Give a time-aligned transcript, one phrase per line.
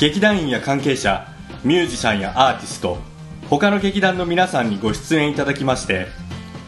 [0.00, 1.26] 劇団員や関係者
[1.62, 2.96] ミュージシャンやアーティスト
[3.50, 6.06] 他の劇団の皆さんにご出演いただきまして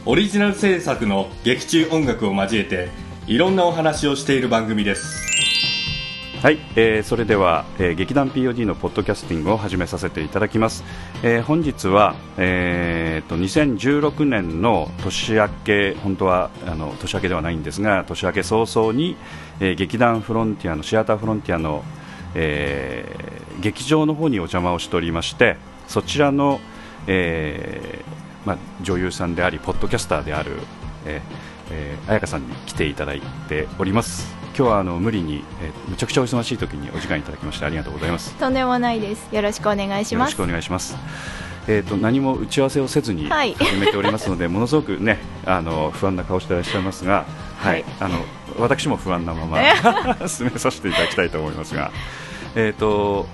[0.04, 2.90] オリジナル制作の劇中音楽を交えて
[3.26, 5.22] いろんなお話をしている番組です。
[6.42, 10.84] はい、えーそれでは、えー劇団 POD のポッドキャスティングを始めさせていただきます、
[11.22, 19.16] えー本日は、えーと2016年の年明け本当はあの年明けではないんですが年明け早々に、
[19.60, 21.82] えー劇団フロンティアのシアターフロンティアの、
[22.34, 26.58] えー劇場の方にお邪魔をしておりましてそちらの、
[27.06, 30.52] えーまあ、女優さんでありポッドキャスターである、
[31.06, 31.22] えー
[31.70, 34.34] えー彩香さんに来ていただいております。
[34.56, 38.34] 今日はあの無理に、えーむちゃくちゃお忙しい時にお時間いただきましてありがとうございます。
[38.34, 39.28] とんでもないです。
[39.32, 40.30] よろしくお願いします。
[40.30, 40.42] よろしく。
[40.42, 40.96] お願いします。
[41.68, 43.54] えー、と何も打ち合わせをせずにはい。
[43.54, 47.24] 始めておりますので、ものすごくねあの不安な顔していらっしゃいますが、
[47.58, 47.72] はい。
[47.74, 47.84] はい。
[48.00, 48.18] あの
[48.58, 49.58] 私も不安なまま
[50.28, 51.90] 進めさせていただきたいと思いますが、
[52.54, 53.26] えー、と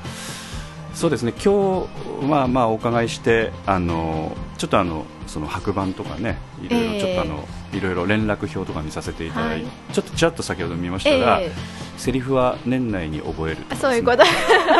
[0.95, 1.33] そうですね。
[1.33, 1.87] 今
[2.21, 9.95] 日まあまあお伺いしてあのちょっとあのその白板とかねいろいろええちょっとあの、いろいろ連絡表とか見させていただいて、はい。
[9.95, 11.53] ちょっとちらっと先ほど見ましたが、ええ。
[11.99, 14.25] セリフは年内に覚えるあそういうこと。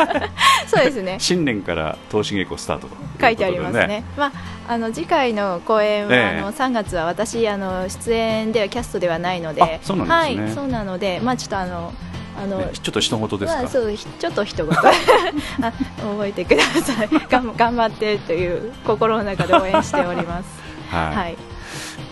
[0.67, 1.17] そうですね。
[1.21, 4.03] 新年から投資稽古スタートとうことで書いてありますね。
[4.17, 4.31] まあ
[4.67, 6.39] あの次回の公演は、ええ。
[6.39, 10.43] あの3月は私あの出演ではキャストではないので、あそうなんですね。
[10.45, 11.93] はい、そうなので、まあちょっとあの
[12.41, 12.59] あの。
[12.59, 14.73] ねちょっと人事ですか、まあ、そうひちょっと一言。
[15.61, 17.09] あ覚えてください。
[17.29, 20.45] がん頑張ってという心の中で応援しております。
[20.89, 21.15] はい。
[21.15, 21.48] はい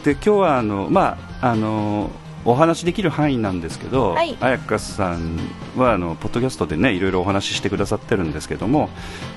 [0.04, 2.10] で今日はあの、まあ、あの
[2.46, 4.38] お話しできる範囲なんですけど、はい。
[4.40, 5.38] 彩香さん
[5.76, 8.90] はあのポッドキャストでねいろいろお話ししてくださってるんですけども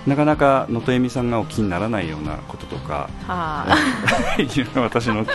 [0.06, 3.76] なかなか能登恵美さんがお気にならないようなこととかはあ。
[4.80, 5.26] 私の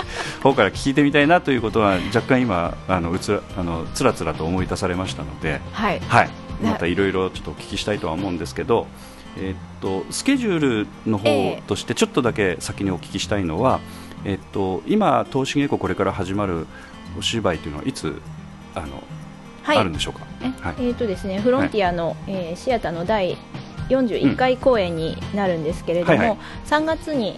[0.42, 6.00] 方から聞いてみたいなということは若干今あのうつらあのつらつらと思い出されましたので、はい。
[6.08, 6.28] はい、
[6.62, 8.88] ねまたいろいろちょっとお聞きしたいとは思うんですけど、
[9.38, 11.64] えーっとスケジュールの方ええ。
[11.68, 16.66] としてちょっとだけ先にお聞きしたいのは、えーっと今、投資稽古これから始まる
[17.18, 18.20] お芝居というのはいつ
[18.74, 19.04] あの、
[19.64, 19.78] はい。
[19.78, 20.26] あるんでしょうか？
[20.42, 20.76] えはい。
[20.80, 23.38] えーとですね、フロンティアの、えーシアターの第
[23.90, 26.38] 41回公演になるんですけれども、はいはい。
[26.66, 27.38] 3月に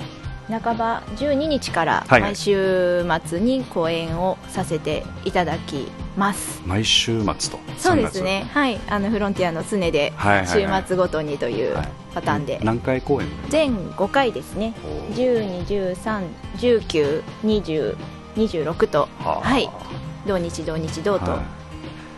[0.49, 2.21] 半ば12日からはい。
[2.21, 5.87] はい毎週末に公演をさせていただき
[6.17, 6.61] ます。
[6.65, 7.59] 毎週末と。
[7.77, 10.83] そうですね、はい、あのフロンティアの常ではいはいはい。
[10.83, 13.27] 週末ごとにというはいパターンで、何回公演？
[13.49, 15.65] 全5回ですね、おー。
[15.67, 16.27] 12、13、
[16.57, 17.95] 19、20、
[18.35, 19.69] 26と、はい、
[20.25, 21.43] 同日同日同とは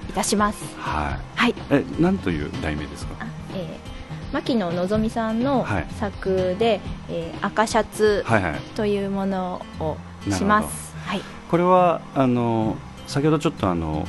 [0.10, 0.64] いたします。
[0.78, 1.20] はい。
[1.36, 1.56] はい。
[1.70, 3.16] え何という題名ですか？
[3.20, 3.89] あえー、
[4.32, 5.88] 牧野のぞみさんのはい。
[6.00, 8.60] 作で、えー赤シャツはいはい。
[8.76, 9.98] というものを
[10.30, 10.96] します。
[11.06, 14.06] はい、これはあの先ほどちょっとあの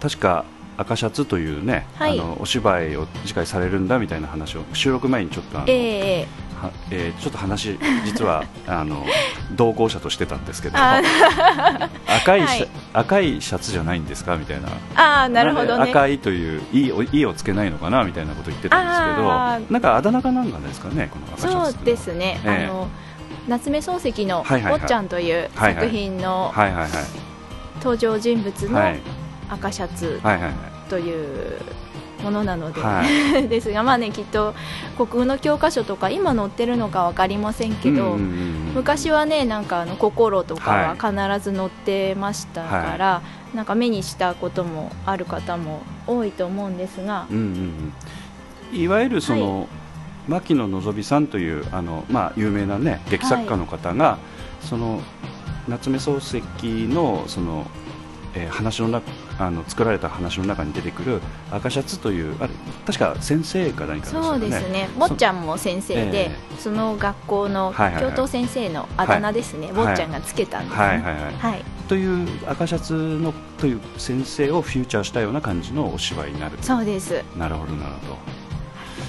[0.00, 0.44] 確か
[0.76, 2.18] 赤シャツというね、はい。
[2.18, 6.26] あのお芝居を次回されるんだみたいな話を収録前にちょっとあの、えは
[6.90, 9.04] えーちょっと話実は あの
[9.52, 11.00] 同行者としてたんですけどあ
[12.08, 14.36] 赤いシャ、はい赤いシャツじゃないんですか？
[14.36, 14.68] みたいな。
[14.68, 15.90] ー、あーなるほどね。
[15.90, 18.04] 赤いといういいおいいをつけないのかな？
[18.04, 21.08] みたいなこと言ってたんですけどなんかあだ名かなんかですかね？
[21.12, 22.40] この赤シャツっていうですね。
[22.44, 22.64] ええ。
[22.66, 22.88] あの
[23.48, 24.80] 夏目漱石の「はいはいはい。
[24.80, 26.54] 坊ちゃん」という作品の
[27.80, 29.00] 登場人物のはい。
[29.50, 30.20] 赤シャツ
[30.88, 31.60] という
[32.24, 33.02] ものなので、は
[33.48, 34.54] ですがまあねきっと
[34.96, 38.16] 国語の教科書とか今載ってるのか分かりませんけど、
[38.74, 43.22] 昔はねなんかあの心とかはは必ず載ってましたから、
[43.54, 47.92] なんか目にしたこともある方も多いと思うんですが、うんうん
[48.72, 49.68] うん、いわゆるその、
[50.26, 54.18] 牧野のさんというあの、まあ、有名な、ね、劇作家の方が、
[54.60, 55.00] その
[55.68, 57.66] 夏目漱石のその、
[58.34, 59.04] えー話の中
[59.38, 61.20] あの作られた話の中に出てくる
[61.50, 62.50] 赤シャツというあれ
[62.86, 64.26] 確か先生か何かですよね。
[64.26, 64.88] そうですね。
[64.98, 68.12] 坊ちゃんも先生で、えその学校のはいはいはい。
[68.12, 70.84] 教頭先生のあだ名ですね、坊ちゃんがつけたんですね。
[70.84, 71.34] はいはいはい。
[71.34, 71.64] はい。
[71.88, 76.56] という赤シャツのという先生をフューチャーしたような感じのお芝居になる。
[76.62, 77.22] そうです。
[77.36, 78.18] なるほどなるほ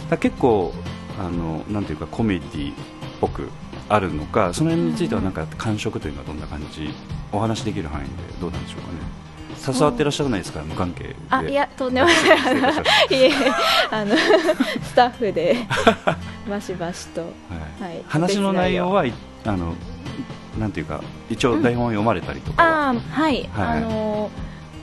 [0.10, 0.18] ど。
[0.18, 0.74] 結構
[1.20, 2.76] あのなんていうかコメディっ
[3.22, 3.50] ぽく
[3.88, 6.90] あるのかその辺についてはなんか感触というのはどんな感じ？
[7.32, 9.25] お話しできる範囲でどうなんでしょうかね
[9.66, 11.16] 携わってらっしゃらないですか無関係で。
[11.30, 12.16] あいやとんでもない。
[13.92, 14.16] あの
[14.84, 15.58] スタッフで
[16.50, 17.22] バシバシと。
[17.22, 17.28] は
[17.82, 17.90] い。
[17.90, 18.04] はい。
[18.08, 19.14] 話の内容はい
[19.46, 19.74] あの
[20.60, 23.78] なんていうか一応台本を読まれたりとかは、ああはい、はい。
[23.78, 24.30] あの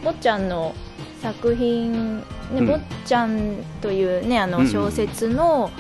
[0.05, 0.75] 坊ちゃんの
[1.23, 2.25] 作品ね、
[2.57, 2.67] うん。
[2.67, 4.65] 坊ちゃんというねあうんうん。
[4.65, 5.71] の小説の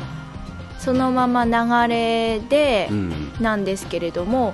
[0.79, 4.53] そのまま流れでうん、なんですけれども、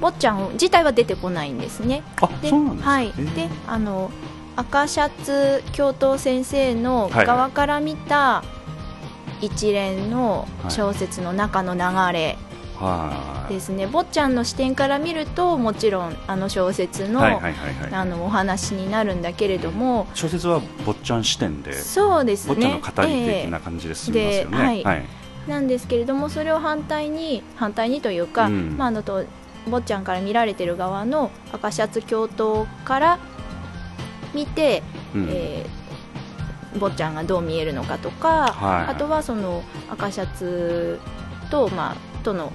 [0.00, 2.02] 坊ちゃん自体は出てこないんですね。
[2.20, 4.10] あでそうなんですか、はい、えーであの
[4.56, 8.42] 赤シャツ教頭先生の側から見た
[9.42, 11.80] 一連の小説の中の流
[12.12, 12.38] れ
[12.78, 13.54] はい。
[13.54, 22.54] ですね、坊ちゃんの視点から見るともちろんあの小説の,、あのお話になるんだけれども、小説は坊ちゃん視点でそうですね。
[22.54, 25.04] 坊ちゃんの語り的な感じで進みますよね、はい。
[25.48, 28.76] なんですけれどもそれを反対に反対にというか、うん。
[28.76, 29.24] まあ、あのと
[29.68, 33.18] 坊ちゃんから見られてる側の赤シャツ教頭から
[34.34, 34.82] 見て、
[35.14, 35.28] うん。
[35.30, 35.86] えー
[36.78, 38.90] 坊ちゃんがどう見えるのかとか、はい。
[38.90, 41.00] あとはその赤シャツ
[41.50, 42.52] と,、まあ、との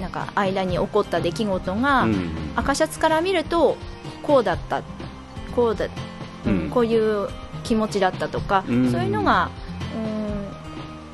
[0.00, 2.32] なんか間に起こった出来事が、うん。
[2.56, 3.76] 赤シャツから見ると
[4.24, 4.82] こうだった
[5.54, 5.86] こうだ、
[6.46, 6.62] うん。
[6.62, 7.28] うんこういう
[7.62, 8.90] 気持ちだったとか、うん。
[8.90, 9.50] そういうのが、
[9.94, 10.27] うん、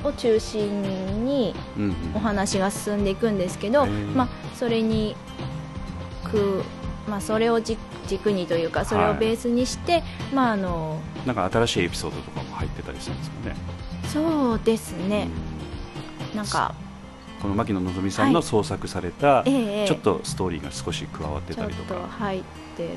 [0.05, 4.15] を中心にうんお話が進んでいくんですけど、へー。
[4.15, 5.15] まあ、それに
[6.23, 6.63] く、
[7.09, 10.03] まあ、それを軸軸にというかそれをベースにして、
[10.33, 13.55] まああのなんか新しいエピソードとかも入ってたりするんですかね、
[14.13, 15.27] そうですね、
[16.35, 16.84] なんか、うん
[17.45, 19.87] この牧野望さんの創作された、ええええ。
[19.87, 22.41] ちょっとストーリーが少し加わってちょっとたりとか入っ
[22.75, 22.89] てる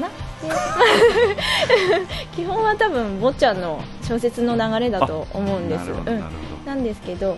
[0.00, 0.08] のかな？
[0.08, 5.90] で 基本は多分坊ちゃんの小説の流れだと思うんです。
[5.90, 6.24] うん。
[6.64, 7.36] なんですけど、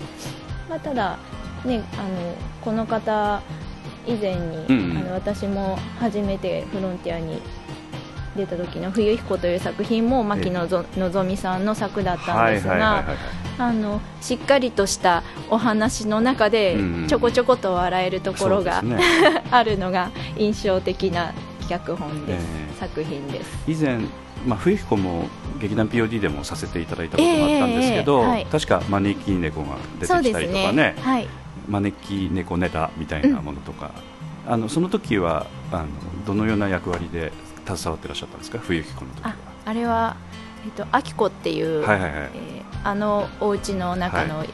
[0.70, 1.18] まあ、ただ、
[1.64, 3.42] ね、あのこの方
[4.06, 4.98] 以前に、うんうん。
[4.98, 7.42] あの私も初めてフロンティアに
[8.36, 18.98] 出た時の「冬彦」という作品も牧野ぞのぞみさんの作だったんですはいはいはいがはいあのしっかりとしたお話の中でうんうんちょこちょこと笑えるところが、ね。
[19.50, 21.32] あるのが印象的な
[21.68, 22.80] 脚本です、ええ。
[22.80, 23.64] 作品です。
[23.66, 23.98] 以前、
[24.46, 25.28] まあ、冬彦も
[25.60, 28.46] 劇団 POD でもさせていただいたこともあったんですけど、ええええはい。
[28.46, 30.94] 確か招き猫が出てきたりとかね。
[31.00, 31.28] はい、
[31.68, 33.92] 招き猫ネタみたいなものとか、
[34.46, 35.86] あのその時はあの
[36.26, 37.32] どのような役割で
[37.66, 38.58] 携わってらっしゃったんですか？
[38.60, 39.30] 冬彦の時は。
[39.30, 39.34] あ
[39.66, 40.16] あれは、
[40.64, 42.30] えっと、あきこっていう、はいはいはい。
[42.34, 44.44] えーあのお家の中の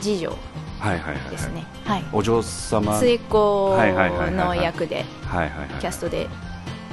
[0.00, 0.30] 次女
[0.78, 1.30] はいはいはいはい。
[1.30, 2.04] ですね、はい。
[2.12, 2.96] お嬢様。
[2.96, 5.68] 末っ子のはい役ではいはいはい。
[5.80, 6.28] キャストで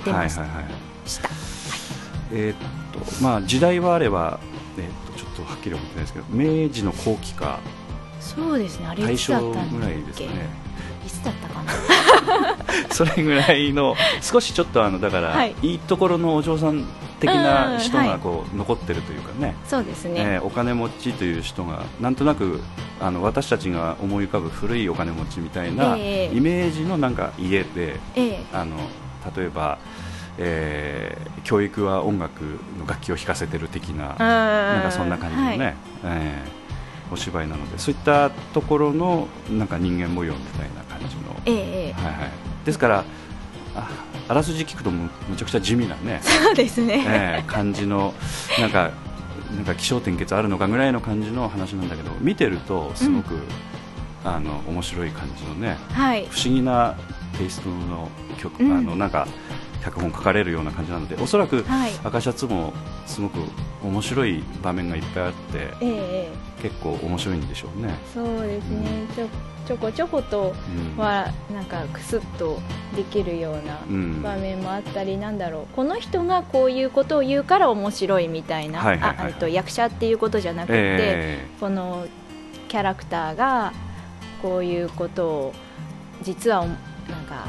[0.03, 0.65] 出ましはいはいはい
[1.21, 1.29] た。
[2.31, 2.55] えーっ
[2.91, 4.39] とまあ時代はあれば、
[4.79, 7.59] えーっとちょっとはっきり覚えてないですけど明治の後期か。
[8.19, 10.49] そうですね、あれ大いつだ正ったんだっぐらいですけ、かね。
[11.05, 11.71] いつだったかな、
[12.89, 15.53] それぐらいの少しちょっとあのだから、はい。
[15.61, 16.83] い、いところのお嬢さん
[17.25, 22.59] 的な人がこう残ってるというかね、そうですね、えーお金持ちという人がなんとなく
[22.99, 26.35] あの私たちが思い浮かぶ古いお金持ちみたいなええ。
[26.35, 28.45] イメージのなんか家で、ええ。
[28.51, 28.75] あの
[29.35, 29.77] 例えば、
[30.37, 32.41] えー教育は音楽
[32.79, 36.63] の楽器を弾かせてる的なななんかそんな感じのね、えー
[37.11, 41.93] お芝居なのでそういったところのなんか人間模様みたいな感じの、え。
[41.93, 42.31] はいはい、
[42.65, 43.03] ですから
[43.75, 43.89] あ
[44.27, 48.13] あらすじ聞くとむむちゃくちゃ地味なね、 そうですね、えー感じの
[48.59, 48.91] なんか
[49.55, 53.37] なんか気象転結あるのかぐらいの感じの話なんだけど見てるとすごく、
[54.25, 56.95] あの面白い感じのねはい、不思議な
[57.37, 58.77] テイストの曲、うん。
[58.77, 59.27] あのなんか
[59.83, 62.73] 脚本書かれるような感じなのでおそらくはい、赤シャツも
[63.05, 63.39] すごく
[63.83, 66.63] 面白い場面がいっぱいあってええええ。
[66.63, 67.93] 結構面白いんでしょうね。
[68.13, 69.27] そうですね、ちょ
[69.67, 70.55] ちょこちょこと
[70.95, 71.01] うん。
[71.01, 72.59] はなんかクスッと
[72.95, 74.21] できるようなうん。
[74.21, 75.75] 場面もあったり、なんだろう。
[75.75, 79.33] この人がこういうことを言うから面白いみたいな、はいはいはいはい。
[79.33, 82.07] ああと役者っていうことじゃなくて、えこの
[82.69, 83.73] キャラクターが
[84.41, 85.53] こういうことを
[86.21, 86.77] 実はおなん
[87.25, 87.47] か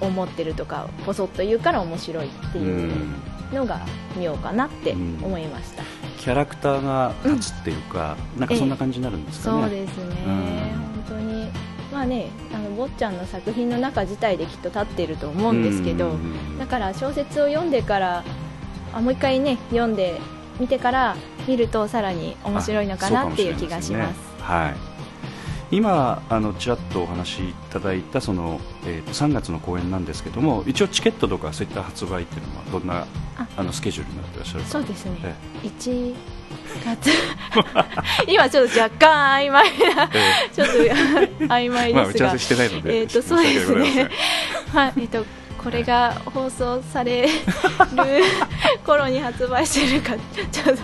[0.00, 3.14] 思ってるとかポソッと言うから面白いっていうん
[3.52, 3.80] のが
[4.18, 5.82] 妙かなって思いました、
[6.18, 9.60] キャラクターが立つっていうか、なんかそんな感じになるんですかね。
[9.62, 10.34] そうですね、うん。
[10.34, 11.50] 本当に。
[11.92, 16.58] まあねあの坊ちゃんの作品の中自体できっと立ってると思うんですけど、うん。
[16.58, 18.24] だから小説を読んでから
[18.92, 20.20] あもう一回ね読んで
[20.60, 21.16] 見てから
[21.48, 24.14] 見るとさらに面白いのかなっていう気がします。
[24.14, 24.24] すね。
[24.40, 24.89] はい。
[25.70, 34.68] 今あのちらっとお話しいただいたその、えー、と3月の公演なんですけども一応チケットとかそういった発売っていうのはどんなああのスケジュールになってらっしゃるか？
[34.70, 35.16] そうですね。
[35.22, 35.34] え
[35.68, 36.14] 1
[36.84, 37.10] 月。
[38.26, 40.72] 今ちょっと若干曖昧なえちょっと
[41.46, 44.10] 曖昧えまあですが、打ち合わせしてないのでえーとそうですね。
[44.72, 44.92] はい。
[44.98, 45.24] えっと
[45.62, 47.28] これが放送される
[48.86, 50.14] 頃に発売してるか
[50.50, 50.82] ちょっと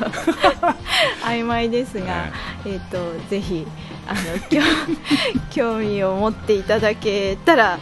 [1.25, 2.26] 曖昧ですが、
[2.66, 2.99] えー、と
[3.31, 3.66] ぜひ
[4.07, 4.21] あの
[5.51, 7.79] 興味を持っていただけたら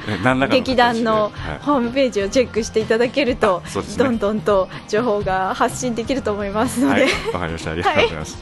[0.50, 7.70] 劇団のホームページをチェックしていただけると、ね、どんどんと情報が発信できると思いますので、わ、はい、かりました。
[7.72, 8.38] ありがとうございます、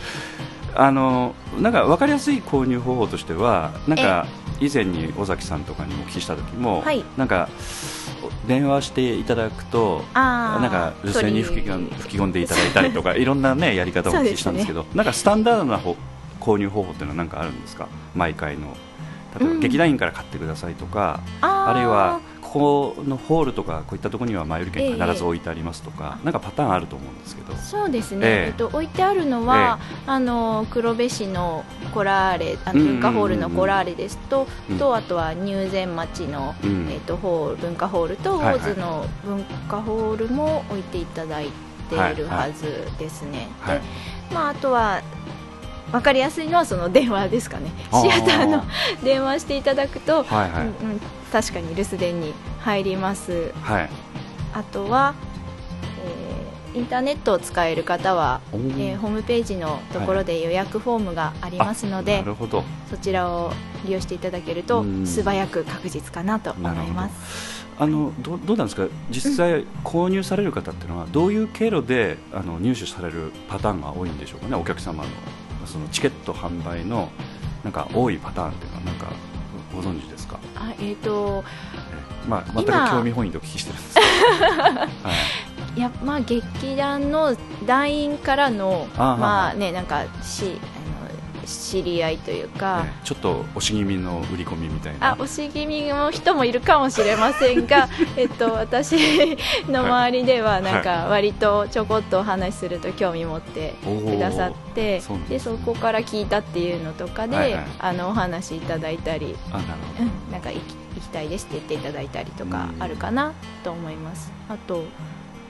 [0.74, 4.26] はい、あのなんか分かりやすい購入方法としてはなんか
[4.60, 7.48] 以前に尾崎さんとかにもお聞きした時も、はい、なんか
[8.46, 15.80] 電話していただくとなんか留守に吹き込んでいただいたりとかいろんな、ね、やり方をお聞きしたんですけど、ね、なんかスタンダードな
[16.42, 17.86] 購入方法っていうのは何かあるんですか？
[18.14, 18.76] 毎回の。
[19.38, 27.54] 例えば劇団員から買ってくださいとか、うん、あるいはここのホールとかこういったところには前売り券必ず置いてありますとか、えー、なんかパターンあると思うんですけど。
[27.56, 41.46] そうですね、えっと、置いてあるのは、えー、あの黒部市のコラーレあの文化ホールのコラーレですと、うん、とあとは入善町の、うん、えっと、ホール文化ホールと大津の文化ホールも置いていただい
[41.88, 43.48] ているはずですね。
[43.60, 43.84] はいはい、
[44.28, 45.00] でまあ、あとは
[45.92, 47.70] 分かりやすいのはその電話ですかね。
[47.92, 48.64] シアターの
[49.04, 50.72] 電話していただくと、はいはい、うん、
[51.30, 53.90] 確かに留守電に入ります、はい、
[54.54, 55.14] あとは、
[56.72, 62.36] えー、インターネットを使える方は、えー、ホームページのところで予約フォームがありますので、はい、
[62.90, 63.52] そちらを
[63.84, 67.52] 利用していただけると素早く確実かなと思います。
[67.78, 68.86] あのどどうなんですか？
[69.10, 74.56] 実際購入される方っていうのはどういう経路であの入手されるパターンが多いんでしょうかね？
[74.56, 75.08] お客様の
[75.72, 77.10] そのチケット販売の
[77.64, 79.06] なんか多いパターンっていうのはなんか
[79.74, 80.38] ご存知ですか？
[80.54, 81.42] あえっ、ー、と
[82.28, 84.88] まあ全く興味本位でお聞きしてるんですけど、 は
[85.76, 90.60] い、いやまあ劇団の団員からのまあねなんかし
[91.46, 95.12] 知り合いというか、ね、ちょっと押し気味の売り込みみたいな。
[95.12, 99.36] あ押し気味の人もいるかもしれませんが えっと私
[99.68, 109.68] の周りではなんか割とちょこっとお話しすると興味持ってくださって、はい、でそこから聞いたっていうのとかで、はいはい、あのお話いただいたりあなる
[109.98, 113.32] ほど、うん、なんか行き行きたいですって言っていただいたりとかあるかな
[113.64, 114.32] と思います。
[114.48, 114.84] あと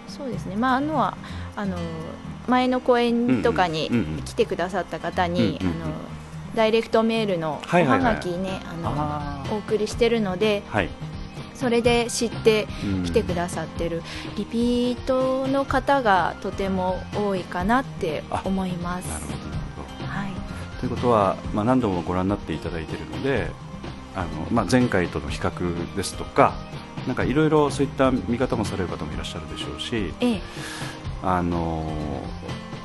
[0.09, 1.17] そうですね、まあ、あのは
[1.57, 1.77] あの
[2.49, 3.91] 前の公演とかに
[4.25, 5.73] 来てくださった方に、あの
[6.55, 10.89] ダイレクトメールのおはがきね、あのお送りしてるので、はい、
[11.55, 12.67] それで知って
[13.05, 14.03] 来てくださってる
[14.37, 19.09] リピートの方がとても多いかなって思います。
[19.09, 20.33] なるほどはい、
[20.81, 23.49] ということは、まあ、何度もご覧になっていただいているので
[24.15, 26.55] あの、まあ、前回との比較ですとか
[27.07, 30.41] なんかいろいろそういった見方もされる方もいらっしゃるでしょうし、ええ、
[31.23, 31.87] あの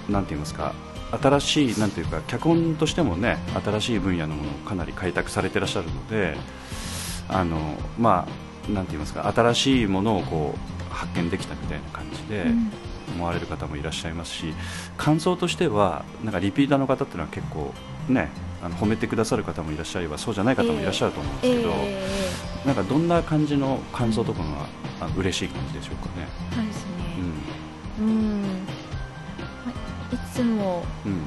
[0.09, 0.73] なんて言いますか
[1.11, 6.35] 新しいなんていうか脚本としてもね新しい分野のものをかなり開拓されていらっしゃるので
[7.29, 7.57] あの
[7.97, 8.27] ま
[8.69, 12.45] あなんて言いますか新しいものをこう発見できたみたいな感じで
[13.15, 14.53] 思われる方もいらっしゃいますし、
[14.97, 17.73] 感想としてはなんかリピーターの方っていうのは結構
[18.09, 18.29] ね
[18.61, 24.41] あの褒めてくださる方もいらっしゃればそうじゃない方もいらっしゃると思うんですけど、えー、なんかどんな感じの感想とか
[24.99, 26.27] が嬉しい感じでしょうかね。
[26.53, 26.96] そうですね、
[27.99, 28.43] うん、うん
[30.11, 31.21] いつも、うん、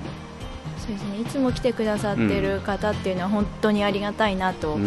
[0.79, 4.79] そうですねいつも来てくださってる方っていうのは本当にありがたいなと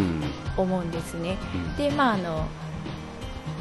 [0.57, 1.37] 思うんですね。
[1.77, 2.47] でまああの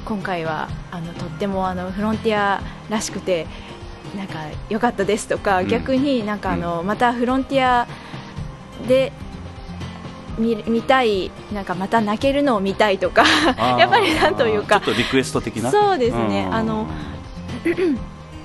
[0.04, 3.46] 今回はあのとってもあのフロンティアらしくて
[4.16, 7.86] なんか良かったですとか、逆になんかあの、またフロンティア
[8.86, 9.12] で
[10.38, 13.24] 見見たいなんかまた泣けるのを見たいとか
[13.78, 15.70] やっぱりなんというかちょっとリクエスト的な？
[15.70, 16.48] そうですね。
[16.50, 16.86] あの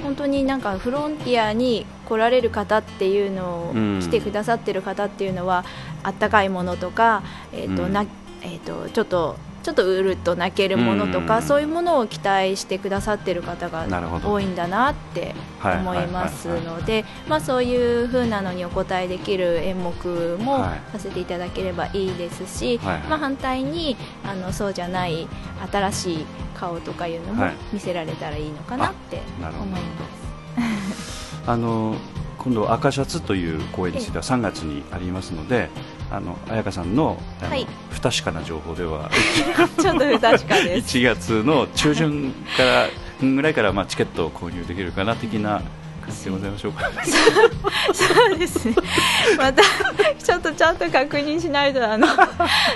[0.03, 5.65] 本当になんかフロンティアに来られる方っていうのを、うん、来てくださってる方っていうのは
[6.03, 8.05] あったかいものとか、えーと、うん、な
[8.41, 9.35] えーとちょっと
[9.67, 13.85] ちょっとうるっと泣けるものとか、そういうものを期待してくださってる方が
[14.23, 17.03] 多いんだなって思いますので
[17.41, 20.59] そういうふうなのにお答えできる演目も
[20.93, 25.27] させていただければいいですし、まあ、反対にあのそうじゃない
[25.69, 29.97] 新しい顔とかいうのも見せられたらいいのかなって思いま
[30.95, 31.43] す。
[31.45, 31.95] あの
[32.37, 35.69] 今度赤シャツという公演については3月にありますので、
[36.09, 39.09] あの彩香さんのあの、はい、不確かな情報では。
[39.79, 40.97] ちょっと不確かです。
[40.97, 42.87] 1月の中旬から
[43.21, 45.61] ぐらいからまあチケットを購入できるかな的な
[46.01, 46.89] 感じでございましょうか。
[47.93, 48.75] そうですね。
[49.37, 52.07] またちょっとちゃんと確認しないとあの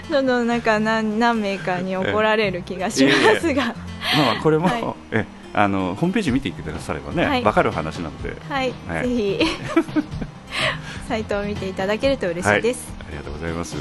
[0.10, 3.76] どんどんなんか何何名かに怒られる気がしますが、まあ
[4.42, 9.40] これも、はい、えあのホームページ見ていてくださればね、はい、分かる話なので、はい、はい、ぜひ
[11.08, 13.76] サイトを見ていただけると嬉しいです、はい、ありがとうございます。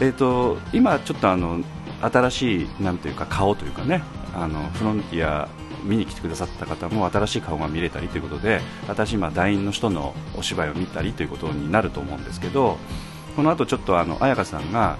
[0.00, 1.60] えっ、ー、と今ちょっとあの
[2.00, 4.02] 新しいなんというか顔というかね
[4.34, 5.48] あのフロンティア
[5.84, 8.60] 見に来てくださった方も新しい顔が見れたりということで
[8.94, 12.78] 新しいまあ団員の人のお芝居を見たりということになると思うんですけど
[13.36, 14.96] この後ちょっとあの彩香さんが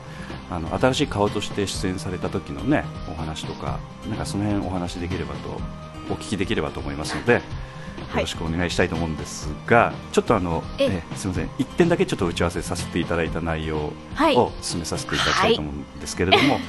[0.50, 3.78] あの新しい顔として出演された時のねお話とか
[4.08, 5.60] なんかその辺お話できればと
[6.10, 7.71] お聞きできればと思いますので。
[8.14, 11.50] よろしくお願いしたいと思うんですが、ちょっとあのえすみません。
[11.58, 16.62] 一点だけちょっと打ち合わせさせていただいた内容を進めさせていただきたいと思うんですけれども、はい、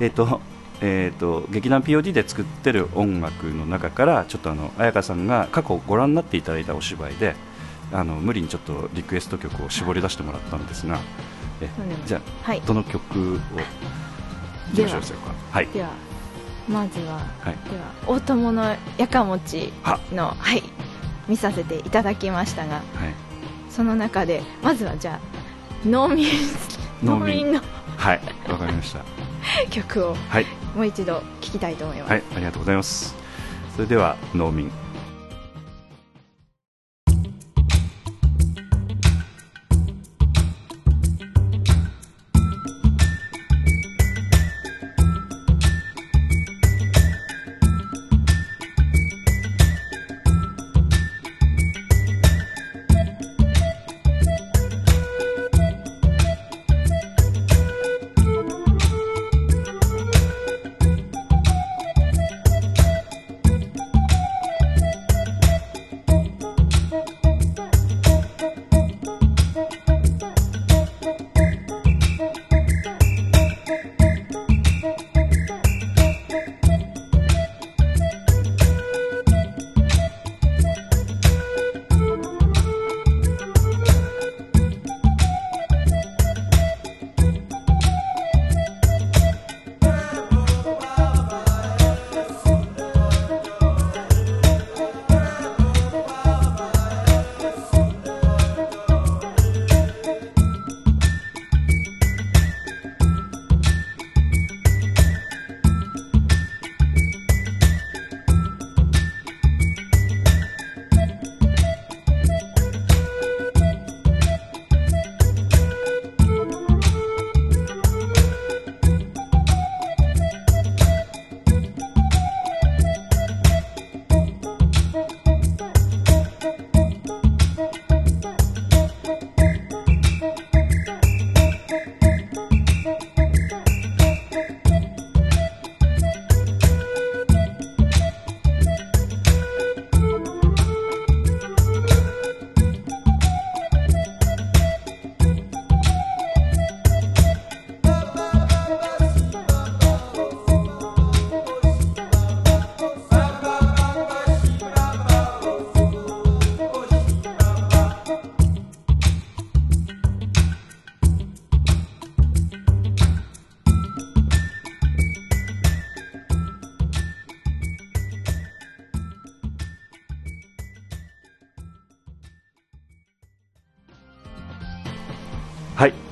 [0.00, 0.40] えっと
[0.84, 7.36] えーと、劇団 POD で作ってる音楽の中からちょっとあの彩香さんが過去ご覧になっていただいたお芝居で
[7.92, 10.98] あの無理にちょっとリクエスト曲を絞り出してもらったんですが、
[11.60, 11.68] え
[12.04, 13.36] じゃあ、はい、どの曲を
[14.72, 15.32] いきましょうか？
[15.52, 15.68] はい。
[15.68, 15.90] では
[16.68, 19.72] まずは、はい、では大友のやかもち
[20.12, 20.62] のはい。
[21.28, 22.84] 見させていただきましたが、はい、
[23.70, 26.26] その中でまずはじゃあ農民。
[27.02, 27.60] 農民の
[27.96, 28.20] はい。
[28.48, 29.04] わかりました。
[29.70, 32.10] 曲を、はい、もう一度聞きたいと思います。
[32.10, 33.14] はい、ありがとうございます。
[33.74, 34.70] それでは農民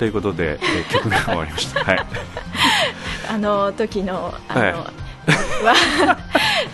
[0.01, 1.83] ということで、 えー、曲が終わりました。
[1.83, 1.99] はい。
[3.29, 4.83] あの時のあの、はい、は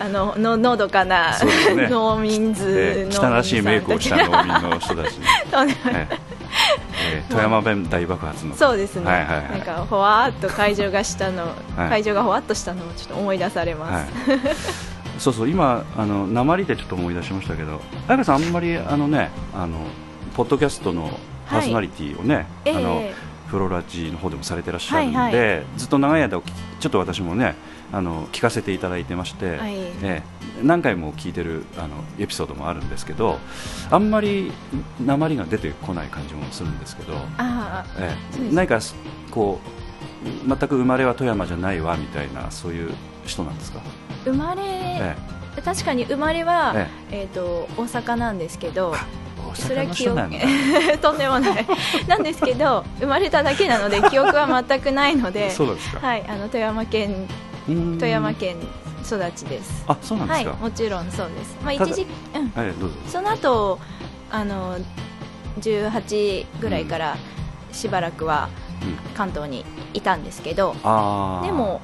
[0.00, 5.26] あのののどかな、ね、農民図の、汚しいメイクをした農民の人たち、ね。
[5.52, 5.76] はい。
[5.84, 8.56] えー、富山弁大爆発の。
[8.56, 14.40] そうですね、はいはいはい、なんかほわっと会場がしたの、はい、会場がほわっとしたのをちょっと思い出されます、はい、
[15.18, 19.76] そうそう今あの鉛でちょっと思い出しましたけど彩香さんあんまりあのねあの
[20.34, 21.10] ポッドキャストの
[21.48, 27.54] パーソナリティをね、はい、あの、えー、フロラジの方でもされてらっしゃるんで、はいはい、ずっと長い間ちょっと私もね
[27.90, 33.38] あの聞かせていただいてまして、はい、えー、何回も聞いてるあのエピソードもあるんですけど
[33.90, 34.52] あんまり
[35.02, 38.78] 鉛が出てこない感じもするんですけどあ、えー、何か
[39.30, 39.58] こ
[40.44, 42.92] う全く生まれは富山じゃないわみたいなそういう
[43.24, 43.80] 人なんですか？
[44.24, 47.22] 生まれ、えー、確かに生まれは、ええ。
[47.24, 48.94] ーと大阪なんですけど
[49.54, 50.20] それは記憶。
[51.00, 51.66] とんでもない。
[52.06, 56.06] なんですけど生まれただけなので記憶は全くないので そうですか。
[56.06, 57.28] はいあの富山県
[57.66, 58.56] 富山県
[59.04, 59.84] 育ちです。
[59.86, 61.56] あそうなんですか、はい、もちろんそうです。
[61.62, 62.74] まあ一時うん、はい、
[63.06, 63.78] その後
[64.30, 64.78] あの
[65.60, 67.16] 18ぐらいから
[67.72, 68.48] しばらくは
[69.14, 71.80] 関東にいたんですけど、うん、でも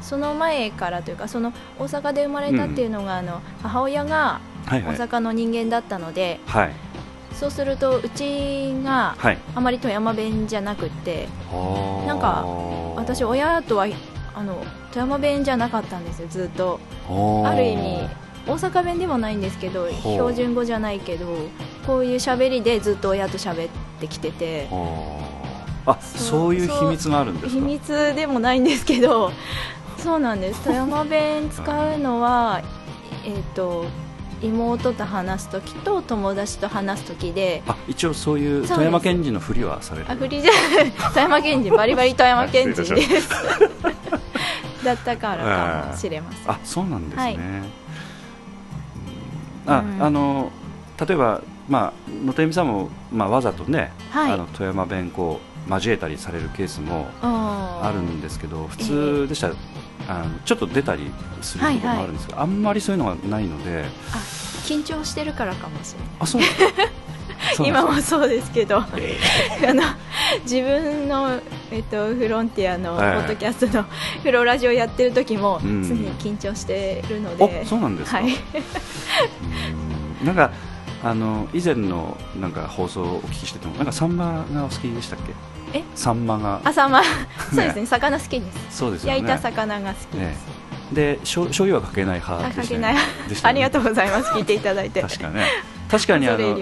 [0.00, 6.72] その前からというかその大阪で生まれたっていうのが、あの母親が大阪の人間だったので、はい、
[7.38, 9.16] そうするとうちが
[9.54, 12.44] あまり富山弁じゃなくて、はい、なんか
[12.96, 13.86] 私親とは
[14.34, 14.54] あの
[14.90, 16.80] 富山弁じゃなかったんですよずっと。
[17.08, 17.54] あ。
[17.54, 18.08] る意味
[18.46, 21.26] 大阪弁でもないんですけど標準語じゃないけど
[21.86, 23.68] こういう喋りでずっと親と喋っ
[24.00, 24.68] てきてて。
[24.70, 25.98] あ。
[26.00, 29.30] そういう秘密があるんです秘密でもないんですけど
[29.98, 30.62] そうなんです。
[30.64, 32.62] 富山弁使うのは
[33.24, 33.84] えっ、ー、と
[34.42, 40.06] 妹と話す時と友達と話す時であ一応そういう富山県人のふりはされる。
[40.08, 40.52] あふりじゃ
[41.10, 43.28] 富山県人バリバリ富山県人です。
[44.84, 46.50] だったからかもしれません。
[46.50, 47.38] あそうなんですね、はい、
[49.66, 50.52] あ、うん、あの
[51.06, 51.92] 例えばまあ
[52.24, 59.75] 野手美さんも、まあ、わざとね、はい、あの富山弁こう交えたりされるケースもあるんですけど普通でしたら、えー、
[60.08, 61.10] あのちょっと出たり
[61.42, 63.84] することもあるんですけど、はいはい、あんまりそういうのがないので。
[64.66, 66.42] 緊張してるからかもしれないあそう
[67.64, 69.82] 今もそうですけど、えー、 あの
[70.42, 73.84] 自分の、えっと、フロンティアのポッドキャストの
[74.22, 78.34] フローラジオやってる時も常に緊張してるので、うん、そうなんですか、はい、
[80.24, 80.50] なんか
[81.04, 85.32] あの以前のなんか放送をお聞きしててもなんかサンマがお好きでしたっけ？
[85.76, 85.84] え？
[85.94, 86.60] サンマが。
[86.64, 87.02] あサンマ。
[87.02, 87.08] そ
[87.52, 87.86] うですね。
[87.86, 88.78] 魚好きです。
[88.78, 90.56] そうです、ね、焼いた魚が好きです、ね。
[90.92, 92.96] で醤油はかけない派でした、ね、
[93.42, 94.30] ありがとうございます。
[94.32, 95.02] 聞いていただいて。
[95.02, 95.44] 確かね。
[95.88, 96.58] 確かにあの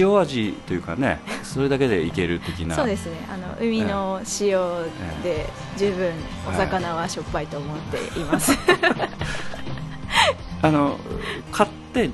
[0.00, 2.74] 塩味というかねそれだけでいける的な。
[2.74, 3.12] そうですね。
[3.32, 4.58] あの海の塩
[5.22, 6.12] で十分
[6.48, 8.52] お魚はしょっぱいと思っています、
[10.60, 10.98] あの
[11.52, 12.10] 買って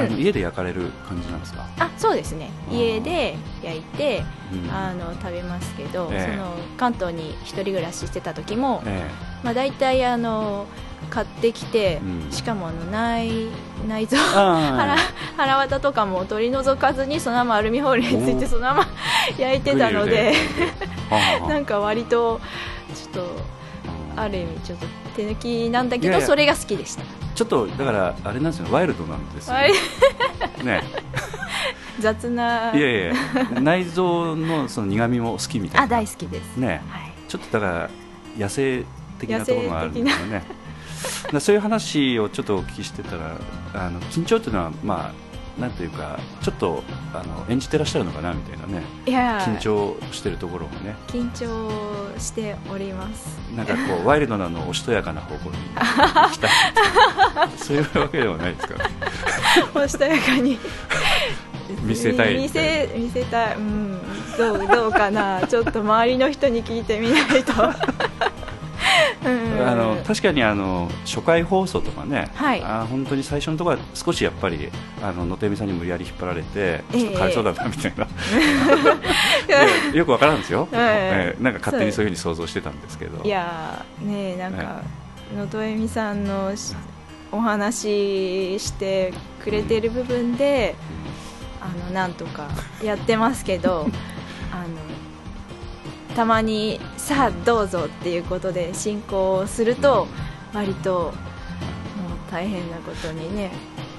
[0.00, 1.66] あの家で焼かれる感じなんですか？
[1.78, 2.50] あそうですね。
[2.70, 10.66] 家で焼いて、うん、あの食べますけど、えー、その関東に一人暮らししてた時も、えー、まあ、大体あの
[11.10, 13.48] 買ってきて、うん、しかもあの内
[13.86, 14.96] 内臓腹
[15.36, 18.86] 腹渡とかも取り除かずにそのままアルミホイルについてそのまま
[19.38, 20.32] 焼いてたので
[21.46, 22.40] なんか割と
[22.94, 23.36] ちょっと
[24.16, 27.02] ある意味ちょっと手抜きなんだけどそれが好きでした
[27.34, 29.56] ちょっとだからあれなんですよワイルドなんですよ。
[30.64, 30.82] ね。
[32.00, 32.74] 雑な。
[32.74, 33.14] いやいや
[33.60, 35.84] 内臓のその苦味も好きみたいな。
[35.84, 36.56] あ大好きです。
[36.56, 37.90] ね、はい、ちょっとだから
[38.38, 38.84] 野生
[39.18, 40.44] 的なところがあるんですよね。
[41.40, 43.36] そういう話をちょっとお聞きしてたら
[43.74, 45.23] あの緊張というのはまあ
[45.58, 48.82] なんていうかちょっとあの演じてらっしゃるのかなみたいなね。
[49.06, 50.96] いや緊張してるところもね。
[51.08, 51.70] 緊張
[52.18, 53.38] しております。
[53.56, 56.50] なんかこう ワイルドなのおしとやかな方向に行きたい。
[57.56, 58.90] そういうわけではないですか、ね、
[59.74, 60.58] おしとやかに。
[61.82, 63.98] 見せたい見せ見せたい、うん、
[64.36, 65.46] どうどうかな。
[65.46, 67.52] ちょっと周りの人に聞いてみないと
[69.24, 74.70] あの確かにあの初回放送とかね、はい、あ本当に最初のところは少しやっぱり
[75.02, 78.06] あの野手美さんに無理やり引っ張られてちょっとかわいそうだなみたいな、
[79.48, 82.04] えー、よくわからんですよ、 えー、なんか勝手にそう。
[82.04, 83.24] いうふうに想像してたんですけど。
[83.24, 84.82] いやねなんか、
[85.36, 86.52] 野戸恵美さんの
[87.32, 90.76] お話してくれてる部分で、
[91.62, 92.48] うん、あのなんとか
[92.82, 93.88] やってますけど
[94.52, 94.93] あの
[96.14, 100.06] たまにさあどうぞっていうことで進行すると
[100.52, 101.12] 割ともう
[102.30, 103.50] 大変なことにね。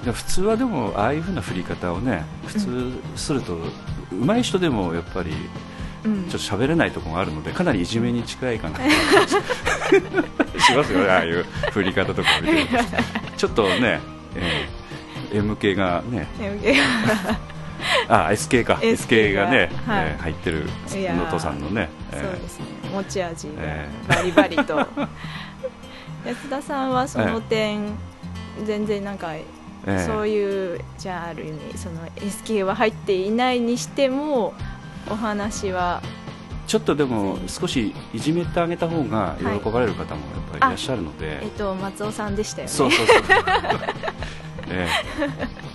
[0.04, 3.58] 普通はでもああいうふうな振り方をね普通すると、
[4.12, 8.78] 上手い人でもやっぱりちょっと喋れないところがあるのでかなりいじめに近いかな。
[10.58, 12.66] しますよねああいう振り方とか見て
[13.36, 14.00] ちょっとね、
[14.34, 16.80] えー、M 系がね M 系が
[18.08, 18.74] あ SK か。
[18.74, 22.66] SK がね、はい、えー、入ってる能登さんのね、えー、そうですね。
[22.92, 23.48] 持ち味
[24.08, 24.78] バリバリと、
[26.24, 34.54] 安田さんはその点、えー、全然なんか、えー、そういうじゃあある意味その SK は入っていないにしても
[35.10, 36.02] お話は。
[36.66, 42.72] ちょっとでも少しいじめてあげた方が喜ばれる方もやっぱりいらっしゃるので、はい、えっと松尾さんでしたよね。
[42.72, 43.16] そうそうそう
[44.68, 44.88] え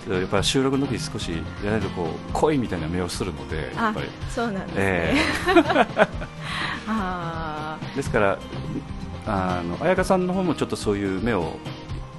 [0.08, 4.08] え、やっぱ収録の時少しやらないとこう恋みたいな目をするのでやっぱり。
[4.28, 5.14] そうなんですね、え
[6.88, 8.38] あですから
[9.26, 11.56] あの彩香さんの方もちょっとそういう目を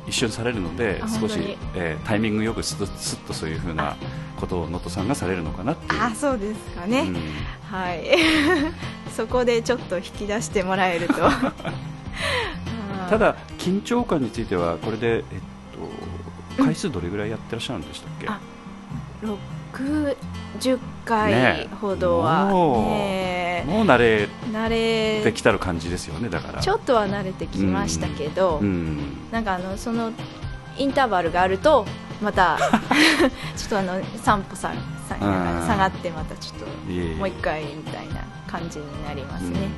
[0.08, 3.96] 一緒にされるので少し、えー、タイミングよくすっすっとそういうふうな
[4.40, 6.02] ことを能登さんがされるのかなっていう。
[6.02, 7.16] あそうですかね、うん、
[7.70, 8.04] はい。
[9.16, 11.14] そこでちょっと引き出してもらえると。
[13.10, 15.24] ただ緊張感についてはこれで、えっ
[16.58, 18.28] 回数どれぐらいやってらっしゃるんでしたっけ、
[19.26, 19.38] うん、
[20.54, 26.62] 60回ほどは、ね、もう慣れ慣れてきたる感じですよねだから。
[26.62, 30.12] ちょっとは慣れてきましたけど、うん、なんかあのその
[30.78, 31.86] インターバルがあると
[32.22, 32.58] また
[33.56, 34.72] ちょっとあの散歩さ
[35.08, 36.66] さ下がってまたちょっと
[37.18, 39.70] もう一回みたいな感じになりますね。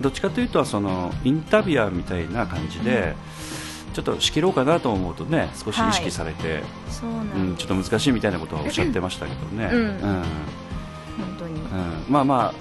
[0.00, 3.14] どっちかというとそのインタビュアーみたいな感じで、うん、
[3.92, 6.62] ちょっと仕切ろうかなと思うとね少し意識されて、はい、
[7.38, 9.66] うん、ちょっと難しいみたいなことはおっしゃってましたけどね。
[9.72, 10.00] うん。
[10.00, 11.60] 本当に、
[12.08, 12.54] まあまあ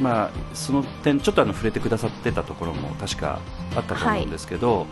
[0.00, 3.38] まあ、その点ちょっとあの触れてくださってたところも確か
[3.76, 4.86] あったと思うんですけど、はい、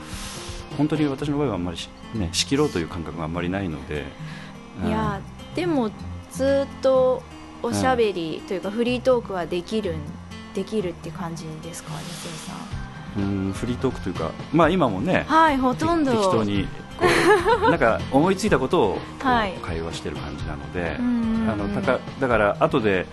[0.76, 1.78] 本当に私の場合はあんまり、
[2.18, 4.04] ね、仕切ろうという感覚があんまりないので、
[4.86, 5.20] いや
[5.54, 5.90] でも
[6.30, 7.22] ずっと
[7.62, 9.94] おしゃべりというか、フリートークはできる
[10.54, 12.77] できるって感じですか、西さん。
[13.18, 16.12] うんフリートークというか、まあ、今もね、はい、ほとんど。
[16.12, 16.68] 適当に
[17.70, 18.98] なんか思いついたことを
[19.62, 23.06] 会話してる感じなので、あのたかだから後で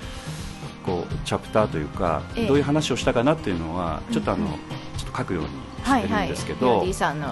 [0.84, 4.58] こうチャプターというか、ええ、どういう話をしたかなっていうのはちょっとあの、うんうん、
[4.98, 5.50] ちょっと書くように
[5.86, 6.90] してるんですけど、はいはい、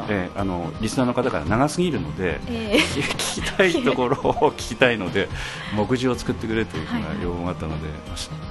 [0.10, 5.28] えあのリスナーの方から長すぎるので、えー、聞きたいところを聞きたいので
[5.76, 7.89] 目次を作ってくれというふうな要望があったので、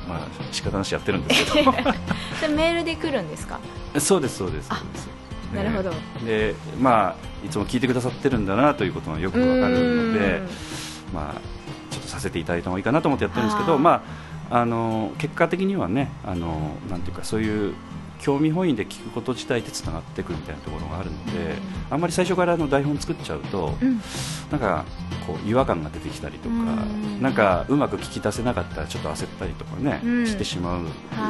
[0.08, 1.72] まあ、まあ仕方なしやってるんですけど。
[2.54, 3.60] メールで来るんですか？
[3.98, 4.70] そうですそうです。
[5.54, 5.92] なるほど。
[6.24, 10.42] でまあいつも聞いてくださってるんだなということがよくわかるので
[11.12, 11.40] まあ
[11.90, 14.02] ちょっとさせていただいた方がいいかなと思ってやってるんですけどま
[14.50, 17.74] ああの結果的にはねあのなんていうかそういう
[18.22, 21.56] 興味本位で聞くこと自体でつながっていくみたいなところがあるので、うん、
[21.90, 24.00] あんまり最初からの台本作っちゃうと、うん、
[24.50, 24.84] なんか
[25.26, 30.86] こう違和感が出てきたりとか、うん、なんかうまく聞き出せなかったらちょっと焦ったりとかね、してしまう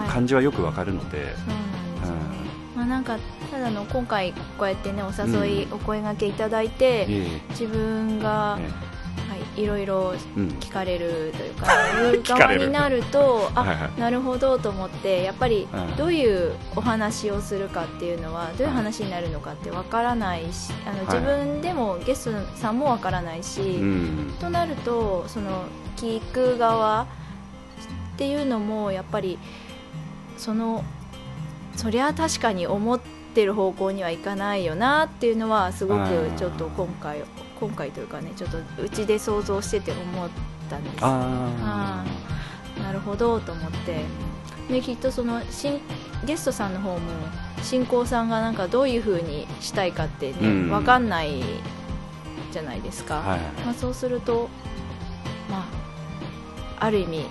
[0.09, 1.19] 感じはよくわかるので。
[1.19, 1.27] はい、
[2.77, 3.19] まあ、なんか
[3.51, 7.07] ただの今回こうやってねお誘い、お声がけいただいて、
[7.51, 8.59] 自分が、
[9.57, 11.67] いろいろ聞かれるというか、
[12.13, 25.65] うん、 側になるとあ、はいはい、なるほどと思ってやっぱりどういうお話をするかっていうのはどういう話になるのかってわからないしあの自分でもゲストさんもわからないし、はい、となるとその
[25.97, 27.07] 聞く側っ
[28.17, 29.39] ていうのもやっぱり
[30.39, 30.83] その
[31.77, 33.01] そりゃ確かに思っ
[33.35, 37.23] てる方向にはいかないよなっていうのはすごくちょっと今回
[37.63, 40.29] 今回というかねちょっとうちで想像してて思っ
[40.69, 40.97] たんです。
[41.01, 42.05] あ
[42.83, 44.05] なるほどと思って。
[44.69, 45.81] できっとその新
[46.25, 46.99] ゲストさんの方も
[47.63, 51.43] 進行さんがなんかどういうふうにしたいかってね、うん、分かんない
[52.51, 54.49] じゃないですか、はい、まあ、そうすると、
[55.51, 55.67] ま
[56.79, 57.27] あ、ある意味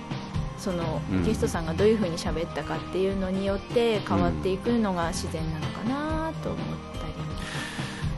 [0.58, 6.91] その、ゲストさんがどういうふうに喋ったかっていうのによって変わっていくのが自然なのかなと思って。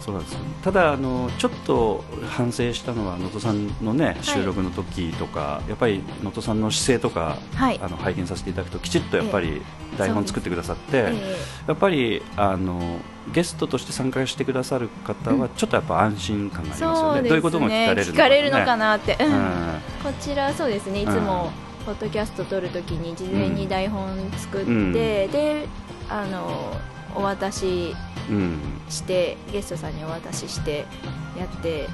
[0.04, 9.62] そうなんですただあの、ちょっと反省したのは能登さんの、ね、収録の時とか、はい、やっぱり能登さんの姿勢とか、はい、あの拝見させていただくときちっとやっぱり
[9.98, 13.00] 台本作ってくださって、えー、やっぱりあの
[13.32, 21.04] ゲストとして参加してくださる方はちょっとやっぱ安心感がありますよね、うん、どういうことも聞かれるのか,、ね、聞かれるのかなって、うん、こちらそうですね。
[21.04, 21.52] いつも、
[21.86, 25.68] ポッドキャスト撮るときに事前に台本作って、うん、で
[26.10, 26.76] あの
[27.16, 27.96] お渡し
[28.90, 30.86] して、うん、ゲストさんにお渡しして
[31.38, 31.88] やって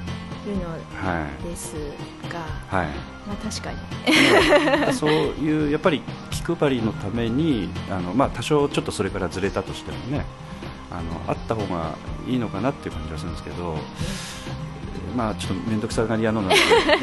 [0.46, 1.74] るのです
[2.32, 2.86] が、はい、
[3.26, 4.92] まあ、確かに。
[4.94, 10.24] そういうやっぱり気配りのためにあの、まあ、多少ちょっとそれからずれたとしてもね
[10.90, 11.94] あのあった方が
[12.26, 13.76] いいのかなっていう感じがするんですけど、
[15.14, 16.52] まあ、ちょっと面倒くさがり屋のな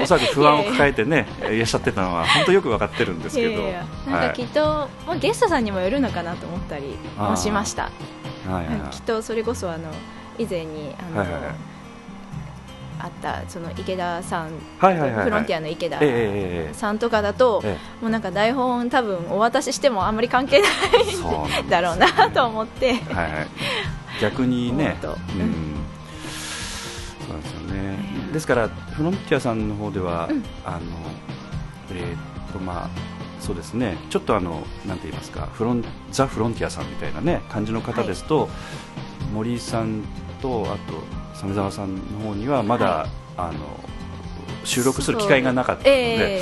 [0.02, 3.64] おそらく不安を抱えてね いらっしゃってたのは本当よく分かってるんですけど
[4.12, 7.90] なんかきっと、はい、まあ、ゲストさんにもよるのかなと思ったりもしました、は
[8.50, 9.90] いはい、きっとそれこそあの
[10.38, 11.52] 以前にあの、はいはいはい、
[13.00, 16.00] あったその池田さん、はいはいはいはい、フロンティアの池田
[16.74, 23.48] さんとかだと、ええ、もうなんか台本多分お渡ししてもあんまり関係ないだろうなと思って、はいはい、
[24.22, 25.12] 逆にね、うん。
[27.28, 27.67] そうですよね、
[28.34, 30.80] ですからフロンティアさんの方では、うん、あの
[31.92, 32.90] えー、っとまあ
[33.40, 33.98] そうですね。
[34.10, 38.50] ちょっとあのなんて言いますかフロンザ・フロンティアさんみたいなね感じの方ですと、はい、
[39.34, 40.04] 森井さん
[40.42, 41.04] とあと
[41.36, 43.80] 鮫沢さんの方にはまだ、はい、あの
[44.64, 46.42] 収録する機会がなかったので、え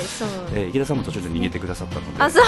[0.54, 2.44] えー、池田さんも途中で逃げてくださったので、あそう。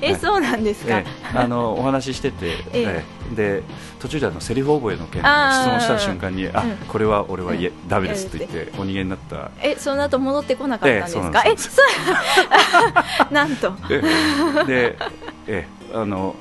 [0.00, 3.62] え、ね、そうなんですか、えー、あのお話ししてて、えー、で
[4.00, 9.50] 途中であのセリフ覚えの件質問した瞬間にあ、うん、これは俺は言え、うん、ダメですと言ってお逃げになった。
[9.62, 11.70] えその後戻ってこなかったんですか、えー、そ
[13.30, 13.72] うなん と。
[14.66, 14.96] で
[15.46, 16.34] えー、あの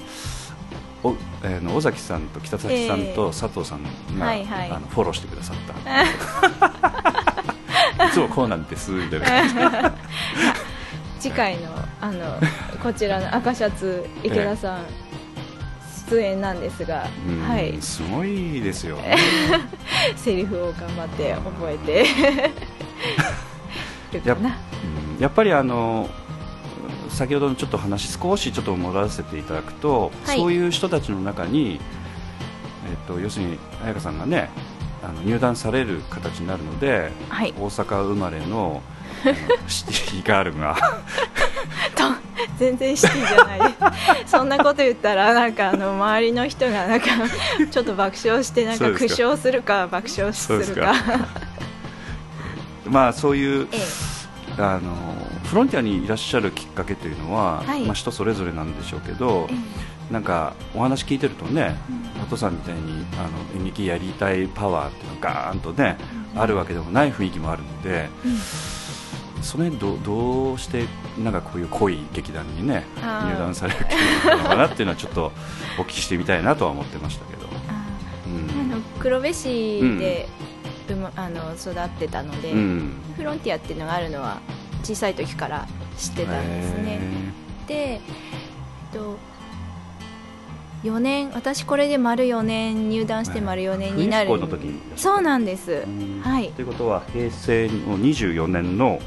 [1.04, 3.84] おえー、の尾崎さんと北崎さんと佐藤さん
[4.18, 5.58] が、はいはい、あのフォローしてくださっ
[6.62, 7.23] た
[8.08, 9.94] いつもこうなんですみたいな。
[11.20, 11.70] 次回の
[12.02, 12.38] あの
[12.82, 14.82] こちらの赤シャツ池田さん、
[16.10, 17.08] 出演なんですが、
[17.48, 18.98] はい、すごいですよ、
[20.18, 22.06] セリフを頑張って覚えて。
[24.26, 24.38] や
[25.20, 26.08] やっぱりあの
[27.10, 30.38] 先ほどのちょっと話少しちょっと戻らせていただくと、はい。
[30.38, 31.80] そういう人たちの中に、
[32.90, 34.50] えっと要するに彩香さんがね
[35.04, 37.54] あの入団される形になるので、はい。
[37.60, 38.82] 大阪生まれの
[39.68, 40.76] シティガールが。
[41.96, 42.04] と
[42.58, 43.60] 全然シティじゃない。
[43.60, 43.68] で
[44.26, 47.08] すそんなこと言ったらなんかあの周りの人がなんか
[47.70, 50.94] ちょっと爆笑してなんか苦笑するか爆笑するか。
[52.86, 54.14] まあそういうええ。
[54.58, 55.14] あの
[55.46, 57.84] フロンティアにいらっしゃるきっかけというのは、はい。
[57.86, 59.54] まあ、人それぞれなんでしょうけど、え
[60.12, 61.76] なんかお話聞いてるとね、
[62.16, 62.24] うん。
[62.24, 63.24] お父さんみたいにあ
[63.56, 65.98] の演劇やりたいパワーっていうのがガーンとね、
[66.36, 68.38] あるわけでもない雰囲気もあるので、うん。
[69.44, 70.86] その辺どどうして
[71.22, 75.34] なんかこういう濃い劇団にね入団されるのかなっていうのはちょっと
[75.78, 77.48] お聞きしてみたいなとは思ってましたけど。
[77.68, 77.86] あ
[78.26, 78.74] うん。
[78.74, 80.30] あの黒部市で、
[80.90, 82.94] うまあの育ってたので、うん。
[83.18, 84.40] フロンティアっていうのがあるのは
[84.84, 87.00] 小さい時から知ってたんですね。
[87.68, 88.00] で、えっ
[88.94, 89.18] と、
[90.84, 96.22] 4年私これで丸4年入団して丸4年になる、冬飛行の時にそうなんです、うん。
[96.22, 96.52] はい。
[96.52, 99.00] ということは平成の24年の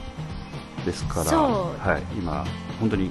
[0.84, 1.88] ですから、そう。
[1.88, 2.44] はい、今
[2.80, 3.10] 本当に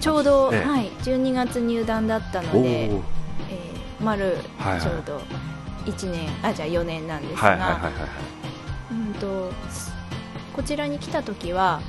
[0.00, 3.02] ちょうど、ええはい、12月入団だったのおで、ー。
[3.50, 3.70] えー
[4.02, 4.80] 丸はいはい。
[4.80, 5.20] ちょうど
[5.84, 7.90] 1年、あじゃあ4年なんですが、
[10.54, 11.80] こちらに来た時は、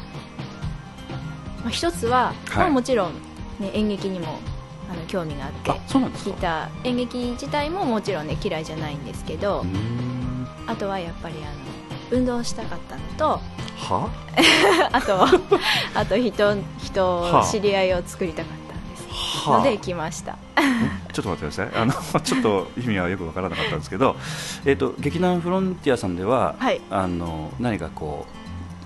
[1.61, 2.57] まあ、一つは、はい。
[2.57, 3.13] まあ、もちろん、
[3.59, 4.39] ね、演劇にも
[4.91, 6.36] あの興味があってあそうなんですか？
[6.36, 9.65] 来た演劇自体ももちろんね嫌いじゃないんですけど、
[10.67, 13.39] あとはやっぱりあの運動したかったのと
[13.77, 14.10] は？
[14.91, 15.23] あと
[15.97, 17.45] あと人人、はあ。
[17.47, 19.47] 知り合いを作りたかったんです。
[19.47, 20.38] はので来ました。
[21.13, 21.82] ちょっと待ってください。
[21.82, 24.15] あの ちょっと意味はよくわからなかったんですけど、
[24.65, 26.82] えっと劇団フロンティアさんでは、はい。
[26.89, 28.40] あの何かこう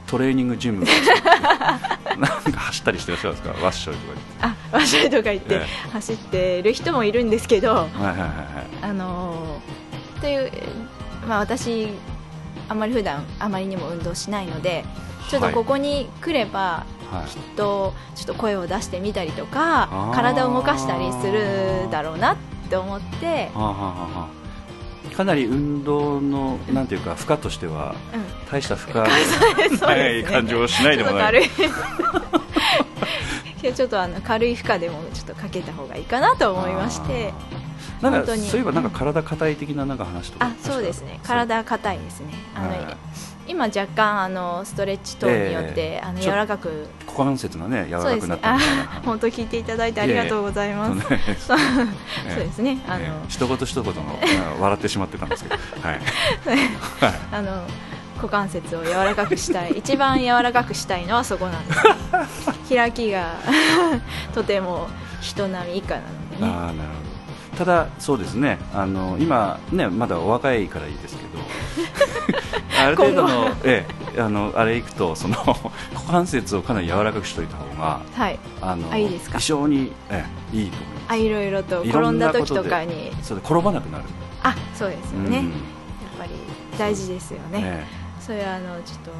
[0.07, 0.85] トレーニングジム。
[2.17, 3.65] なんか走ったりしてらっしゃるんですか？
[3.65, 4.19] ワッショイとか
[4.71, 8.27] あわしとか言って、え走ってる人もいるんですけどはいはいはいはい。
[8.81, 10.51] あのーという、
[11.27, 11.89] まあ、私
[12.69, 14.85] あまり普段あまりにも運動しないので
[15.29, 17.55] ちょっとここに来れば、はい。
[17.57, 20.15] とちょっと声を出してみたりとかあー。
[20.15, 22.35] 体を動かしたりするだろうなっ
[22.69, 24.44] て思って、はあはあはあ
[25.15, 28.95] かなり運動のなんていうか負荷としてはうん、大した負荷
[29.81, 31.49] ない感情をしないでもない。
[33.73, 37.33] ちょっと あの軽い負荷でもちょっとかけた方がいいかなと思いまして。
[38.01, 41.19] なんかそういえばなんか体硬い的ななんか話とかあそうですね。
[41.23, 42.33] 体硬いですね。
[42.53, 42.97] あの、はい
[43.47, 46.87] 今若干あのストレッチ等によって、あのええちょ柔らかく。
[47.05, 48.83] 股関節がね柔らかくなったみたいな。
[48.83, 51.01] あ 本当聞いていただいてありがとうございます。
[51.01, 51.19] そうね。
[51.39, 51.57] そう
[52.27, 52.79] ええですね。
[52.87, 53.11] あの、ええ。
[53.29, 55.55] 一言一言のあ笑ってしまってたんですけど。
[55.81, 55.99] はい。
[57.31, 57.63] あの
[58.17, 59.73] 股関節を柔らかくしたい。
[59.77, 62.75] 一番柔らかくしたいのはそこなんです。
[62.75, 63.35] 開きが
[64.33, 64.87] とても
[65.21, 66.51] 人並み以下なのでね。
[66.51, 67.04] ああなるほど
[67.57, 68.57] ただそうですね。
[68.73, 71.29] あの今ねまだお若いからいいですけど。
[72.77, 75.35] ある程度のええあのあれいくとその
[75.93, 78.39] 股関節をかなり柔らかくしといた方がはい。
[78.61, 79.39] あのあいいですか？
[79.39, 81.05] 非常に、ええ、いいと思います。
[81.09, 83.11] あいろいろと転んだ時とかに。
[83.21, 84.03] それで転ばなくなる。
[84.43, 85.45] あそうですよね、うん。
[85.45, 85.53] やっ
[86.19, 86.31] ぱり
[86.77, 87.85] 大事ですよね、え
[88.19, 89.11] それはあのちょっと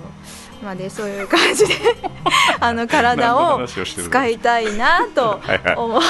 [0.64, 1.74] まあでそういう感じで
[2.60, 5.40] あの体を使いたいなと
[5.78, 6.02] 思う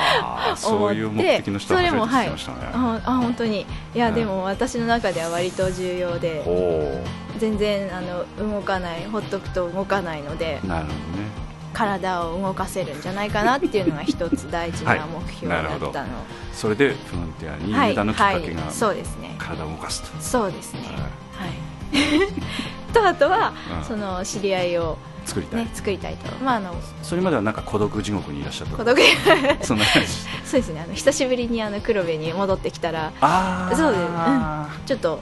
[0.00, 3.66] はあそういう目的の人は初めて聞きましたね、ああ本当に。
[3.94, 7.04] いや、うんでも私の中では割と重要でほ
[7.38, 11.44] 全然あの動かないほっとくと動かないのでうなるほどね。
[11.74, 16.08] 体を動かせるんじゃないかなっていうのが一つ大事な目標だったの。
[16.52, 17.88] それでフロンティアにはい。
[17.90, 18.72] 入団のきっかけが、はい。
[18.72, 19.34] そうですね。
[19.38, 20.80] 体を動かすと、そうですね。
[20.84, 20.94] はい。
[20.94, 22.32] はい。
[22.94, 23.84] とあとは、うん。
[23.84, 26.32] その知り合いを、作りたい、ね、作りたいと。
[26.44, 28.76] まああのそれまではなんか孤独地獄にいらっしゃった。
[28.76, 28.98] 孤独。
[29.62, 30.08] そんな感じ。
[30.44, 30.82] そうですね。
[30.84, 34.86] あの久しぶりにあの黒部に戻ってきたらああそうです。
[34.86, 35.20] ちょっと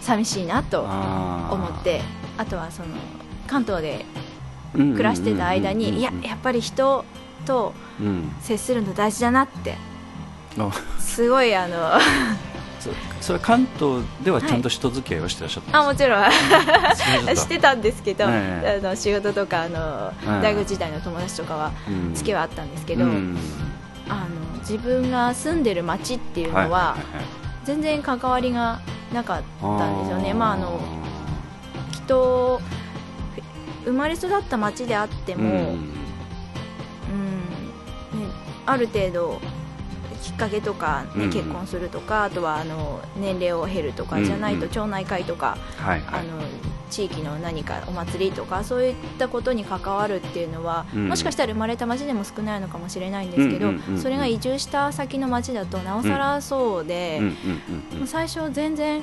[0.00, 2.02] 寂しいなと思って。
[2.38, 2.88] あとはその
[3.46, 4.04] 関東で
[4.74, 7.04] うんうんうんうん暮らしてた間にいややっぱり人
[7.46, 8.32] とうん。
[8.40, 9.76] 接するの大事だなって。
[10.58, 10.70] あ。
[10.98, 11.92] すごいあの
[13.26, 16.30] そそれ関東ではちゃんと人付き合いをしてらっしゃったんあもちろん。
[17.34, 18.80] してたんですけど、え。
[18.80, 22.14] あの仕事とかあの、ええ大学時代の友達とかはうん。
[22.14, 23.36] 付き合いはあったんですけど、うん。
[24.08, 24.14] あ
[24.54, 26.96] の自分が住んでる町っていうのは,、
[27.64, 28.78] 全然関わりが
[29.12, 30.30] なかったんですよね。
[30.32, 30.34] ー。
[30.36, 30.80] まああの
[31.90, 32.60] きっと
[33.84, 35.56] 生まれ育った町であっても、うん。
[35.56, 35.66] うん。
[35.66, 35.76] ね、
[38.66, 39.40] ある程度
[40.26, 46.20] きっかけとか、ねうん結婚するとかあとはあの年齢を経るとかじゃないと、うん町内会とかはいはい。
[46.20, 46.42] あの
[46.90, 51.08] 地域の何かお祭りとかそういったことに関わるっていうのは、うん。
[51.08, 57.20] もしかしたら生まれた町でも少ないのかもしれないんですけど、それが移住した先の町だとなおさらそうで、
[58.04, 59.02] 最初全然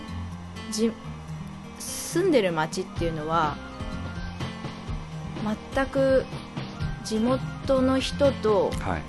[0.71, 0.91] じ
[1.79, 3.55] 住んでる町っていうのは
[5.73, 6.25] 全く
[7.03, 9.01] 地元の人とはい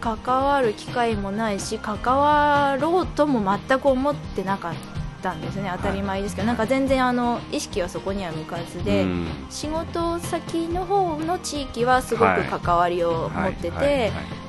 [0.00, 4.74] 関わる機会もないし関わろうとも全く思ってなかっ
[5.22, 5.70] たんですね。
[5.76, 9.26] 当たり前ですけど、なんか全然あの意識はそこには向かずで、うん。
[9.50, 14.06] 仕事先の方の地域はすごく関わりを持ってて、はいはいは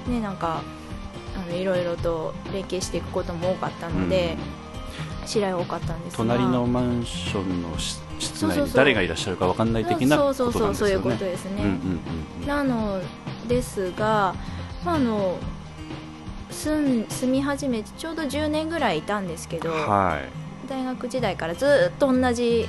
[0.07, 0.09] い。
[0.11, 0.61] ね、なんか
[1.35, 4.37] あのいろいろと連携していくことも多かったので、
[5.25, 6.17] 知り合い多かったんですが。
[6.19, 8.65] 隣のマンションのし室内そうそうそう。
[8.67, 10.93] に誰がいらっしゃるかわかんない的なこそうとなんですよね。
[10.93, 11.99] そうそうそういうことですね、うんうんうん
[12.41, 12.47] うん。
[12.47, 13.01] なの
[13.47, 14.35] ですが、
[14.85, 15.37] まあ、あの
[16.49, 20.67] 住ん住み始めてちょうど10年ぐらいいたんですけど、はい。
[20.67, 22.67] 大学時代からずっと同じ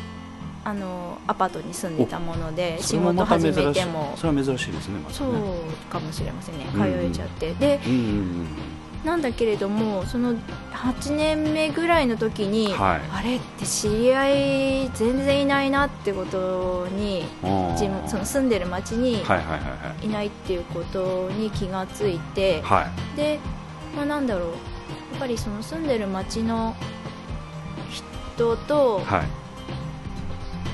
[0.64, 4.14] あのアパートに住んでたもので仕事始めても。
[4.16, 4.72] それは珍しい。
[4.72, 4.98] ですね。
[4.98, 5.40] またそうね
[5.90, 6.66] かもしれませんね。
[6.72, 6.80] うん。
[6.80, 8.46] 通えちゃって、でうんうん
[9.04, 10.34] なんだけれどもその
[10.72, 12.72] 8年目ぐらいの時うに、ん。
[12.72, 13.00] はい。
[13.12, 17.24] あれって知り合い全然いないなってことに
[17.72, 19.40] 自分その住んでる町には
[20.02, 22.62] いないっていうことに気がついて、い。
[22.62, 23.16] はい。
[23.16, 23.38] で、
[23.96, 24.54] まあ、なんだろうや
[25.16, 26.74] っぱりその住んでる町の
[27.90, 29.22] 人とはい。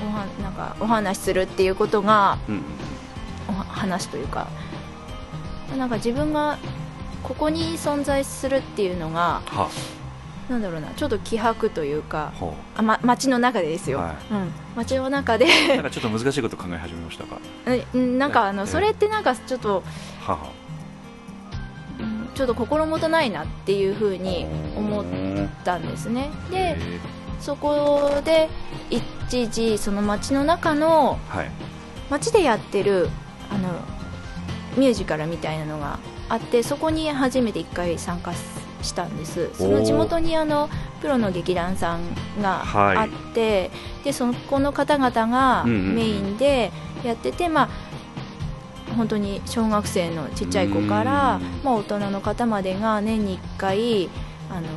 [0.01, 2.63] おはなんかお話しするっていうことがうんうん
[3.49, 4.47] おは話というか
[5.77, 6.57] なんか自分が
[7.23, 9.69] ここに存在するっていうのがは
[10.49, 15.45] なんだろうなちょっと気迫というかほあ、ま、町の中でですよ、はうん、町の中で。
[15.45, 15.75] う。
[15.75, 17.37] なんかちょっと難しいこと考え始めましたか？
[17.93, 18.67] うんなんかあのええ。
[18.67, 19.83] それってなんかちょっと、
[20.25, 20.39] はは。
[21.99, 26.29] うんちょっと心もとないなっていうふうに思っへたんですね。
[26.49, 26.99] でー
[27.39, 28.49] そこで
[28.89, 31.51] 一時その街の中のはい。
[32.09, 33.07] 街でやってる
[33.53, 33.69] あの
[34.75, 35.99] ミュージカルみたいなのが
[36.29, 38.33] あってそこに初めて1回参加
[38.81, 39.49] したんです。
[39.53, 40.69] その地元にあの
[41.01, 42.01] プロの劇団さん
[42.41, 42.97] がはい。
[42.97, 43.71] あって、
[44.03, 46.71] でそこの方々がメインで
[47.03, 47.69] やってて、まあ
[48.95, 54.09] 本当に小学生のちっちゃい子からうん、まあ、大人の方までが年に1回
[54.49, 54.67] あの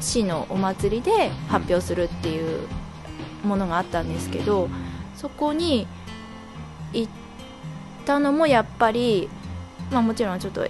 [0.00, 2.66] 市のお祭りで発表するっていう
[3.44, 4.68] ものがあったんですけど、
[5.14, 5.86] そこに
[6.92, 7.12] 行っ
[8.06, 9.28] たのもやっぱり、
[9.90, 10.66] まあ、もちろんちょっと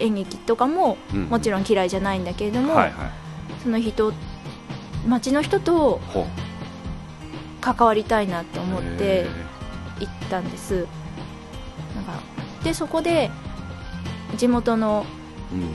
[0.00, 0.96] 演劇とかも
[1.28, 3.10] もちろろん嫌いじゃないんだけれども、はいはい。
[3.62, 4.12] その人
[5.06, 6.00] 町の人と。
[7.60, 9.26] 関わりたいなって思ってへ
[10.00, 10.86] 行ったんです。
[11.94, 12.12] なんか
[12.64, 13.30] でそこで
[14.36, 15.04] 地元の、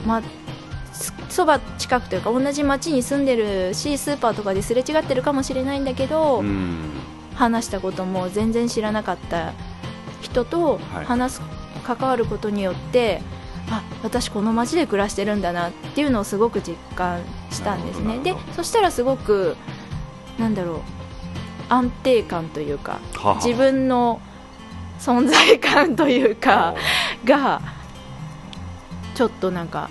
[0.06, 0.22] ま、
[0.92, 6.90] すそば近くというか同じ町に住んでるしスーパーとかですれ違ってるかもしれないんだけど、うん。
[7.34, 9.52] 話したことも全然知らなかった
[10.20, 11.04] 人とはい。
[11.04, 11.42] 話す、
[11.84, 13.22] 関わることによって
[13.70, 18.18] あ私この町で暮らしてるんだなっていうのをすごく実感したんですね。
[18.18, 19.56] でそしたらすごく
[20.38, 20.80] なんだろう
[21.68, 22.98] 安定感というか
[23.36, 24.20] 自分の
[24.98, 26.74] 存在感というか
[27.24, 27.62] が
[29.14, 29.90] ちょっとなんか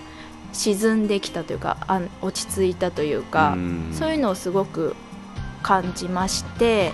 [0.51, 3.57] 沈んできたというかあん落ち着いたというか、
[3.91, 4.95] そういうのをすごく
[5.63, 6.91] 感じまして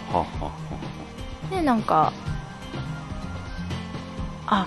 [1.49, 2.13] でなんか
[4.47, 4.65] あ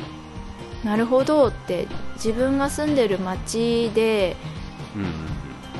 [0.85, 4.37] なるほどって自分が住んでる町で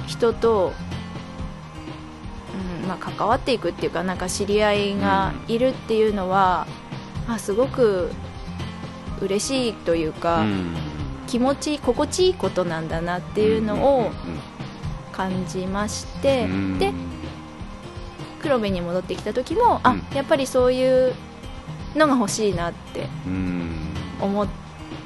[0.07, 0.73] 人と、
[2.83, 6.67] うんまあ、関わっていくっていうかなんか知り合いがいるっていうのは、
[7.29, 8.11] あすごく
[9.21, 10.75] 嬉しいというか、うん。
[11.29, 14.11] 気持ち心地いいことなんだなっていうのを
[15.13, 16.79] 感じまして、うん。
[16.79, 16.93] で
[18.43, 20.07] 黒部に戻ってきた時も、あうん。
[20.15, 21.15] やっぱりそういう
[21.95, 23.95] のが欲しいなってうん。
[24.21, 24.49] 思っ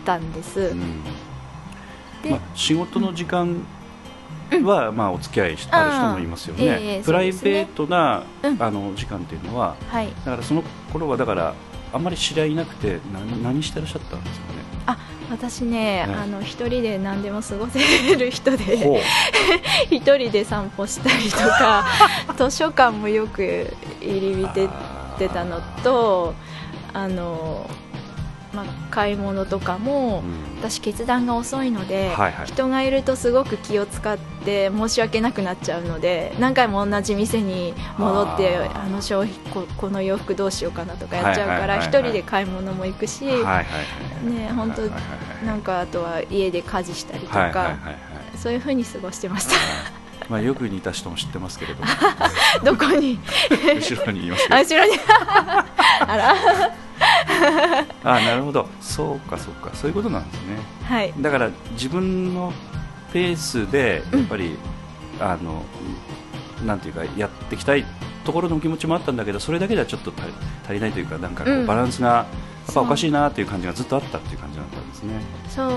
[0.07, 1.04] たんです、うん。
[2.22, 3.66] でまあ、仕事の時間
[4.64, 8.62] は、まあ、お付き合いしある人もいますよね、あーええプライベートな、うん。
[8.62, 10.09] あの時間っていうのははい。
[10.24, 11.54] だからその頃はだから
[11.92, 14.57] あんまり知り合いいなくて何何してらっしゃったんですかね？
[15.28, 17.80] 私ね、ねあの一人で何でも過ごせ
[18.14, 19.00] る人で
[19.90, 21.84] 一人で散歩したりとか
[22.38, 26.34] 図書館もよく入り浸ってたのと
[26.92, 27.68] あの、
[28.57, 30.46] まあ、買い物とかもうん。
[30.59, 32.46] 私決断が遅いので、はいはい。
[32.46, 43.32] 人がいるとすごく気を使って申し訳なくなっちゃうので何回も同じ店に戻ってあの商品ここの洋服どうしようかなとかやっちゃうからはいはいはい人で買い物も行くし、ね
[44.54, 44.82] 本当
[45.44, 47.76] なんかあとは家で家事したりとか、
[48.36, 49.95] そういう風に過ごしてました
[50.29, 51.87] まあよく似た人も知ってますけれども。
[52.64, 53.18] どこに？
[53.51, 54.93] 後ろにいます後ろに。
[56.07, 56.35] あら。
[58.05, 58.68] あなるほど。
[58.81, 59.70] そうかそうか。
[59.74, 60.57] そういうことなんですね。
[60.85, 61.12] はい。
[61.18, 62.53] だから自分の
[63.12, 64.57] ペースでやっぱり、
[65.20, 65.62] あの
[66.64, 67.85] なんていうかやっていきたい
[68.24, 70.33] ところの気持ちもあったんだけどそれだけではちょっと足り
[70.64, 71.66] 足りないというかなんかこううん。
[71.66, 72.27] バランスがや
[72.70, 75.20] っぱおかしいななっていう感じがずっとあったっていう感じだったんですね。
[75.49, 75.68] そ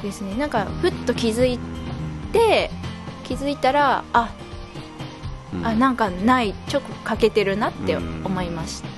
[0.00, 0.34] うですね。
[0.36, 1.58] なんかふっと気づい
[2.32, 2.70] て
[3.26, 4.34] 気づいたらあ
[5.52, 5.66] うん。
[5.66, 8.88] あなんかないちょっと欠けてるなって思いました。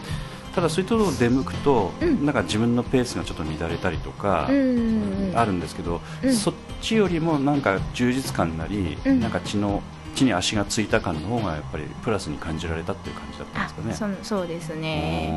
[0.55, 2.25] ただそういうところを出向くと、うん。
[2.25, 6.35] なんか自分のペースがちょっと乱れたりとか、うんあるんですけど、うん。
[6.35, 9.21] そっちよりもなんか充実感なり、うん。
[9.21, 9.83] なんか血の
[10.15, 14.17] 地に足がついた感の方がやっぱりプラスに感じられたっていう感じだったんあですかね。
[14.23, 15.33] そそうですね、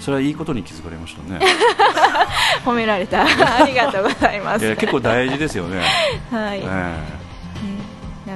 [0.00, 1.40] それはいいことに気づかれましたね。
[1.40, 2.26] あ、
[2.68, 3.22] 褒められた。
[3.24, 4.76] ありがとうございます。
[4.76, 5.82] 結構大事ですよね。
[6.30, 7.15] はい、ねえ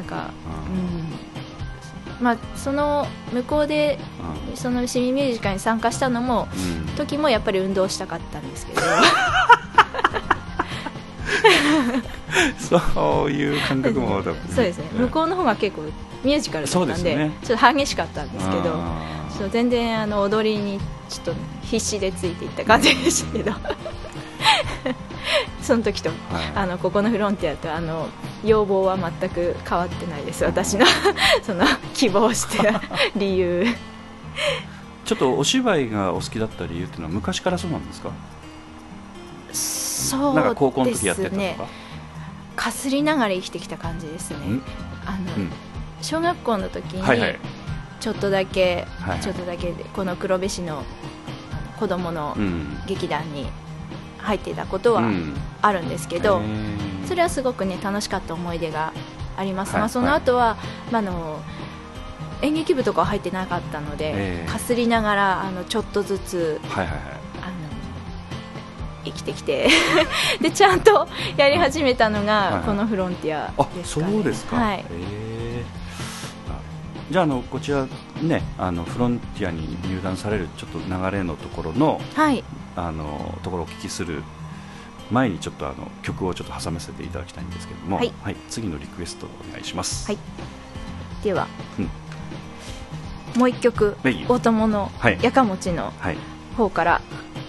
[0.00, 0.30] なんか
[0.70, 2.24] えうん。
[2.24, 3.98] まあその向こうで
[4.50, 4.56] うん。
[4.56, 6.48] その市民ミュージカルに参加したのも
[6.88, 6.96] うん。
[6.96, 8.80] 時もやっぱり運動したかったんですけど。
[12.58, 14.84] そういう感覚もそうですね。
[14.94, 15.82] 向こうの方が結構
[16.24, 17.32] ミュージカルだったんでね。
[17.44, 19.38] ちょっと激しかったんですけどあー。
[19.38, 20.78] そう全然あの踊りに
[21.08, 23.52] ちょっと必死でついていった感じでしたけど
[25.62, 26.16] その時とはい。
[26.54, 28.08] あのここのフロンティアとあの
[28.44, 30.86] 要望は全く変わってないです私の
[31.42, 32.80] その希望してた
[33.16, 33.66] 理由。
[35.04, 38.10] ちょっとお芝居がお好きだった理由っていうのは昔からそうなんですか？
[39.52, 41.68] そうなんか高校の時やってたとか、
[42.56, 44.36] かすりながら生きてきた感じですね。
[44.38, 44.62] ん？
[45.06, 45.50] あの、うん。
[46.00, 47.38] 小学校の時に、はいはい。
[47.98, 49.20] ちょっとだけ、はいはい。
[49.20, 50.84] ちょっとだけでこの黒部市の
[51.78, 52.80] 子供のうん。
[52.86, 53.46] 劇団に
[54.22, 55.34] 入っていたことはうん。
[55.62, 57.06] あるんですけど、へー。
[57.06, 58.92] それはすごくね楽しかった思い出が
[59.36, 60.56] あります、はいまあ、その後は、
[60.90, 61.40] まあ、あの
[62.42, 64.50] 演劇部とかは入ってなかったので、ええ。
[64.50, 67.04] かすりながらあのちょっとずつはいはいはい。
[67.42, 67.52] あの
[69.04, 69.68] 生きてきて
[70.40, 72.52] でちゃんとやり始めたのはいはい。
[72.52, 74.78] がこのフロンティアあですか、ね、そうですか、はい。
[74.78, 75.64] へえ
[76.48, 76.58] あ
[77.10, 77.86] じゃああのこちら
[78.22, 82.44] ねあのフロンティアに入団されるちょっと流れのところのはい
[82.86, 84.22] あのところをお聞きする
[85.10, 88.12] 前にちょっとあの曲をちょっと挟ませていただきたいんですけども、はい。
[88.48, 90.06] 次のリクエストをお願いします。
[90.06, 90.18] はい。
[91.24, 93.40] では、うん。
[93.40, 94.24] もう一曲はい。
[94.28, 95.18] 大友のはい。
[95.22, 96.16] やかもちのはい。
[96.56, 97.00] 方から、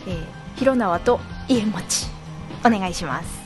[0.08, 0.26] えー、
[0.56, 2.08] 広縄と家持ち
[2.66, 3.41] お願いします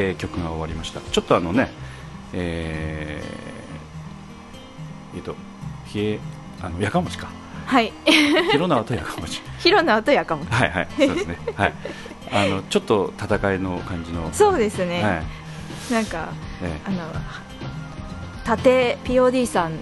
[0.00, 1.00] えー、曲が終わりました。
[1.00, 1.70] ちょっとあのね
[2.32, 5.34] えー、えっ、ー、と
[5.94, 6.18] 冷え
[6.62, 7.28] あのやかもちか。
[7.66, 7.92] はい。
[8.50, 9.40] 広縄とやかもち。
[9.60, 10.48] 広縄とやかもち。
[10.50, 11.38] はいはいそうですね。
[11.54, 11.74] はい。
[12.32, 14.28] あのちょっと戦いの感じの。
[14.32, 16.28] そうですね、はい、なんか、
[16.62, 16.98] えあの
[18.44, 19.72] 盾 POD さん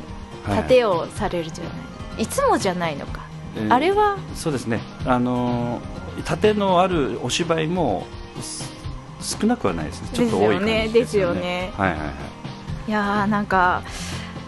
[0.47, 1.79] 盾をされるじゃない、は
[2.19, 3.21] い、いつもじゃないのか、
[3.55, 4.17] えー、あれは？
[4.35, 4.81] そうですね。
[5.05, 5.83] あの
[6.25, 8.07] 盾のあるお芝居も
[9.41, 10.09] 少なくはないですね。
[10.13, 11.73] ちょっと多い感じですよね。
[11.77, 12.11] はいはいはい。
[12.89, 13.83] いやなんか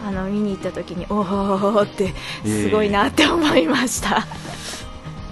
[0.03, 2.13] あの見に行った時におおって
[2.43, 4.25] すごいなって思いました、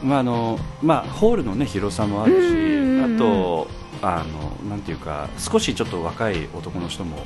[0.03, 3.68] まああのまあ、ホールの、ね、広さもあるし、あと
[4.03, 7.26] あのなんていうか少しちょっと若い男の人も、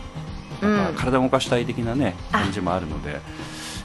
[0.61, 3.19] うん、体を動かしたい的な、ね、感じもあるので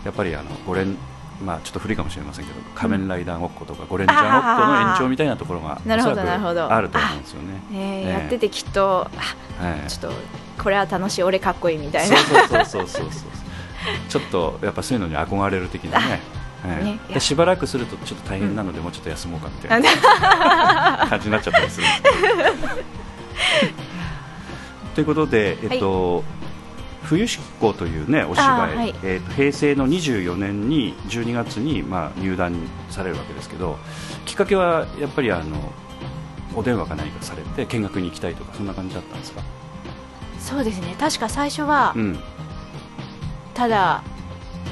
[0.04, 0.96] やっぱりあの5連
[1.44, 4.30] まあ、ちょっと古いかもしれませんけど仮面ライダーごっことか、ゴレンジャーごっ
[4.66, 6.72] この延長みたいなところがなるほどなるほど。
[6.72, 7.62] あると思うんですよね。
[7.72, 9.08] えー、やっててきっと、
[9.58, 10.18] はい、ちょっと
[10.62, 12.16] これは楽しい俺かっこいいみたいな。
[12.16, 13.08] そうそうそうそうそう
[14.08, 16.20] ちょっとやっぱそういうのに憧れる的なね。
[16.64, 22.14] ね、でしばらくするとちょっと大変なので、もうちょっと休もうかみたいな感じになっちゃったりするんですけど。
[24.96, 26.24] ということで、えっと、はい
[27.08, 32.54] 冬執行という、ね、お芝居、はい、えーと、平成の24年に12月に、まあ、入団
[32.90, 33.78] されるわけですけど
[34.26, 35.56] きっかけはやっぱりあの
[36.54, 39.42] お電話か何かされて見学に行きたいとかそんな感じだったんですか？
[40.38, 40.94] そうですね。
[40.98, 42.18] 確か最初は、うん、
[43.54, 44.02] ただ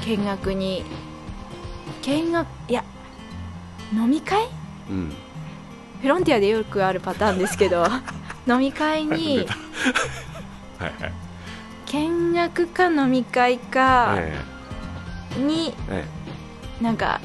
[0.05, 0.83] 見学に
[2.03, 2.83] 見学いや
[3.93, 4.47] 飲み会、
[4.89, 5.11] うん、
[6.01, 7.85] フロンティアでよくあるパターンですけど
[8.47, 9.47] 飲み会に
[10.77, 11.26] はい、はい
[11.87, 14.17] 見学か飲み会か
[15.37, 15.73] に、
[16.81, 17.21] なんか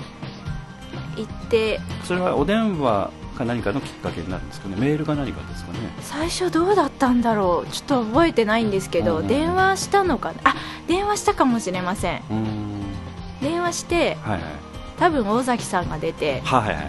[1.17, 1.81] 行って。
[2.05, 4.77] それはお電話か何かのきっかけになるんですかね？
[4.79, 5.79] メールか何かですかね？
[6.01, 7.71] 最初どうだったんだろう？
[7.71, 10.55] ちょっと覚えてないんですけど、電話したのかあ
[10.87, 12.23] 電話したかもしれません。
[13.41, 14.43] 電話して、はいはい、
[14.99, 16.87] 多分大崎さんが出て、はいはいはい、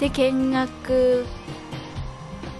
[0.00, 1.24] で見学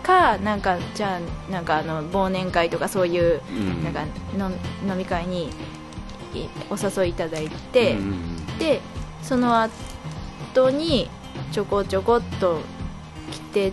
[0.03, 3.41] かなんかじゃあなんかあの忘年会とかそういう、
[3.85, 4.05] なんか
[4.37, 4.51] の
[4.87, 5.51] 飲み会に
[6.71, 7.97] お誘いいただいて、
[8.59, 8.81] で
[9.23, 11.09] その後に
[11.53, 12.61] ちょこちょこっと
[13.31, 13.73] 来て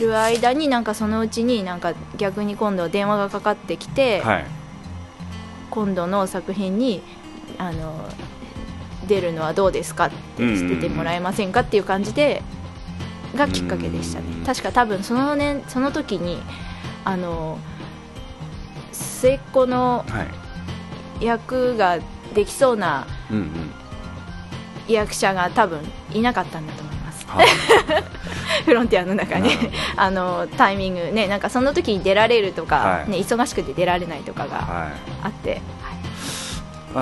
[0.00, 4.46] る間になんかそのうちになんか逆に今度電話がかかってきて、はい、
[5.70, 7.02] 今度の作品に
[7.58, 8.08] あの
[9.06, 12.42] 出るのはどうですかって捨ててもらえませんかっていう感じで
[13.34, 14.26] がきっかけでしたね。
[14.46, 16.42] 確か多分その年その時に
[17.04, 17.58] あの
[18.92, 20.04] 末っ子の
[21.20, 21.98] 役が
[22.34, 23.06] できそうな
[24.88, 25.80] 役者が多分
[26.12, 27.46] いなかったんだと思います、はい、
[28.64, 29.50] フロンティアの中に。
[29.96, 34.90] あのタイミングねなんかその時に出られるとか、はい、ね、忙しくて出られないとかが
[35.22, 35.60] あって、はい、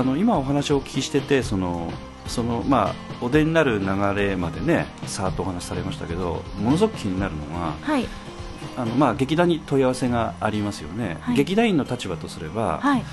[0.00, 1.92] あの今お話をお聞きしててその
[2.26, 8.06] そのまあお出になる流れまでねさーっとお話しされましたけどものすごく気になるのが、はい、
[8.76, 13.04] あのまあ劇団に問い合わせがありますよね、はい、劇団員の立場とすれば、はい、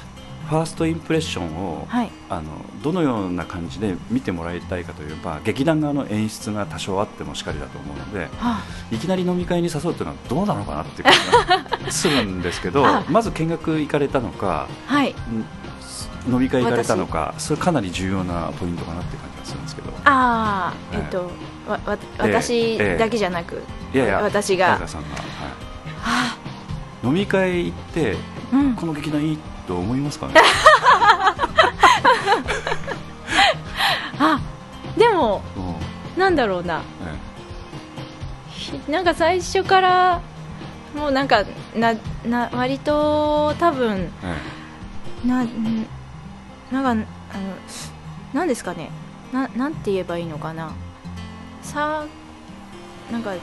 [0.50, 2.50] ファーストインプレッションを、はい、あの
[2.82, 11.14] どのような感じで見てもらいたいかといえば劇団側の演出が多少あってもしかりだと思うので、はあ、いきなり飲み会に誘うというのはどうなのかなっていう感
[11.78, 15.14] じがするんですけどまず見学行かれたのか、はい、
[16.28, 19.92] 飲み会行かれたのかそれかなり重要なポイントかなって感じがするんですけど。
[20.06, 21.32] ああ、えっと
[21.68, 23.64] わわ私だけじゃなく、
[23.94, 24.88] いやいや私が。
[24.88, 25.20] さんが、はい。
[25.22, 26.38] はあ、
[27.04, 28.16] 飲み会行って、
[28.52, 30.34] うん、この劇団いいと思いますかね？
[34.20, 34.40] あ
[34.98, 35.42] でも、
[36.18, 36.82] なんだろうな、
[38.88, 40.22] なんか最初から
[40.96, 41.46] もうなんか
[41.76, 41.94] な
[42.26, 44.12] な割と多分、
[45.26, 45.46] な
[46.72, 47.04] なんかあの
[48.34, 48.90] なんですかね。
[49.34, 50.72] ななんて言えばいいのかな。
[51.62, 52.06] さ
[53.12, 53.34] なんか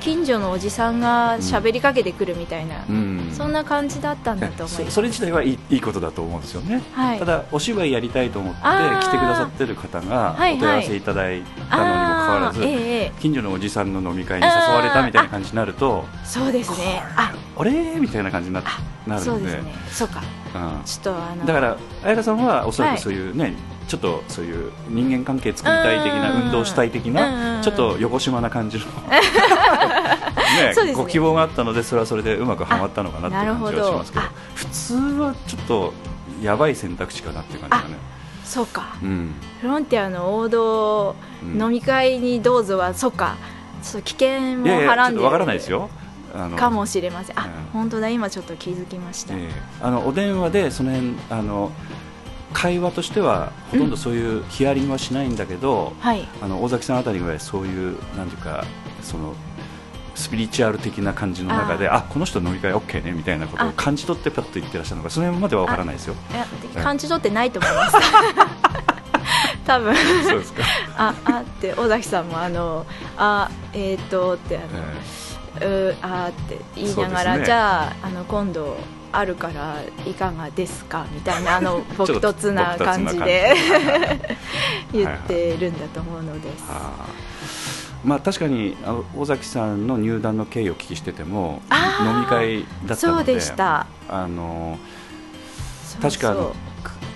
[0.00, 4.90] 近所のおじさんが喋りかけてくるみたいな、うん、そんな感じだったんだと思います。
[4.92, 17.02] それ自体はいいいいことだと思うんですよね、はい、ただお芝居やりたいと思って来てくださってる方がお問い合わせいただいたのにもかかわらず、え近所のおじさんの飲み会に誘われたみたいな感じになるとそうですね。
[17.16, 17.96] ああれ？
[18.00, 18.74] みたいな感じにななる
[19.06, 19.74] のでそうですね。
[19.90, 20.26] そうか、うん、
[20.84, 23.54] ちょっとあのだから彩香さんはおそらくそういうね、はい
[23.90, 28.84] ちょっとそういう人間関係作りたい的な運動したい的なちょっと横島な感じの
[30.84, 34.24] ね、ご希望があったのでそれはそれでうまくはまったのかなっていう感じがしますけど
[34.54, 35.92] 普通はちょっと
[36.40, 37.98] やばい選択肢かなっていう感じがね。
[38.44, 43.36] そうか、うん、フロンティアの王道、飲み会にどうぞはそうか。
[43.82, 45.90] ちょっと危険もはらんでわからないですよ
[46.56, 47.38] かもしれません。
[47.38, 49.50] あ、うん本当だ今ちょっと気づきました、ええ。
[49.80, 51.72] あのお電話でその辺あの
[52.52, 56.26] 会話としてはほとんどそういうヒアリングはしないんだけど、はい。
[56.42, 58.64] あの尾崎さんあたりぐらいそういうなんていうか
[59.02, 59.34] その
[60.14, 63.72] スピリチュアル的な感じの中であこの人飲み会 OK ねみたいなことをあ。
[63.76, 66.14] 感じ取ってパッと言ってらっしゃるのかその辺までは分からないですよ。
[66.82, 67.96] 感じ取ってないと思います。
[69.64, 69.94] 多分。
[69.94, 70.62] そうですか、
[70.96, 72.84] ああって尾崎さんもあの
[73.16, 74.82] あえっ、ー、とってあえの、
[75.60, 77.44] うあーって言いながら、ね。
[77.44, 78.76] じゃああの今度
[79.12, 81.06] あるからいかがですか？
[81.12, 83.54] みたいなあの 朴ちょっと突な感じ朴で。
[84.92, 88.08] 突 言ってるんだと思うのです、あー。
[88.08, 91.60] まあ、確かにあの尾崎さんの入団の経緯をお聞きしてても
[92.00, 93.86] 飲み会だったそうのででした。
[94.08, 94.78] あの
[96.00, 96.34] 確か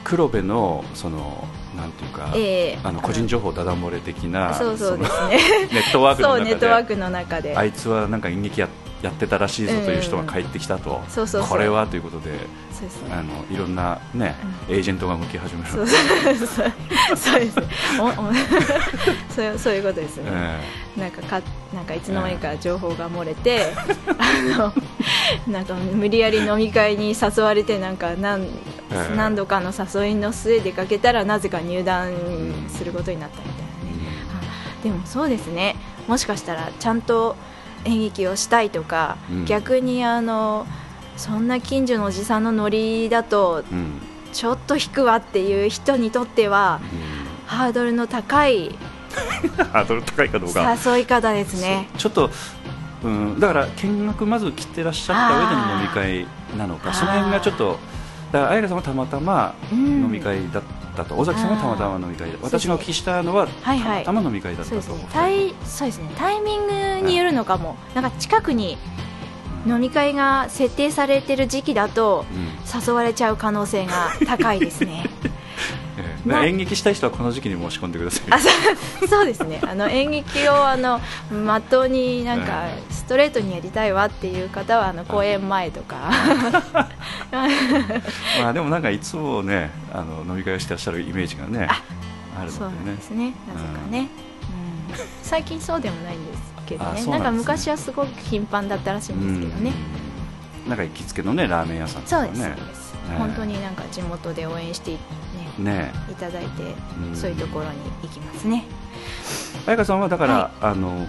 [0.04, 2.78] 黒部のそのなんていうか、ええ。
[2.82, 5.38] あの個人情報ダダ漏れ的なそうそうですのね
[5.72, 6.44] ネットワークの中で。
[6.44, 7.56] ネットワークの中で。
[7.56, 8.68] あいつはなんか演劇や
[9.02, 11.42] やってたらしいぞという人が帰ってきたと、そうそう。
[11.42, 12.30] これはということで
[13.02, 13.14] ね。
[13.14, 14.36] あのいろんな、ね
[14.68, 15.70] エージェントが動き始める。
[15.70, 16.72] そうそうそう。
[17.16, 17.66] そうですね
[18.00, 18.12] おお
[19.34, 20.60] そうそういうことですね、え
[21.00, 21.42] なんかか
[21.74, 23.72] なんかいつの間にか情報が漏れて、
[24.18, 24.72] あの
[25.52, 28.48] なんか無理やり飲み会に誘われてなんか何,、え
[29.12, 29.16] え。
[29.16, 32.12] 何度かの誘いの末出かけたらなぜか入団
[32.68, 33.68] することになったみたいなね、
[34.80, 35.76] あでもそうですね。
[36.06, 37.36] もしかしたらちゃんと
[37.84, 39.44] 演劇をしたいとか、うん。
[39.44, 40.66] 逆にあの
[41.16, 43.64] そんな近所のおじさんのノリだと
[44.32, 46.80] ちょっと引くわっていう人にとっては
[47.46, 48.94] ハードルの高いうん
[49.72, 50.76] ハードル高いかどうか。
[50.84, 51.88] 誘い方ですね。
[51.98, 52.30] ちょっと、
[53.04, 56.26] うん、だから見学まず来てらっしゃった上での飲み会
[56.58, 56.92] なのか。
[56.92, 57.78] その辺がちょっと
[58.32, 59.78] だから彩香さんはたまたまうん。
[59.78, 60.62] 飲み会だっ
[60.96, 64.04] たと、尾崎さんはたまたま飲み会だ私がお聞きしたのははいはい。
[64.04, 65.08] たまたま飲み会だったと、そうですね。
[65.12, 66.10] タイそうですね。
[66.18, 66.66] タイミン
[67.00, 68.78] グによるのかも、なんか近くに
[69.66, 72.54] 飲み会が設定されてる時期だとうん。
[72.86, 75.08] 誘われちゃう可能性が高いですね。
[76.26, 78.48] 演劇したい人はこの時期に申し込んでくださいあそ
[79.04, 79.60] うそうですね。
[79.62, 81.00] あの演劇をあの
[81.30, 86.10] まっとうになんかえストレートにやりたいわっていう方はあの公演前とか。
[88.40, 91.68] まあでもなんかいつもねあの飲み会をしてらっしゃるイメージがね
[92.40, 92.86] あるそうのでね。
[92.86, 93.34] なんですね。
[93.46, 94.08] なぜかね、うん。
[95.22, 99.72] 最近そうでもないんですけどあねそうなんか昔はすごく頻繁だったらしいんですけどね、
[100.64, 100.70] うん。
[100.70, 102.28] なんか行きつけのねラーメン屋さんとかね。
[102.28, 103.16] そうです、ね。
[103.18, 104.98] 本当になんか地元で応援してね
[105.58, 105.92] ね。
[106.10, 106.62] いただいて、
[107.08, 107.16] うん。
[107.16, 108.64] そういうところに行きますね。
[109.66, 111.06] 彩香さんはだから、はあの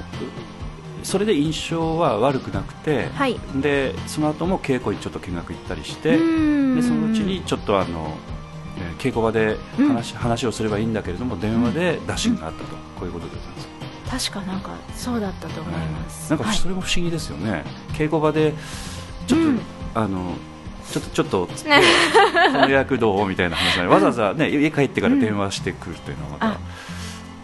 [1.03, 3.39] それで印象は悪くなくて、はい。
[3.55, 8.17] でその後も稽古にちょっこ見学行ったりしてでそのうちにちょっとあの
[8.77, 13.67] えー稽古場で話,、話をすればいいんだけれども電話で打診があったと、こういうことでございます、
[14.09, 16.57] 確かなんかそうだったと思います、なんかはい。
[16.57, 18.53] それも不思議ですよね、稽古場で
[19.27, 19.59] ちょっと、うん。
[19.93, 20.35] あの
[20.91, 21.77] ちょっとちょっとつってこ
[22.59, 23.79] の予約どうみたいな話。
[23.87, 26.57] わざわざ、ね、家帰ってから電話してくるというのはまた、あ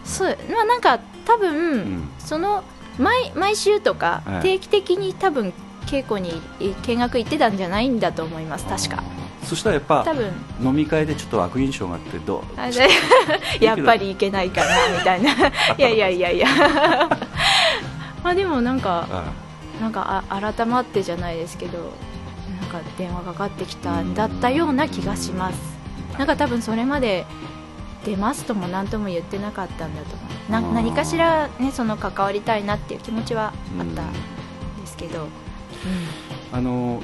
[0.04, 2.08] そうまあなんか多分、うん。
[2.18, 2.62] その
[2.98, 4.42] 毎毎週とかはい。
[4.42, 5.52] 定期的に多分
[5.86, 6.40] 稽古に
[6.82, 9.02] 見学行ってたんじゃないんだと思います確か
[9.44, 10.30] そしたらやっぱ多分。
[10.62, 12.44] 飲み会でちょっと悪印象があってどう？
[13.64, 15.30] やっぱりいけないかなみたいな。
[15.78, 16.46] いやいやいやいや。
[18.22, 19.32] まあでもなんかあ
[19.80, 21.92] なんかあ改まってじゃないですけど
[22.60, 25.56] なんか電話かかってきたんだったような気がします。
[26.18, 27.26] なんか多分それまで
[28.04, 30.52] 出ますとも何とも言ってなかったんだと思う。
[30.52, 35.26] な何かしら、ね、その関わりたいなっていう気持ちはあったんですけど、
[36.52, 37.00] あの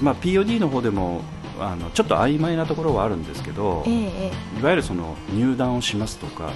[0.00, 1.22] まあ、POD の方でも
[1.58, 4.60] あのちょっと曖昧なところはあるんですけど、うん、えええ。
[4.60, 6.52] いわゆるその入団をしますとか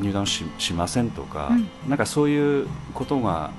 [0.00, 1.68] 入団ししませんとか、うん。
[1.88, 3.50] なんかそういうことが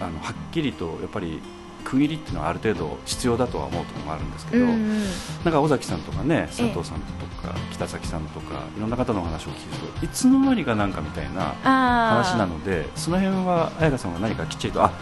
[0.00, 1.40] あのはっきりとやっぱり
[1.84, 5.02] 区切りっていうのはある程度必要だとは思うところもあるんですけど、えうんうん。
[5.44, 14.92] なんか尾崎さんとかね佐藤さんとか、北崎さんとかいろんな方のお話を聞くといつの間にかなんかみたいな話なのでその辺は彩香さんは何かきっちりとあ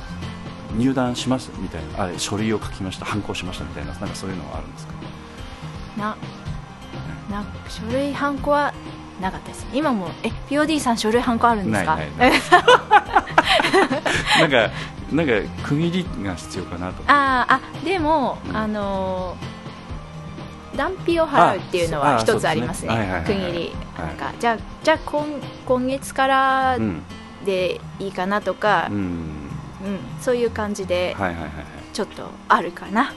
[0.76, 4.92] 入団しますみたいなあ書類を書きました反抗しましたみたいななんかそういうのはあるんですか？
[5.96, 6.16] な
[7.30, 8.72] な書類ハンコは
[9.20, 9.66] なかったです。
[9.72, 11.96] 今もえ POD さん書類ハンコあるんですか？
[11.96, 12.40] ないないない。
[14.40, 14.70] なんか
[15.12, 15.32] なんか
[15.64, 17.02] 区切りが必要かなと。
[17.06, 18.56] あーあでも、うん。
[18.56, 19.58] あのー
[20.76, 23.24] 断費を払うっていうのあは一つありますねはいはいはいはい。
[23.24, 23.74] 区切り。
[23.96, 25.24] はいなんかじゃあじゃあ今
[25.66, 27.02] 今月からうん
[27.44, 28.94] でいいかなとか、う
[29.84, 29.94] うん。
[29.94, 31.64] んそういう感じではいはいはいはい。
[31.92, 33.14] ちょっとあるかな、はい。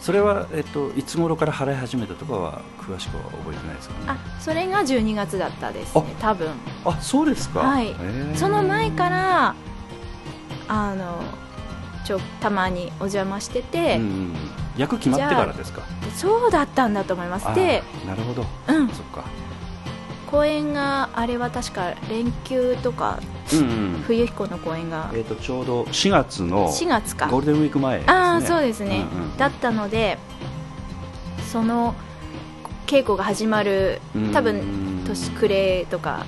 [0.00, 4.04] それは、えっと、いつ頃から払い始めたとかは詳しくは覚えてないですかね？
[4.08, 6.50] あそれが12月だったですね多分。
[6.84, 7.60] あそうですか。
[7.60, 7.94] はい。
[8.34, 9.54] その前から
[10.68, 11.22] あの
[12.04, 14.34] ちょたまにお邪魔してて、うんうん
[14.76, 15.80] 役決まってからですか？
[16.14, 17.46] そうだったんだと思います。
[17.54, 18.44] でなるほど。
[18.68, 18.88] うん。
[18.88, 19.24] そっか
[20.26, 23.20] 公演があれは確か連休とか
[23.52, 23.62] うんう
[23.98, 24.02] ん。
[24.06, 25.10] 冬彦の公演が。
[25.14, 27.28] えっ、とちょうど4月の4月か。
[27.28, 28.04] ゴールデンウィーク前ね。
[28.08, 30.18] ああそうですね、うんうんだったので
[31.52, 31.94] その
[32.86, 34.32] 稽古が始まるうん。
[34.32, 36.24] 多分年暮れとか。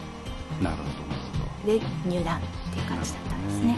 [0.63, 0.83] なるほ
[1.67, 1.73] ど。
[1.73, 2.41] で入団っ
[2.73, 3.77] ていう感じだったんですね。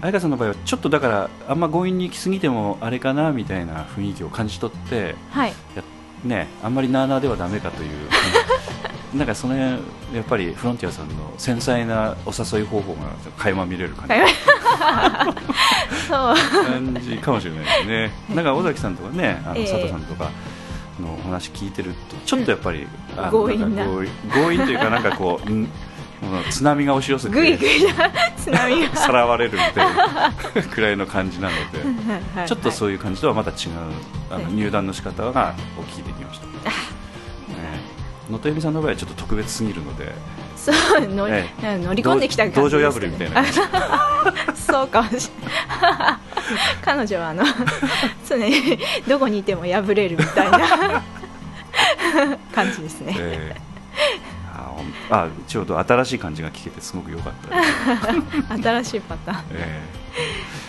[0.00, 5.52] 相川さんの場合はちょっとだからあんま強引に行き過ぎてもあれかなみたいな雰囲気を感じ取ってはい
[6.24, 7.90] ねあんまりなあなあではダメかという。
[9.14, 9.72] なんかその辺
[10.16, 12.98] やっぱりフロンティアさんの繊細なお誘い方法が
[13.38, 14.14] 垣間見れる感じ。
[16.10, 18.12] 感じかもしれないですね。
[18.34, 19.64] なんか尾崎さんとかね、あのええ。
[19.64, 20.30] 佐藤さんとか
[21.00, 23.66] のお話聞いてると、ちょっとやっぱり、あの強引な。
[23.66, 23.84] んか
[24.34, 25.50] 強引というか、なんかこう
[26.50, 28.96] 津波が押し寄せぐいぐて、いな津波が。
[28.96, 31.78] さらわれるみたいなくらいの感じなので、
[32.36, 32.48] はい。
[32.48, 33.56] ちょっとそういう感じとはまた違う
[34.30, 34.52] あのはい。
[34.52, 36.46] 入団の仕方がお聞きできました。
[36.46, 36.52] ね
[38.28, 40.12] 能登由美さんの場合はちょっと特別すぎるので、
[40.54, 43.42] そう乗り,、え乗り込んできた感じ道場破りみたいな。
[44.54, 46.28] そうかもしれない。
[46.84, 47.44] 彼女はあの
[48.28, 50.58] 常にどこにいても破れるみたいな
[52.54, 53.14] 感じですね。
[53.18, 53.68] ええ
[55.10, 58.12] あちょうど新しい感じが聞けてすごく良かった。
[58.52, 58.62] です。
[58.62, 59.44] 新しいパターン。
[59.52, 59.82] え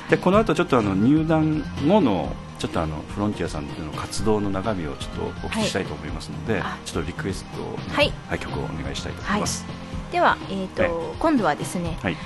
[0.08, 0.12] え。
[0.12, 5.10] でこの後ちょっとあの入団後のちょっとあのフロンティアさんでの活動の中身をちょっ
[5.42, 8.12] とお聞きしたいと思いますので、はいあちょっとリクエストの、はい。
[8.40, 9.66] 曲をお願いしたいと思います。
[10.12, 10.90] では、えーとええ。
[11.20, 12.18] 今度はですね、はい。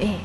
[0.00, 0.18] えー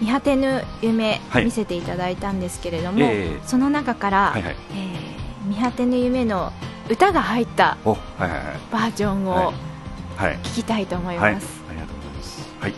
[0.00, 1.44] 見果てぬ夢はい。
[1.44, 3.40] 見せていただいたんですけれども、ええ。
[3.46, 4.56] その中から、はいはい。
[4.72, 6.52] えー見果てぬ夢の
[6.90, 9.50] 歌が入ったバージョンをはいはい
[10.42, 11.62] 聞きたいと思いはい、あます。
[11.72, 12.48] りがとうございます。
[12.60, 12.74] はい。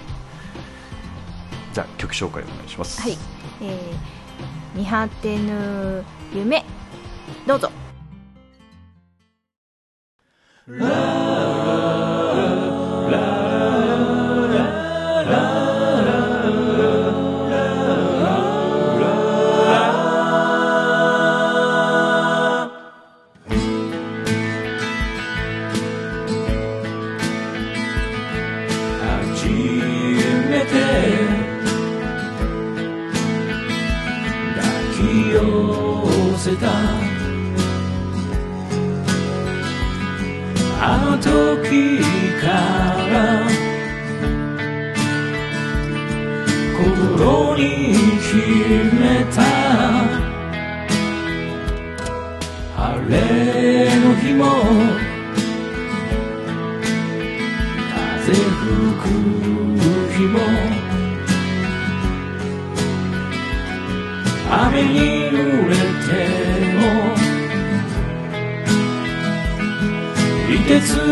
[1.72, 3.01] じゃあ曲紹介お願いします。
[3.03, 3.16] はい、
[3.62, 4.16] えー
[4.76, 6.62] 見果てぬ夢
[7.47, 7.70] どうぞ
[10.68, 12.16] 初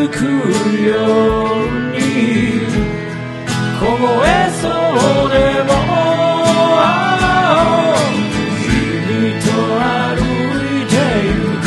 [0.09, 0.19] く
[0.83, 0.91] よ
[1.55, 1.99] うに
[3.81, 3.83] 凍
[4.25, 4.29] え
[4.61, 4.71] そう
[5.31, 5.35] で
[5.65, 5.71] も
[8.63, 8.67] 君
[9.41, 9.47] と
[9.81, 9.89] 歩
[10.65, 10.93] いて
[11.27, 11.31] ゆ
[11.63, 11.67] く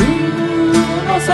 [1.06, 1.28] のさ。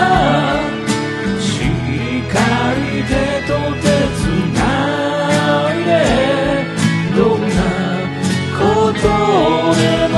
[1.39, 2.35] しっか
[2.75, 3.11] り手
[3.47, 3.85] と手
[4.15, 4.19] つ
[4.57, 4.59] な
[5.73, 5.89] いで
[7.15, 7.53] どんな
[8.59, 8.61] こ
[8.93, 9.03] と
[9.75, 9.83] で
[10.13, 10.15] も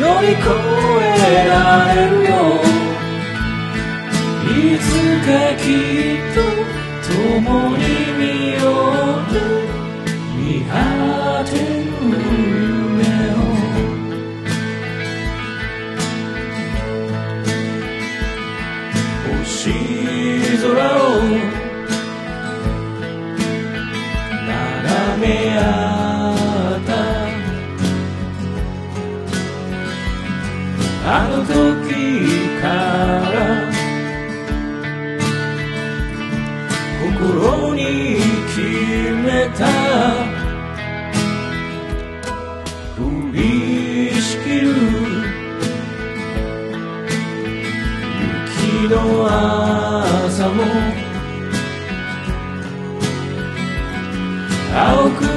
[0.00, 0.40] 乗り越
[1.02, 2.30] ええられるよ
[4.44, 4.84] いつ
[5.26, 6.38] かきっと
[7.12, 7.82] 共に
[8.18, 8.22] 見
[8.62, 8.64] よ
[9.18, 9.40] う
[10.36, 10.72] 見果
[11.44, 11.81] て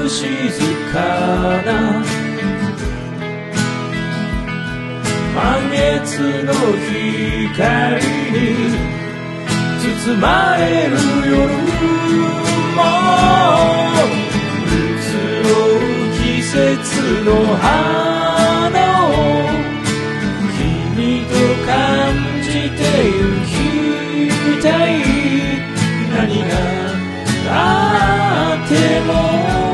[0.08, 0.24] 静
[0.94, 1.00] か
[1.66, 2.04] な。
[5.36, 8.38] 満月の光に
[9.82, 10.94] 包まれる
[11.26, 11.36] 夜
[12.76, 12.80] も。
[14.68, 14.80] 移
[15.44, 16.54] ろう季節
[17.24, 17.28] の
[17.58, 18.74] 花
[19.08, 19.10] を
[20.96, 21.34] 君と
[21.66, 21.74] 感
[22.44, 23.12] じてゆ
[24.30, 24.92] きたい
[26.16, 26.54] 何が
[27.48, 29.65] あり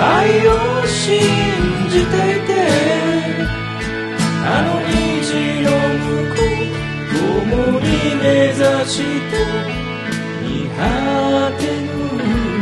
[0.00, 0.50] 愛を
[0.86, 1.20] 信
[1.90, 2.50] じていて
[4.44, 5.68] あの虹の
[5.98, 7.86] 向こう共に
[8.22, 9.34] 目指して
[10.42, 10.80] 見果
[11.58, 11.86] てぬ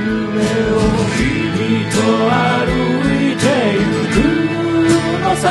[0.06, 0.36] 夢
[0.72, 0.80] を
[1.16, 1.20] 君
[1.92, 1.94] と
[2.26, 2.40] 歩
[3.12, 3.80] いてゆ
[4.12, 4.16] く
[5.22, 5.44] のさ。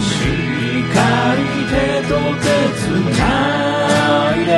[0.00, 0.96] しっか
[1.36, 1.40] り
[1.70, 1.76] 手
[2.08, 2.46] と手
[2.76, 2.80] つ
[3.18, 3.20] な
[4.34, 4.50] いで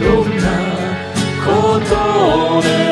[0.00, 0.42] どんな
[1.44, 1.48] こ
[1.80, 2.83] とで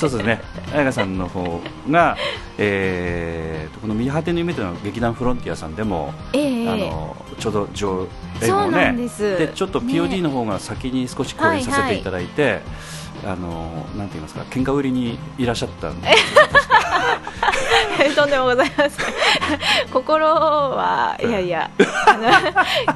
[0.00, 0.40] そうですね、
[0.72, 2.16] 彩香さんの方が、
[2.56, 6.68] えーと、この見果ての夢というのは劇団フロンティアさんでも、ええ。
[6.70, 8.08] あのちょうど上
[8.40, 8.94] 映をね。
[8.96, 9.36] です。
[9.36, 12.62] でちょっと POD ねの方が先に少し公演させていただいて、
[13.26, 16.08] あのなんて言いますか喧嘩売りにいらっしゃったんで。
[18.16, 18.90] とんでもございません。
[19.92, 21.70] 心はいやいや
[22.06, 22.30] あの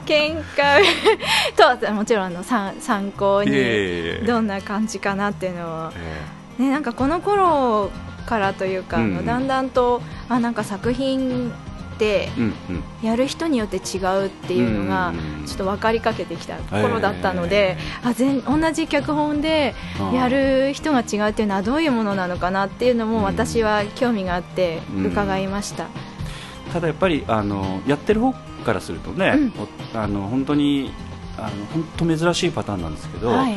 [0.06, 0.82] 喧嘩
[1.82, 7.90] ともちろんあの参参考にどんな感じかなっていうのをえね、なんかこの頃
[8.26, 9.06] からというか、あうん。
[9.06, 12.28] うんのだんだんとあなんか作品って
[13.02, 15.44] やる人によって違うっていうのがうんうんうん。
[15.46, 19.74] ちょっと分かりかけてきた頃だったので、あ全同じ脚本で
[20.12, 25.86] やる人が違うっていうのはどういうものなのかなっていうのも私は興味があって伺いました。
[26.72, 29.52] ただやっぱりあのやってる方からするとね、
[29.94, 30.92] おあの本当に
[31.36, 33.56] あの本当珍しいパターンなんですけど、はい。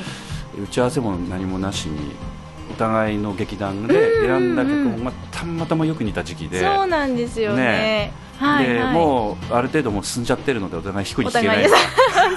[0.62, 2.37] 打ち合わせも何もなしにお
[2.78, 7.64] 互いの劇団で選んだ脚本がたまたまよく似た時期で、そうなんですよね。
[7.64, 11.68] ねはい、ではい、もうある程度もう進んじゃってるのでお互い引くにお引けない。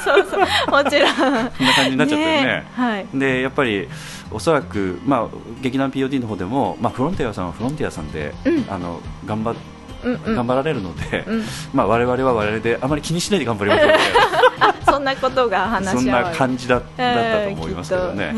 [0.03, 1.12] そうそう、もちろん。
[1.14, 3.07] そんな感じになっちゃってるねねはい。
[3.14, 3.88] でやっぱり
[4.30, 5.26] おそらく、まあ、
[5.61, 9.55] 劇団 POD の方でも、まあ、フロンティアさんはフロンティアさんで、うんあの頑張っ
[10.03, 10.36] うんうん。
[10.36, 13.91] 頑張られるので、うんまあ、我々は我々であまり気にしないで頑張りましょう
[14.93, 18.34] そんなことが話し合なそんな感じだだったと思いますけどね。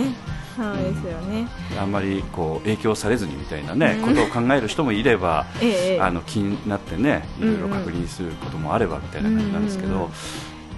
[0.56, 1.48] そうですよね。
[1.80, 4.14] あんまりこう影響されずにみたいなね、うん。
[4.14, 6.00] ことを考える人もいれば、ええええ。
[6.00, 10.10] あの気になってねいろいろ確認することもあればみたいな感じなんですけど、うんうん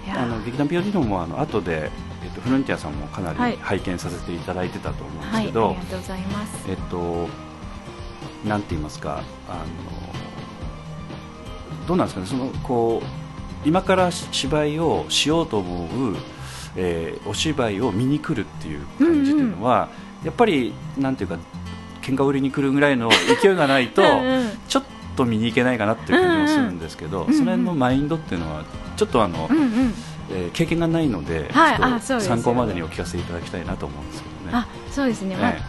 [0.07, 1.89] あの劇団 POD のもあの後で、
[2.23, 3.53] えっと、フロンティアさんもかなはい。
[3.53, 6.65] り拝見させていただいてたと思うんですはい、ありけど、がとうございます。
[6.69, 7.27] えっと
[8.47, 9.57] なんて言いますかあの
[11.87, 16.15] どうなんですかねそのこう今から芝居をしようと思う、
[16.75, 19.89] えーお芝居を見に来るっていう感じっていうのは、
[20.23, 21.37] やっぱりなんていうか
[22.01, 23.09] 喧嘩売りに来るぐらいの
[23.41, 24.49] 勢いがないと うんうん。
[24.67, 24.83] ちょっ
[25.15, 28.63] と見に行けないかなっていう感じもするんですけど、うんうんその辺のマインドっていうのは
[28.97, 29.93] ちょっとあの、うんうん。
[30.31, 34.57] えー経験がないので,、はい参考までにお聞かせいただきたいなと思うんですけどね。
[34.57, 35.35] あ、そうですね。
[35.35, 35.61] まあえ、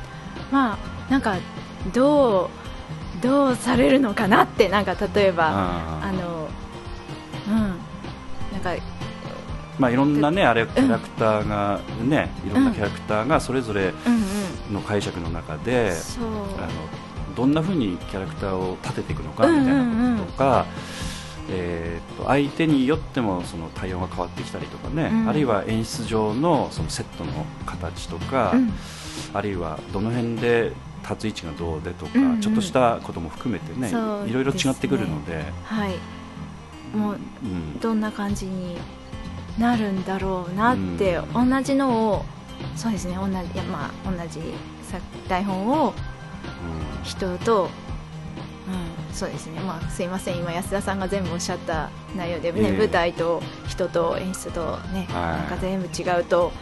[0.50, 0.78] ま
[1.09, 1.36] あ、なんか
[1.92, 2.50] ど
[3.20, 5.48] うどうされるのかなってなんか例ええば
[6.02, 6.48] あの
[7.48, 7.54] うん。
[8.52, 8.82] なんか
[9.79, 13.93] まあ、いろんな、ね、あれキャラクターが、ね、いろんなキャラクターがそれぞれ
[14.68, 20.66] うんの解釈の中うであのどんなふうにキャラクターを立てていくのかみたいなこととか、
[21.51, 25.29] えー、と相手によってもその対応が変わってきたりとかね、うん。
[25.29, 27.33] あるいは演出上のそのセットの
[27.66, 28.72] 形とか、うん。
[29.35, 30.72] あるいはどの辺で
[31.03, 35.45] 立つ位置がどうでとか、ちょっとしたことも含めてね、いろいろ違ってくるので。
[35.64, 35.95] はい。
[36.97, 37.79] もううん。
[37.81, 38.77] どんな感じに
[39.59, 42.24] なるんだろうなって、う同じのを
[42.74, 44.40] そうですね同じいやまあ同じ
[44.82, 44.98] さ
[45.28, 45.94] 台本を
[47.02, 47.66] 人と、う
[49.12, 50.38] ん、そうですね、まあ、すいません。
[50.38, 52.76] 今安田さんが全部おっしゃった内容で、ねええ。
[52.76, 55.38] 舞台と人と演出とね、はい。
[55.38, 56.52] なんか全部違うと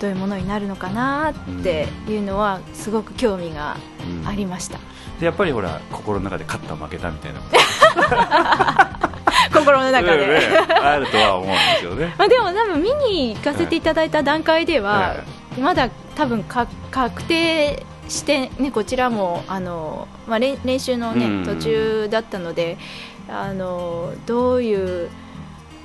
[0.00, 3.76] どういうものになるのかなっていうのはすごく興味が
[4.08, 4.28] うん。
[4.28, 4.78] ありました、
[5.18, 7.40] でやっぱりほら心の中で勝った負けたみたいな
[9.52, 10.40] 心の中で、ね。
[10.68, 12.14] あるとは思うんですよね。
[12.18, 15.16] まあ、でも多分見に行かせていただいた段階では、
[15.56, 21.44] えまだ多分か確定して、ね、こちらもあの、まあ、練練習の、ねうん。
[21.44, 22.78] 途中だったので
[23.28, 25.10] あのどういう、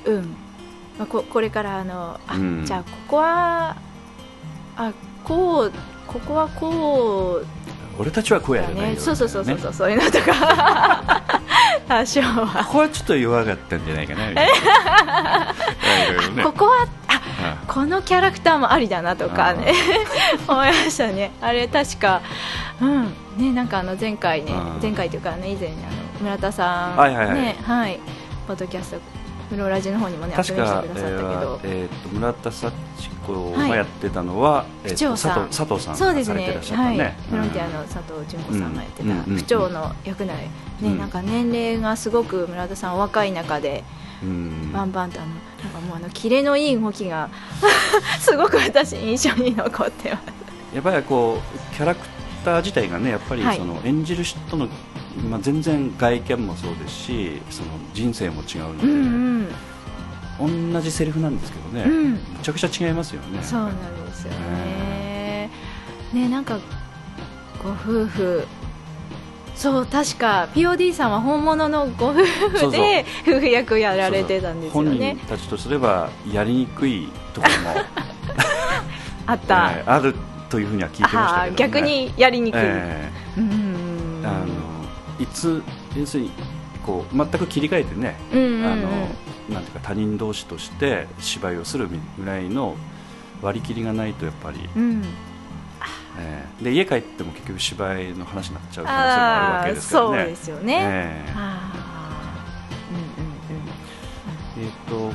[0.04, 0.36] うん。
[0.98, 2.64] まあ、ここれからあのあ、うん。
[2.64, 3.76] じゃあここは
[4.76, 4.92] あ
[5.24, 5.72] こう
[6.06, 7.61] ここはこう
[7.98, 8.96] 俺たちはこうやだらないよね。
[9.00, 11.22] そうそうそうそうそう、そういうのとか。
[11.88, 12.64] 多少は。
[12.64, 14.30] ここはちょっと弱かったんじゃないかな。
[14.30, 14.48] ね。
[16.42, 19.72] ここはああこのキャラクターもありだなとかね。
[20.48, 21.32] 思いましたね。
[21.40, 22.22] あれ確か。
[22.80, 23.14] うん。
[23.36, 26.96] ねなんかあの前回ねうん前回というかね以前にあの村田さん。
[26.96, 27.34] はいはいはい。
[27.34, 28.00] ねはい。
[28.46, 29.21] ポッドキャスト
[29.52, 32.72] フローラジの方にもね遊確かびに来てくださったけど、えーえーと村田幸
[33.26, 33.70] 子はい。
[33.70, 35.48] がやってたのは、えーと区長さん。
[35.48, 40.50] 佐藤佐藤さんそうですがされてねらっしゃったね、はい、フロンティアうんの佐藤純子さんがやってた区長の役内、ね
[40.82, 40.98] うん。
[40.98, 43.84] なんか年齢がすごく村田さんお若い中で
[44.22, 44.72] うん。
[44.72, 45.28] バンバンとあの
[45.62, 47.28] なんかもうあのキレのいい動きが
[48.20, 50.22] すごく私印象に残ってます。
[50.74, 52.21] やっぱりこうキャラクター
[52.58, 53.56] 自体がねやっぱりはい。
[53.56, 54.68] その演じる人の、
[55.30, 59.48] まあ、全然外見もそうですしその人生も違うので、うん
[60.40, 63.42] 同じセリフなんですけどね、うん、うんむちゃくちゃ違いますよね。
[63.42, 65.50] そうなんですよね。
[66.12, 66.58] ねなんか
[67.62, 68.46] ご夫婦
[69.54, 74.90] そう確か POD さんは本物のご夫婦で夫婦役やられてたんですよね。
[74.90, 77.86] 本人たちとすればやりにくいところも、
[79.26, 80.16] あった、えーある
[80.52, 84.22] というふうには聞いてましたあけど、ね、ー逆にやりにくい、えうん。
[84.22, 84.46] ーあの
[85.18, 85.62] いつ
[85.96, 86.30] 要するに
[86.84, 88.66] こう全く切り替えてね、うんうんうん。
[88.66, 88.82] あの
[89.48, 92.76] なんていうか他人同士として芝居をするぐらいの
[93.40, 95.02] 割り切りがないとやっぱり、うん。
[96.18, 100.18] えーで家帰っても結局芝居の話になっちゃう可能性もあるわけですからね。
[100.18, 101.40] そうですよね、えー。
[104.60, 105.14] えー、と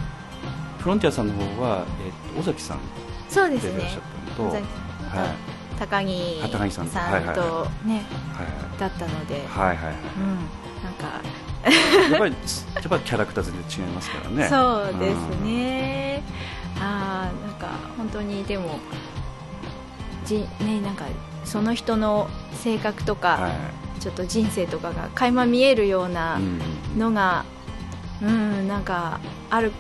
[0.79, 2.79] フロンティアさんの方は、えー、と尾崎さん。
[2.79, 3.49] ですね。
[3.49, 4.01] 出てらっしゃっ
[4.35, 5.35] たのと、尾崎はい。
[5.79, 6.97] 高木さんと。
[7.85, 9.75] ねはいだったので、はいはい。
[9.77, 10.35] はいうん。
[10.83, 11.21] なんか。
[12.11, 14.47] やっぱりやっぱりキャラクター全然違いますからね。
[14.47, 16.23] そうですね、
[16.79, 18.79] ああなんか本当にでも
[20.23, 21.05] じねなんか
[21.43, 23.53] その人の性格とか、はい。
[23.99, 26.61] ちょっと人生とかが垣間見えるようなうん。
[26.99, 27.43] のが
[28.21, 29.71] うんなんかある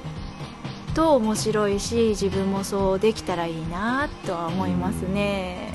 [0.97, 5.71] と面白いし自分もそうできたらいいなとは思いますね、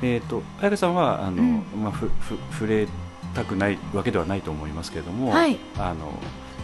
[0.00, 1.64] えー、と彩香さんはあの、うん。
[1.82, 2.88] まあ、ふふ触れ
[3.34, 5.58] たくないわけではないと思いますけれども、はい。
[5.76, 6.14] あの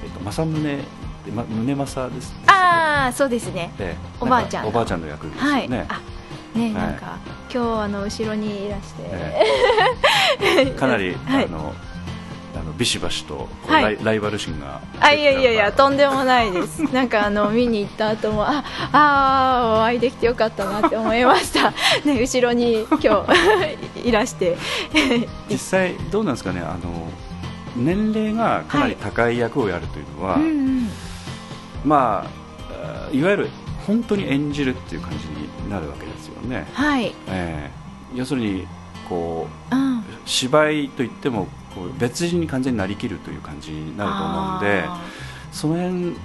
[0.03, 0.79] えー、と政宗
[1.27, 3.71] でま宗政ですああそうですね。
[3.79, 3.97] ええ。
[4.19, 5.87] おばあちゃんおばあちゃんの役ですよはい、ね、
[6.73, 7.19] なんか
[7.53, 10.67] 今日あの後ろにいらして、え。
[10.79, 11.45] かなり、はい。
[11.45, 11.75] あの
[12.79, 13.99] ビシバシとはい。
[14.03, 16.83] ライバル心があいやいやいやとんででもないです。
[16.95, 21.73] なんかあの見に行った後もああーお会いできてよかったなって思いました。
[22.07, 23.19] ね後ろに今日
[24.09, 24.57] いらして。
[25.51, 27.11] 実際どうなんですかねあの
[27.77, 30.91] 年齢がかなり高い役をやるというのは、うんうん。
[31.85, 32.25] ま
[32.71, 33.51] ああいわゆる
[33.87, 37.07] 本当に演じるっていう感じになるわけですよね、はい。
[37.07, 37.71] ええ。
[38.15, 38.67] 要するに
[39.09, 40.05] こううん。
[40.27, 41.49] 芝居といっても
[41.79, 45.01] こう別人に完全になりきるという感じになると思うんであ
[45.53, 46.17] その辺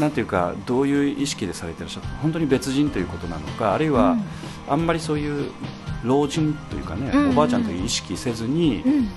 [0.00, 2.08] なんていうかどういう意識でされてらっしゃった？
[2.22, 4.16] 本当に別人ということなのかあるいーは、
[4.68, 5.50] あんまりそういう
[6.02, 7.30] 老人というかね、うん。
[7.30, 8.92] おばあちゃんという意識せずにうん。
[8.92, 9.08] うん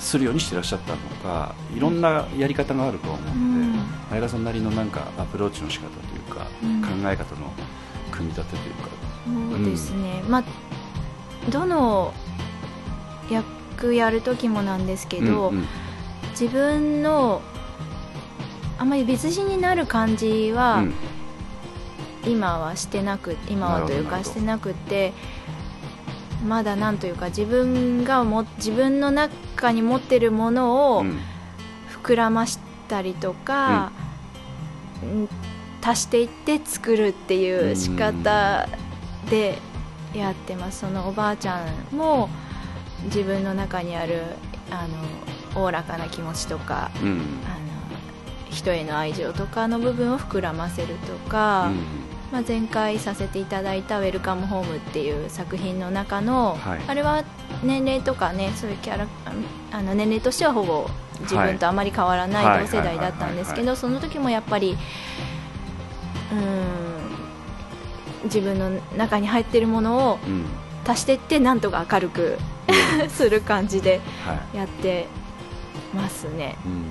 [0.00, 3.72] するようにしてらっしゃったのかいろんなやり方があると思ううん。
[3.72, 6.80] ので相田さんなりのなんかアプローチの仕方というか、うん。
[6.80, 7.52] 考え方の
[8.10, 8.88] 組み立てというか。
[9.26, 10.44] そうですね、まあ
[11.50, 12.14] どの
[13.80, 15.66] 役やる時もなんですけど、うんうん。
[16.30, 17.40] 自分の
[18.78, 20.94] あんまり別人になる感じは、うん。
[22.26, 25.14] 今はしてなく今はというかしてなくて
[26.46, 31.18] まだなんというか自分がも自分の中に持ってるものをうん。
[32.02, 32.58] 膨らまし
[32.88, 33.92] たりとか、
[35.02, 35.28] うん。
[35.82, 38.68] 足していって作るっていう仕方
[39.30, 39.58] で
[40.14, 40.80] やってます。
[40.80, 42.28] そのおばあちゃんも
[43.04, 44.22] 自分の中にある
[44.70, 47.10] あのおおらかな気持ちとかうん。
[47.10, 47.70] あの
[48.50, 51.70] 人への愛情とかの部分を膨らませるとか、
[52.32, 56.80] まあ、前回させていただいた「ウェルカムホーム」っていう作品の中の、はい。
[56.88, 57.22] あれは
[57.62, 59.06] 年齢とかねそういうキャラ
[59.70, 60.88] あの年齢としてはほぼ
[61.20, 62.64] 自分とあまり変わらなはい。
[62.64, 64.76] い同世代だったんですけどその時もやっぱり
[66.32, 70.44] うーん自分の中に入ってるものをうん
[70.86, 72.38] 足していってなんとか明るく
[73.08, 74.56] する感じではい。
[74.58, 75.06] やって
[75.94, 76.56] ますね。
[76.64, 76.84] うん。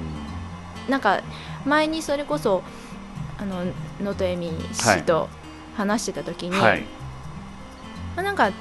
[0.90, 1.22] なんか
[1.66, 2.64] 前にそれこそ
[3.40, 3.64] あの
[4.02, 5.30] 能登恵美氏と
[5.78, 6.82] 話してた時に、はい。
[8.16, 8.52] まあなんか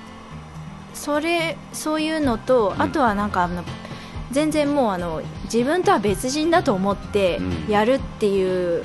[0.94, 2.82] それそういうのと、うん。
[2.82, 3.64] あとはなんかあの
[4.30, 7.72] 全然もうあの自分とは別人だと思ってうん。
[7.72, 8.84] やるっていう、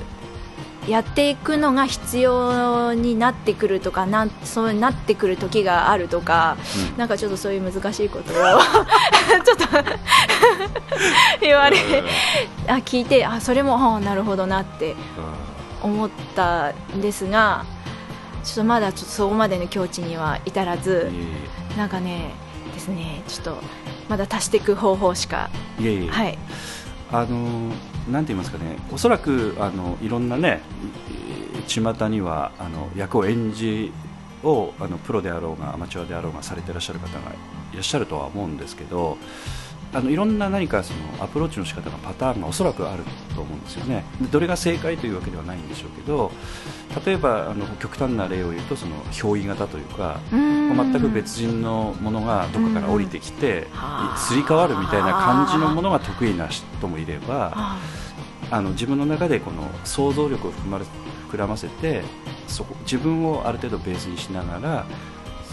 [0.87, 6.57] やっていくのが必要になってくるとかなんそうなってくる時があるとか、
[6.91, 6.97] うん。
[6.97, 8.35] なんかちょっとそういう難しいことを
[9.43, 9.65] ちょっと
[11.41, 11.77] 言われ、
[12.67, 14.95] あ聞いてあそれもあなるほどなって
[15.81, 17.65] 思ったんですが
[18.43, 21.11] ちょっとまだちょっとそこまでの境地には至らず
[21.77, 22.31] なんかね
[22.73, 23.57] ですねちょっと
[24.09, 25.49] まだ足していく方法しか
[25.79, 26.09] えいえいえ。
[26.09, 26.37] はい。
[27.11, 27.71] あの
[28.09, 30.61] なんて言いますかね、おそらくあのいろんなね、
[31.67, 33.91] 巷にはあの役を演じ
[34.43, 37.31] をあのプロであろうがアマチュアであろうがされていらっしゃる方が
[37.71, 39.17] いらっしゃるとは思うんですけど、
[39.93, 43.03] あのいろんな何かそのアプローチの仕方がパターンがおそらくある
[43.35, 44.03] と思うんですよね。
[44.21, 46.31] でどれが正解というわけではないんでしょうけど、
[47.05, 50.19] 例えばあの極端な例を言うとその憑依型というか。
[50.73, 57.79] 全く別人のものがどこかから降りてきて、はあすり替わるみたいな感じのものが得意な人もいればあ
[58.51, 60.85] あの自分の中でこの想像力を含まれ
[61.31, 62.03] 膨らませて
[62.47, 64.85] そこ自分をある程度ベースにしながら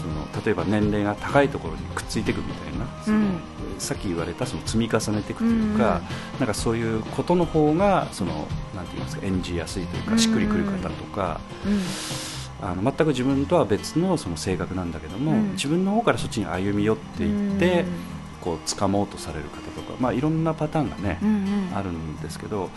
[0.01, 3.39] その例えば年齢が高いところにくっついていくみたいな、そのうん
[3.77, 6.01] さっき言われたその積み重ねていくというか、
[6.39, 10.19] なんかそういうことの方がそのなんて言いますか演じやすいというか、うん。
[10.19, 11.41] しっくりくる方とか。
[11.65, 11.81] うん。
[12.63, 15.51] あの全く自分とは別のその性格なんだけども、うん。
[15.53, 17.85] 自分の方からそっちに歩み寄っていって、
[18.39, 21.75] こう掴もうとされる方とか、まあ、いろんなパターンがね、うんうん。
[21.75, 22.69] あるんですけど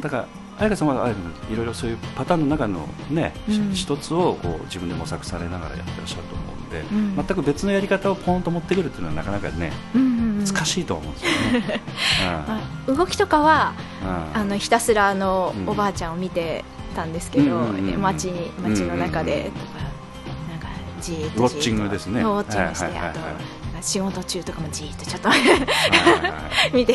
[0.00, 0.28] だから
[0.58, 1.08] 彩香さんは
[1.50, 3.72] いろいろそういうパターンの中のね、しうん。
[3.72, 7.16] 一つをこう自分で模索されながらやってらっしゃると思うんで、うん。
[7.16, 10.44] 全く別のやり方をポンと持ってくるっていうのはなかなかねうんうんうん。
[10.44, 11.80] 難しいと思うんですよね。
[12.46, 13.72] まあ動きとかは
[14.02, 14.40] うん。
[14.40, 16.64] あのひたすらあのうんおばあちゃんを見て
[16.94, 18.02] たんですけど、うんうんうんうん。
[18.02, 19.82] 街に街の中でとか、
[20.50, 20.68] なんか
[21.00, 22.20] じーっとウォッチングですね。
[22.20, 23.16] ウォッチングして、はいはいはいはい。
[23.74, 25.40] あと仕事中とかもじーっとちょっとはい
[26.72, 26.94] 見て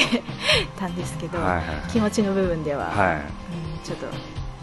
[0.80, 3.16] たんですけど、はいはい気持ちの部分では、はい。
[3.16, 3.22] うん
[3.90, 4.08] ちょっと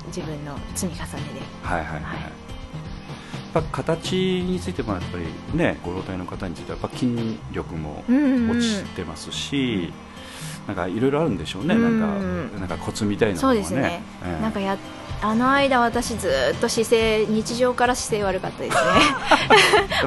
[0.07, 1.41] 自分の積み重ねで。
[1.63, 2.21] はいはいはい、はい。
[3.55, 4.13] やっぱ形
[4.47, 5.27] についてもやっぱり
[5.57, 9.93] ねご老体の方についてはやっぱ筋力もうんうん落ちてますし、
[10.69, 13.65] なんかいろいろあるんでしょうね、うんなんかなんかコツみたいなのがね。
[13.65, 14.43] そうですね、ええ。
[14.43, 14.79] なんかや
[15.23, 18.83] あの間私ずっと姿勢日常から姿勢悪かったですね。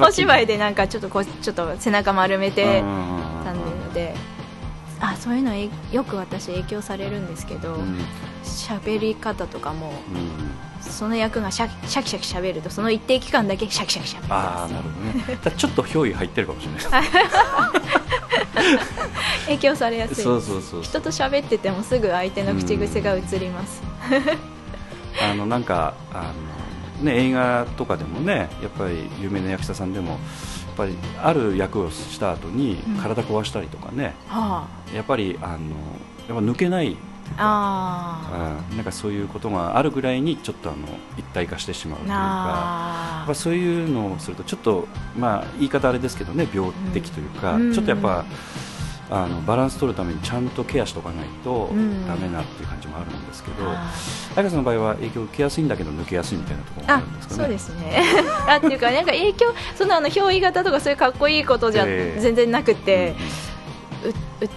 [0.06, 3.44] お芝居でなんかちょっとこうちょっと背中丸めてうんうんうんうん。
[3.44, 4.14] たので。
[5.02, 7.74] あそういうのえよく私影響されるんですけど。
[7.74, 7.98] うん
[8.44, 10.50] 喋、り方とかもうん。
[10.80, 14.34] その役がシャシャキシャキ喋るとその一定期間だけシャキシャキ喋る。
[14.34, 14.96] ああなるほど
[15.50, 15.56] ね。
[15.56, 16.80] ちょっと憑依入ってるかもしれない。
[19.46, 20.24] 影響されやすい。
[20.24, 23.82] そうそうそう人と喋っててもすぐ相手の口癖が映ります、
[25.22, 26.32] あのなんかあ
[27.00, 30.18] の、ね、映画とかでもねやっぱり有名な役者さんでもやっ
[30.76, 32.96] ぱりある役をした後にうん。
[32.96, 35.58] 体壊したりとかね、はやっぱりあのやっ
[36.28, 36.96] ぱ抜けない
[37.36, 40.86] ああうんなんかそういうことがあるぐらいにちょっとあの
[41.16, 42.14] 一体化してしまうというか。
[42.14, 47.72] やなっぱそういうのをするとちょっと、まあ、言い方あれですけどね病的というか、うん。
[47.72, 48.24] ちょっとやっぱ
[49.10, 52.06] あのバランス取るためにちゃんとケアしておかないとうん。
[52.06, 53.92] ダメなっていう感じもあるんですけど、あ
[54.34, 57.40] 彩香さんの場合は影響を受けやすいんだけど抜けやすいみたいなところもああるんですかね？
[57.42, 58.02] そうですね。
[58.48, 62.20] あっていうかなんか影響そのあの憑依型とかそういうかっこいいことじゃええ。
[62.20, 63.14] 全然なくて、
[64.04, 64.10] うう
[64.46, 64.50] う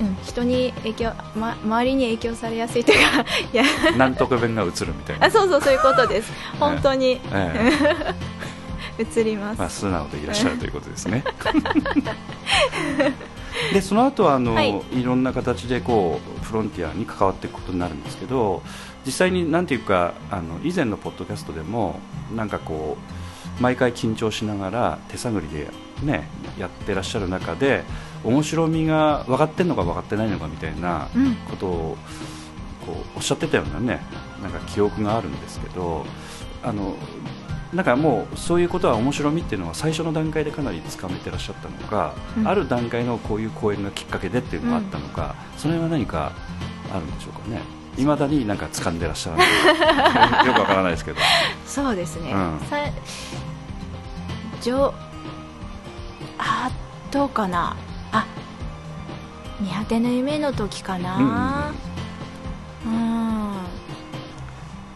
[0.00, 3.24] うん、人に影響、ま、周りに影響されやすいというかい
[3.56, 5.26] やんなんとか弁が映るみたいな。
[5.26, 6.32] あ、そうそうそういうことです。
[6.58, 7.20] 本当に。
[7.32, 7.70] え
[8.12, 8.14] え。
[8.98, 11.24] 映ります、まあ、素直でいらっしゃるということですね。
[13.72, 14.80] でその後はあの、はい。
[14.92, 18.62] い、ろんな形でこうフロンティアに関わっていくことになるんですけど
[19.06, 22.00] 実際になんていうかあの以前のポッドキャストでも
[22.34, 22.96] なんかこ
[23.58, 25.68] う毎回緊張しながら手探りで、
[26.02, 27.84] ね、やってらっしゃる中で
[28.24, 31.34] 面白みが分かってんのか分かってないのかみたいなうん。
[31.48, 31.96] ことを
[32.86, 34.00] こうおっしゃってたようなね
[34.42, 36.04] なんか記憶があるんですけど
[36.62, 36.94] あの
[37.72, 42.46] なんかもうそういうことは面白みっていうのは最初の段階でかなりつかめてらっしゃったのか、うん。
[42.46, 46.32] ある段階のこういう公演がきっかけでっていうのがあったのか、それは何か
[46.92, 47.60] あるんでしょうかね。
[47.98, 51.18] いまだになんか掴んでらっしゃるんでよくわからないですけど。
[51.66, 52.60] そうですね、うん。
[52.70, 52.76] さ
[56.38, 56.70] あ
[57.10, 57.76] どうかな
[58.14, 58.26] あ
[59.60, 61.72] 見果ての夢の時かな。
[62.86, 63.54] うん。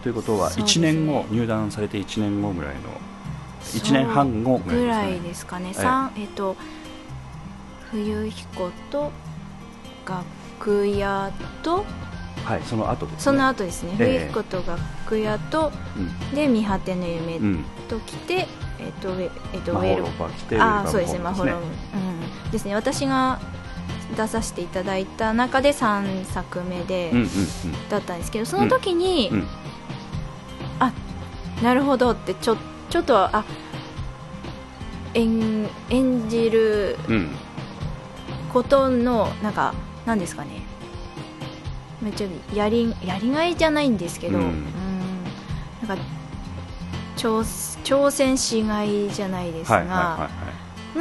[0.03, 0.89] ということはそうですね。
[0.89, 2.81] 1年後、入団されて1年後ぐらいの
[3.63, 5.67] 1年半後ぐらいですかね。
[5.69, 6.57] ね、三えっと
[7.91, 9.11] 冬彦と
[10.07, 11.33] 楽屋
[11.63, 11.85] と
[12.45, 13.21] はいその後ですね。
[13.21, 14.19] その後ですね、ええ。
[14.21, 16.35] 冬彦と楽屋とうん。
[16.35, 17.65] で見果ての夢うん。
[17.89, 18.47] と来て、
[18.81, 19.27] えっとえ
[19.59, 20.05] っとウェル。
[20.63, 21.63] あーそうですね、マホロム、
[22.45, 23.41] うん、ですね、私が
[24.17, 27.13] 出させていただいた中で3作目で、
[27.89, 29.47] だったんですけど、その時に、うんうん。
[30.81, 30.93] あ
[31.63, 32.57] なるほどってちょ
[32.89, 33.45] ちょっとあ
[35.15, 37.31] 演演じるうん。
[38.53, 39.75] ことのなんか
[40.07, 40.63] なんですかね。
[42.01, 44.65] めっちゃやりやりがいじゃないんですけど、ううんん。
[45.87, 46.03] なんか
[47.19, 47.43] 挑
[47.85, 50.31] 挑戦しがいじゃないですが、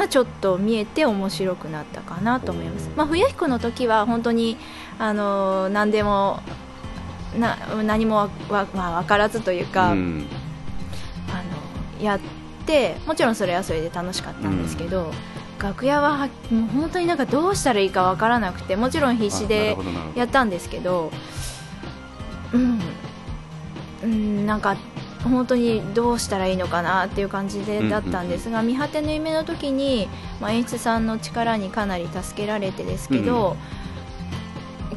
[0.10, 2.90] ちょっと見えて面白くなったかなと思います。
[2.96, 4.58] まあ、冬彦の時は本当に
[5.00, 6.42] あの何でも
[7.38, 10.26] な何もわわ、まあ、分からずというか、うん。
[11.30, 11.44] あ
[12.00, 12.20] のやっ
[12.66, 15.12] てもちろんそれはそれで楽しかったんですけど、
[15.60, 19.76] 楽屋ははもう本当になんかどうしたらいいか分からなくてもちろん必死で
[20.16, 21.12] やったんですけど、
[22.54, 22.80] うん、
[24.04, 24.78] うん、なんか
[25.28, 30.08] 本当にどうしたらいいのかなっていう感じでだったんですが、見果ての夢の時に、
[30.40, 33.58] まあ、演出さんの力にかなり助けられてですけど、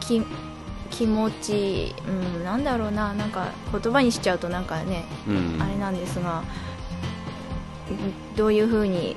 [0.01, 0.23] き
[0.91, 6.43] 気持ち、うん、なんだろうななんか言葉にしちゃうとなんかね、うんあれなんですが
[7.89, 9.17] うんどういうふうに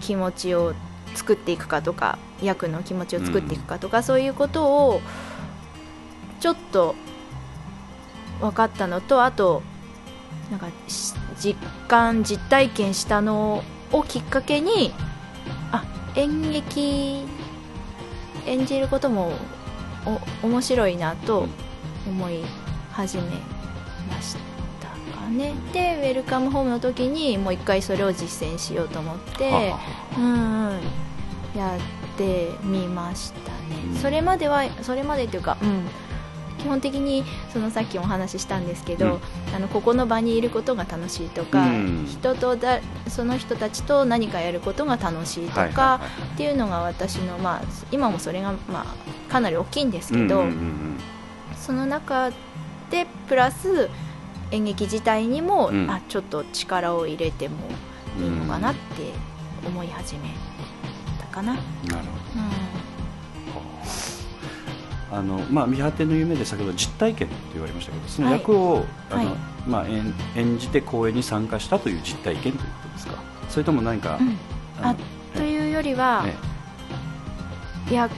[0.00, 0.74] 気持ちを
[1.14, 5.00] 作っていくかとか役の気持ちを作っていくかとか、そういうことを
[6.38, 6.94] ちょっと
[8.40, 9.62] 分かったのとあと
[10.50, 11.54] なんかし実
[11.86, 13.62] 感実体験したの
[13.92, 14.92] をきっかけに
[15.72, 15.84] あ
[16.16, 17.24] 演劇
[18.46, 19.32] 演じることも
[20.42, 21.46] お面白いなと
[22.06, 22.42] 思い
[22.92, 23.22] 始め
[24.10, 24.36] まし
[24.80, 25.54] たかね。
[25.72, 29.74] でウェルカムホームの時にもう一回それを実践しようと思って
[30.16, 30.80] うんうん
[31.54, 33.58] やってみましたね、
[33.92, 33.96] うん。
[33.96, 35.86] それまではそれまでというか、うん、
[36.60, 39.20] 基本的にそのさっきもお話ししたんですけど、
[39.54, 42.06] あのここの場にいることが楽しいとか、うん。
[42.06, 46.00] 人とだその人たちと何かやることが楽しいとか、
[46.34, 48.84] っていうのが私の、まあ、今もそれが、ま
[49.28, 50.96] あ、かなり大きいんですけど、うんうんうん。
[51.56, 52.30] その中
[52.90, 53.88] でプラス
[54.50, 55.90] 演劇自体にも、うん。
[55.90, 57.56] あちょっと力を入れても
[58.18, 59.12] いいのかなって
[59.66, 60.28] 思い始め
[61.18, 61.52] たかな。
[61.52, 61.88] うん。
[61.88, 62.44] なるほど。
[62.84, 62.89] うん
[65.12, 68.38] あのまあ、見果ての夢で先ほど実体験って言われましたけどそのはい。
[68.38, 69.36] 役を、あのはい。
[69.66, 73.14] まあ、演演じて公演に参加したという実体験ということですか？
[73.48, 74.38] それとも何か、うん。
[74.86, 74.94] あ
[75.34, 76.24] というよりは、
[77.90, 78.08] えや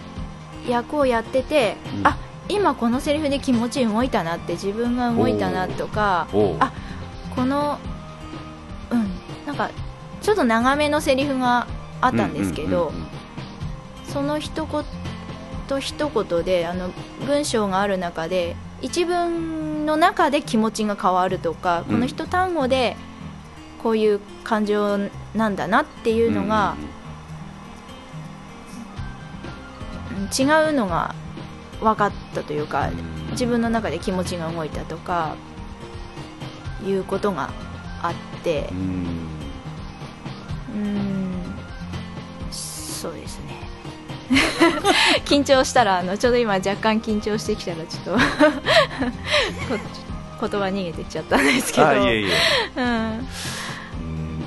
[0.68, 2.06] 役をやってて、うん。
[2.06, 2.16] あ
[2.48, 6.28] 今このセリフで気持ち動いたなって自分が動いたなとか
[6.60, 6.72] あ
[7.34, 7.78] この
[8.90, 9.10] うん。
[9.46, 9.70] なんか
[10.20, 11.66] ちょっと長めのセリフが
[12.00, 12.92] あったんですけど、
[14.04, 14.84] その一言
[15.80, 16.90] 一言であの
[17.26, 22.96] 文章がある中で一文の中で気持ちが変わるとか、この一単語で
[23.82, 24.98] こういう感情
[25.34, 27.02] なんだなっていうのが、うん
[30.38, 31.14] 違うのが
[31.80, 35.36] 分かったというか、うん自分の中で気持ちが動いたとか
[36.84, 37.50] いうことが
[38.02, 38.68] あって。
[38.70, 38.78] う、ん。
[40.74, 41.42] うん。
[42.50, 43.41] そうですね
[45.24, 48.12] 緊張したらあのちょうど今若干緊張してきたらちょっと
[49.68, 49.78] こ
[50.48, 51.88] 言葉逃げてっちゃったんですけど。
[51.88, 52.28] あいえいえ。
[52.76, 52.84] うん。
[52.84, 53.26] うん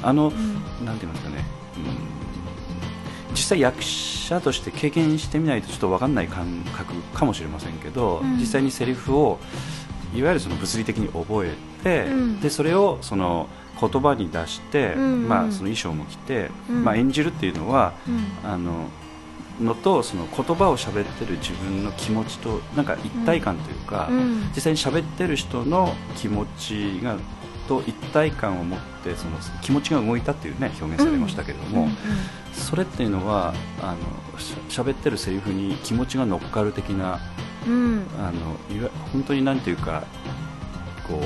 [0.03, 0.31] あの、ん。
[0.85, 1.45] なんて言いますかね、
[1.77, 3.31] うん。
[3.31, 6.45] 実際役者として経験してみないとちょっと分かんない感
[6.75, 8.37] 覚かもしれませんけど、うん。
[8.37, 9.39] 実際にセリフを
[10.13, 11.53] いわゆるその物理的に覚え
[11.83, 12.41] て、うん。
[12.41, 13.47] でそれをその
[13.79, 15.27] 言葉に出して、うんうん。
[15.29, 16.83] まあ、その衣装も着て、うん。
[16.83, 18.49] まあ、演じるっていうのはうん。
[18.49, 18.89] あの
[19.61, 24.51] のとその言葉を喋ってる自分の気持ちとなんか一体感というか、うん。
[24.55, 27.17] 実際に喋ってる人の気持ちが
[27.67, 31.87] と一体感を持ってその気持ちが動いたっていうね表現されましたけれども、
[32.53, 33.97] それっていうのはあの
[34.69, 37.19] 喋ってるセリフに気持ちが乗っかる的な
[37.67, 38.05] うん。
[38.19, 40.03] あのいわ本当になんていうか
[41.07, 41.21] こ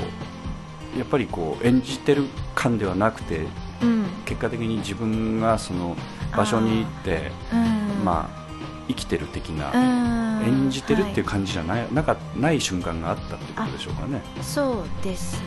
[0.94, 2.24] うやっぱりこう演じてる
[2.54, 3.46] 感ではなくて
[3.82, 4.06] うん。
[4.24, 5.96] 結果的に自分がその
[6.36, 8.40] 場所に行ってうんまあ
[8.88, 10.46] 生きてる的な、うん。
[10.46, 14.22] 演じてるっていうは感じじゃない,、なんかない瞬間があったってことでしょうかね。
[14.40, 15.40] いそうです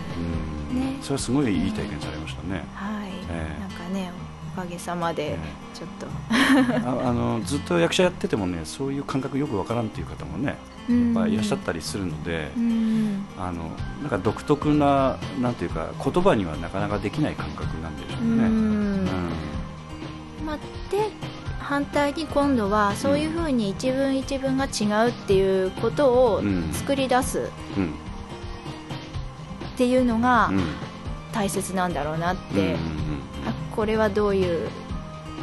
[0.72, 0.80] うん。
[0.80, 2.64] ねそれはすごいいい体験されましたね。
[2.76, 3.60] はい、ええ。
[3.60, 4.12] なんかね
[4.56, 5.38] おかげさまでえ
[5.74, 6.06] ちょっと、
[6.88, 10.56] あ あのずっと役者やっててもねそういう感覚よくわからんっていう方もね
[10.88, 13.26] やっぱいらっしゃったりするので、うん。
[13.38, 13.72] あの
[14.02, 18.44] なんか独特ななんていうか言葉にはなかなかできない感覚なんでしょううね。
[18.48, 19.06] ん。
[19.06, 19.10] う
[20.46, 20.58] まあ、
[20.92, 21.10] で
[21.64, 27.50] 反対に今度はそういうふうに一文一文が違うっていうことをうん作り出す
[29.74, 30.62] っていうのがうん。
[31.34, 32.76] 大切なんだろうなって、
[33.76, 34.70] これはどういう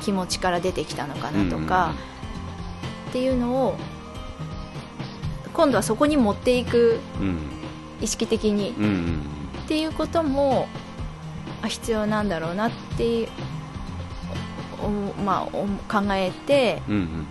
[0.03, 1.95] 気持ちから出てきたのかなとか、
[3.09, 3.77] っていうのを
[5.53, 7.01] 今度はそこに持っていく
[8.01, 8.71] 意識的に。
[9.65, 10.69] っていうことも
[11.63, 13.33] あ必要なんだろうなっていうお
[14.89, 17.27] まあ、お考えてうんうん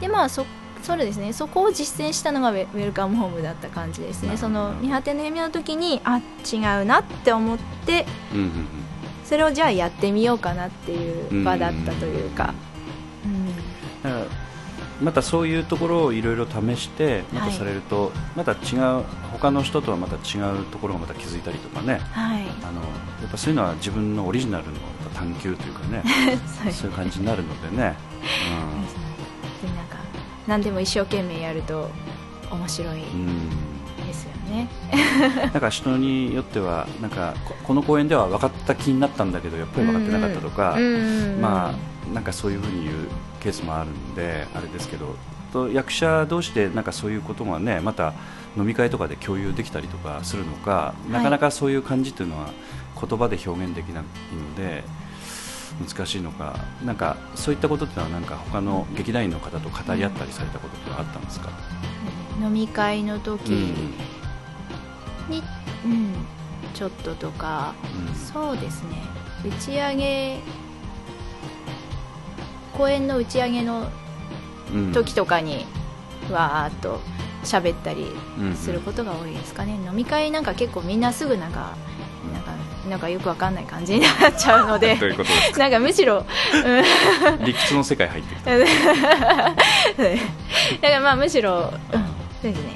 [0.00, 0.46] でまあそ
[0.82, 1.34] そうですね。
[1.34, 4.38] そこを実践したのがウェルカムホームだった感じですね。
[4.38, 8.66] その見果ての夢の時にあ違うなって思ってうんうんうん。
[9.24, 12.54] それをじゃあやってみようかなっていう場だったというか、
[14.02, 14.26] うん
[15.00, 22.00] またそういうところをいろいろ試してまたされると、また違う他の人とはまた違うところがまた気づいたりとかね。
[22.12, 22.42] はい。
[22.62, 24.72] あのやっぱそういうのは自分のオリジナルの
[25.20, 26.02] 探求というか ね。
[26.72, 27.94] そういう感じになるのでね、
[29.62, 29.96] でなんか
[30.46, 31.90] 何でも一生懸命やると
[32.50, 33.20] 面白いうん。
[33.20, 33.70] うん
[34.06, 34.68] ですよね、
[35.52, 42.96] なんか人によってはなんかここの公演では分かった気になったんだけどやっぱり分かってなかったとか、うんまあなんかそういうふうに言う
[43.40, 45.14] ケースもあるんであれですけど
[45.52, 48.14] と役者同士でなんかそういうことがねまた
[48.56, 52.50] 飲み会とかで共有できたりとかするのか、なかなかそういう感じというのは
[53.00, 54.82] 言葉で表現できないので
[55.86, 61.48] 難しいのかなんかそういったことっていうのはなんか他の劇団員の方と語り合ったりされたことってあったんですか、
[62.40, 63.58] 飲み会の時うん。
[65.30, 65.42] に、
[65.84, 66.12] うん
[66.74, 67.74] ちょっととか。
[68.32, 68.96] そうですね。
[69.44, 70.40] 打ち上げ
[72.76, 73.88] 公演の打ち上げの
[74.72, 74.86] うん。
[74.86, 75.66] うん時とかに
[76.30, 77.00] わーっと
[77.42, 78.06] 喋ったり
[78.38, 78.54] うん。
[78.54, 81.74] することが多いですかね、飲み会なんか結構みんなすぐなんか
[82.88, 84.96] なんかよくわかんない感じになっちゃうので。
[85.58, 87.44] なんかむしろ、うん。
[87.44, 88.50] 理屈の世界入ってきた。
[88.58, 88.74] だか
[90.82, 92.00] らまあむしろ、うん、
[92.42, 92.72] そうですね、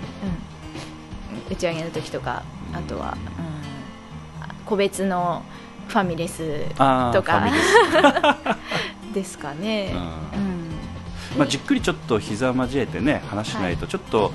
[1.49, 2.43] うん、打ち上げの時とか
[2.75, 5.43] あとは、うん、個別の
[5.89, 6.65] ファミレス
[7.13, 7.49] とか。
[9.15, 11.39] ですかね、ううん。
[11.39, 14.33] まあ、じっくりちょっと膝交えてね話しないとちょっと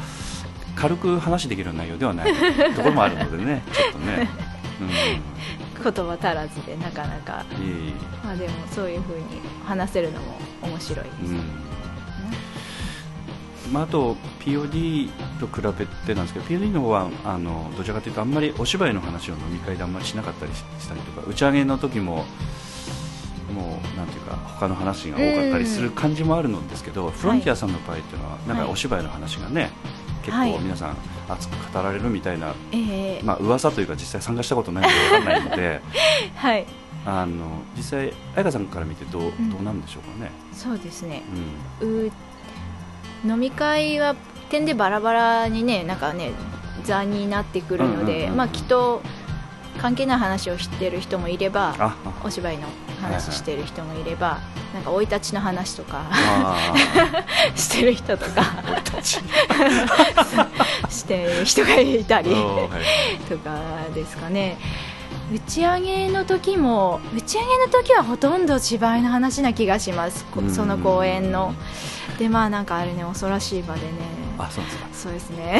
[0.75, 2.33] 軽く話できる内容ではない
[2.73, 4.29] ところもあるのでねちょっとね、
[4.79, 7.45] 言葉足らずでなかなか、
[8.23, 9.23] まあ、でもそういうふうに
[9.65, 11.39] 話せるのも面白いです、うん。
[13.73, 22.25] まあ、あと POD と比べてなんですけど POD の方はあのどちらかというとあんまりお芝居の話を飲み会であんまりしなかったりししたりとか打ち上げの時も
[23.53, 29.71] もうなんていうか他の話が多かったりする感じもあるのですけど、フロンティアさんの場合っていうのはなんかはいお芝居の話がね、
[30.23, 30.97] 結はい構皆さん
[31.29, 35.81] 熱く語られるみたいな、えーまあ噂というか実際参加したことないのでわからないので
[36.35, 36.65] はい。
[37.05, 39.49] あの実際彩香さんから見てどう,、ん。
[39.49, 40.31] どうなんでしょうかね。
[40.53, 41.23] そうですね。
[41.81, 42.07] うん。
[42.07, 42.11] う
[43.25, 44.15] 飲み会は
[44.49, 46.31] 点でバラバラにねなんかね
[46.83, 49.01] 座になってくるのでまあきっと
[49.77, 51.93] 関係ない話をしてる人もいれば
[52.23, 52.67] お芝居の
[52.99, 54.39] 話してる人もいれば
[54.73, 56.73] なんか生い立ちの話とかあ
[57.55, 58.43] してる人とか
[60.89, 62.31] してる人がいたり
[63.29, 63.59] とか
[63.93, 64.57] ですかね。
[65.31, 70.25] 打ち上げの時も打ち上げの時はほとんど芝居の話な気がします。
[70.51, 71.53] その公演の
[72.17, 73.87] でまあなんかあれね恐ろしい場でね。
[74.37, 74.87] あそうですか。
[74.93, 75.59] そうですね。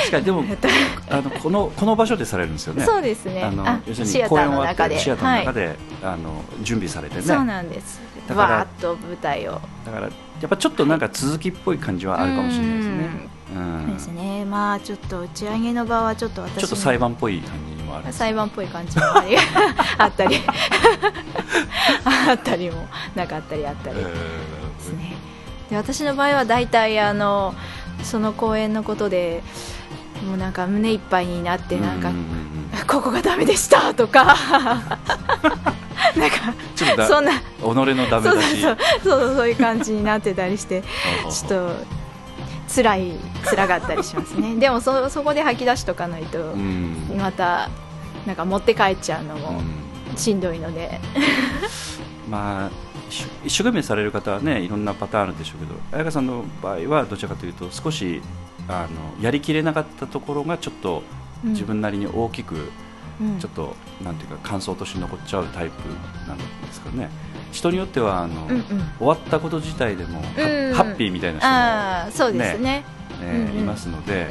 [0.00, 0.44] 確かにでも
[1.10, 2.84] あのこのこの場所でされるんですよね。
[2.84, 3.42] そうですね。
[3.42, 4.94] あのあ要するに公演終わっの中で。
[4.94, 7.22] てシアターの中はいで、あの準備されてね。
[7.22, 8.00] そうなんです。
[8.28, 9.60] だからわーっと舞台を。
[9.84, 10.08] だからや
[10.46, 13.28] っぱちょっとなんか続きっぽい感じはあるかもしれないですね。
[13.56, 13.82] うん。
[13.86, 14.44] そうですね。
[14.44, 19.36] まあちょっと打ち上げの場はちょっと私ちょっと裁判っぽい感じにもある裁判っぽい感じもあり
[19.98, 20.36] あったり。
[22.28, 23.96] あったりもなかったりあったり。
[23.96, 24.02] で
[24.78, 25.29] すね
[25.70, 27.54] で私の場合は大体あの
[28.02, 29.42] その公演のことで
[30.26, 32.12] もうなんか胸いっぱいになってなんか、
[32.86, 34.36] ここがダメでしたとか。
[36.16, 36.36] なんか
[36.74, 37.32] ちょっとだそんな。
[37.32, 38.78] 己のダメそう出しそう。
[39.02, 40.82] そうそういう感じになってたりして
[41.30, 41.70] ちょっと
[42.74, 43.12] 辛い
[43.44, 44.56] 辛かったりしますね。
[44.60, 47.14] でもそそこで吐き出しとかないとうん。
[47.16, 47.70] また
[48.26, 49.64] なんか持って帰っちゃうのうもん。
[50.16, 51.00] しんどいので、
[52.28, 52.89] まあ
[53.44, 58.22] 一生懸命される方はねいろんなパターンあるんでしょうけど彩香さんの場合はどちらかというと少し
[58.68, 58.86] あ
[59.18, 61.02] のやりきれなかったところがちょっと
[61.44, 62.70] 自分なりに大きく、
[63.20, 63.38] うん。
[63.38, 67.10] ちょっとなんていうか感想として残っちゃうタイプなんですかね。
[67.52, 68.64] 人によってはあの、うんうん。
[68.98, 72.62] 終わったこと自体でもハ,、うんハッピーみたいな人も、ああそうですね。
[72.62, 72.84] ね
[73.22, 73.60] うんうん。
[73.60, 74.28] いますので、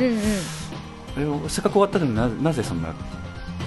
[1.17, 1.45] うんうん。
[1.45, 2.93] えせっかく終わったのにななぜそんな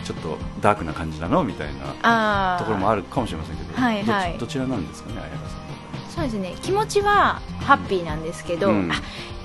[0.04, 1.44] ちょっとダークな感じなの？
[1.44, 1.68] みたい
[2.02, 4.32] なところもあるかもしれませんけど、はいはい。
[4.34, 5.58] どどちらなんですかね、彩香さん。
[5.58, 5.62] の
[6.10, 6.54] そうですね。
[6.62, 8.92] 気持ちはハッピーなんですけど、うん。
[8.92, 8.96] あ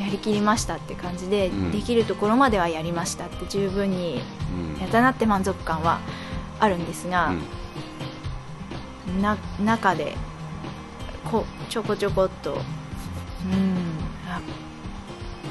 [0.01, 1.71] やりきりましたって感じで、うん。
[1.71, 4.21] できるところまではやりましたって十分に。
[4.79, 5.99] やったなって満足感は
[6.59, 7.33] あるんですが、
[9.21, 10.15] な中で
[11.25, 12.59] こちょこちょこっとうん。
[14.27, 14.39] あ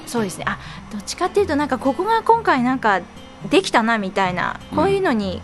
[0.06, 0.44] そうですね。
[0.46, 0.58] あ
[0.90, 3.00] どっちかっていうとなんかここが今回なんか
[3.46, 5.42] できたなみたいなこういうのに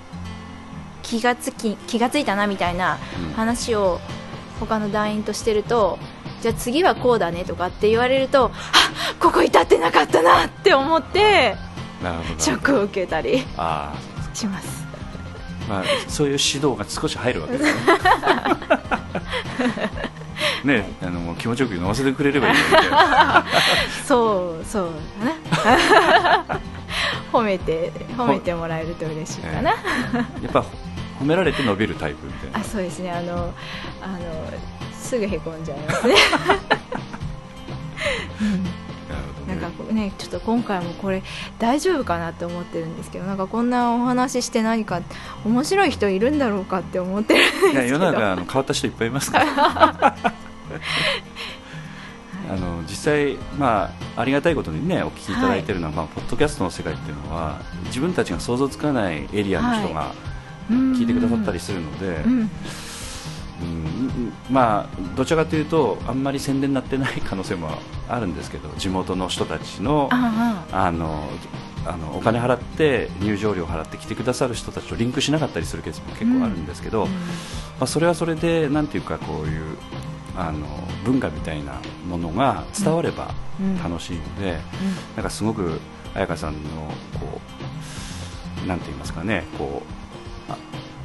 [1.03, 2.99] 気がつき気がついたなみたいな
[3.37, 4.01] 話を
[4.61, 5.99] 他の団員としてると
[6.41, 8.53] じゃあ次はこうだねとかって言われるとあ
[9.20, 11.57] ここ至ってなかったなって思って
[12.39, 13.95] ショックを受けたりあ
[14.35, 14.85] します。
[15.66, 17.73] ー、まあ、そういう指導が少し入るわけですね。
[20.83, 22.97] ねあの気持ちよく飲ませてくれればいいのにね。
[24.07, 24.91] そうそう
[25.24, 26.72] だな
[27.33, 29.79] 褒めて褒めてもらえると嬉しいかな、や
[30.49, 30.65] っぱ
[31.19, 32.59] 褒められて伸びるタイプみたいな。
[32.59, 33.11] あそうですね。
[33.11, 33.55] あの
[34.03, 34.19] あの
[34.93, 36.15] すぐへこんじゃいますね。
[39.09, 39.61] なるほどね。
[39.61, 41.23] なんかねちょっと今回もこれ
[41.59, 45.01] 大丈夫かなって思ってるんですけどなんかこんなお話しして何か
[45.45, 47.73] 面白い人いるんだろうかって思ってるんですけど。
[47.73, 50.17] いや世の中あの変わった人いっぱいいますから
[52.51, 60.12] あの実際、まあ、ありがたいことにねお聞きいただいているのは、まあ、ポッドキャストの世界っていうのは自分たちが想像つかないエリアの人が
[60.70, 62.24] 聞聞いてくださったりするので、
[64.51, 67.70] まあ、どちらかというとあんまり宣伝になってない可能性も
[68.09, 70.93] あるんですけど地元の人たちのああ。
[70.93, 71.28] の
[71.85, 77.12] あのお金払って入場料払って来てくださる人たちとリンクしなかったりするケースも結構あるんですけど、あ、ま
[77.81, 79.77] あ、それはそれでなんていうかこういう
[80.37, 80.67] あの
[81.05, 83.77] 文化みたいなものが伝わればうん。
[83.83, 84.59] 楽しいので、
[85.15, 85.79] なんかすごく
[86.15, 86.61] 彩香さんの
[87.21, 87.41] こ
[88.65, 89.83] うなんて言いますかねこ
[90.49, 90.57] うあ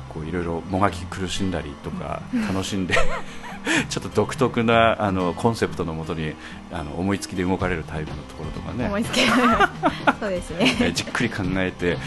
[0.10, 2.96] こういろいろもがき苦しんだりとか楽しんで
[3.90, 6.34] ちょっと独特なあのコンセプトのもとに
[6.72, 8.86] あの思いつきで動かれるタイプのところとかね。
[8.86, 9.22] 思いつけ
[10.20, 10.76] そうですね。
[10.82, 11.98] えじっくり考えて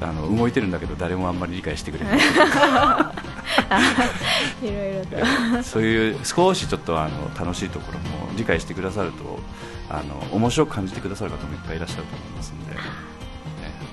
[0.00, 2.18] あの動いてるんだけど誰もあんまり理解してくれない。
[4.62, 5.62] いろいろと。
[5.62, 9.38] そういう少しちょっとあの楽しいところも理解してくださると
[9.88, 12.80] あの面白く感じてくださる方もいっぱいいらっしゃると思いますので、ね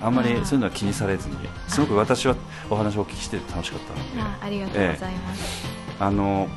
[0.01, 1.35] あんまりそういうのは気にされずに
[1.69, 2.35] すごく私は
[2.69, 4.21] お話をお聞きしてて楽しかったので。
[4.21, 5.65] あありがとうございます、
[5.99, 6.49] あの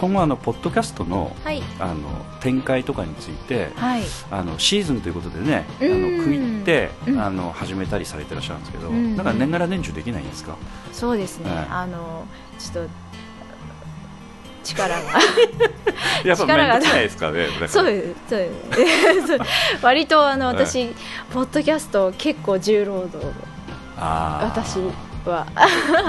[0.00, 1.62] 今後あのポッドキャストのはい。
[1.78, 1.94] あの
[2.40, 4.02] 展開とかについてはい。
[4.30, 6.18] あのシーズンということでねあうん。
[6.18, 7.20] の区切ってうん。
[7.20, 10.56] あの始めたりされてらっしゃるんですけどうんなんか年がら年中できないんですか？
[10.92, 11.66] そうですね、はい。
[11.70, 12.26] あの
[12.58, 12.90] ちょっと
[14.64, 14.96] 力が。
[16.24, 16.74] やっぱ力が。
[16.74, 18.50] 面倒くさいですかねそうですそうで
[19.22, 19.38] すそう。
[19.82, 20.56] 割とあのはい。
[20.56, 20.88] 私、
[21.32, 23.24] ポッドキャスト結構重労働。
[23.96, 24.62] あー。
[24.62, 24.78] 私
[25.28, 25.46] は。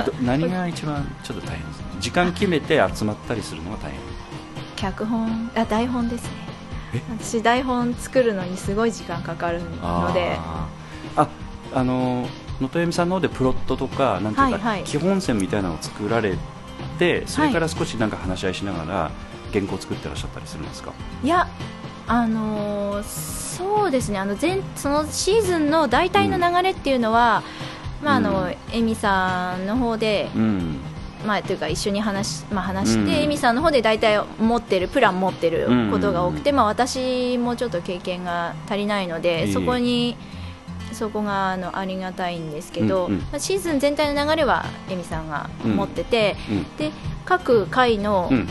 [0.05, 1.76] ど何が一番ちょっと大変ですか？
[1.99, 3.99] 時間決めて集まったりするのが大変。
[4.75, 6.29] 脚本あ台本ですね。
[6.93, 7.01] え？
[7.19, 10.37] 私台本作るのにすごい時間かかるので。
[10.37, 11.21] あー。
[11.23, 11.27] あ
[11.73, 12.27] あの
[12.59, 14.83] 能登由美さんの方でプロットとかなんていうか、はいはい。
[14.83, 16.35] 基本線みたいなのを作られ
[16.97, 19.11] てそれから少しなんか話し合いしながら
[19.53, 20.91] 原稿を作ってらっしゃったりするんですか、
[21.23, 21.47] いや
[22.07, 24.19] あのーそうですね。
[24.19, 27.43] あの全そのシーズンの大体の流れっていうのは、
[28.03, 30.79] まああのうんエミさんの方で、うん
[31.27, 33.09] まあというか一緒に話し,、まあ、話して、うん。
[33.09, 40.15] エミさんの方で大体持ってるプラン持ってることが多くて、うまあ、私もちょっと経験が足りないので、そこに
[40.93, 43.19] そこがあのありがたいんですけど、うんうん。
[43.19, 46.91] まあ、シーズン全体の流れはエミさんが持ってて、うんで
[47.25, 48.47] 各回のうん。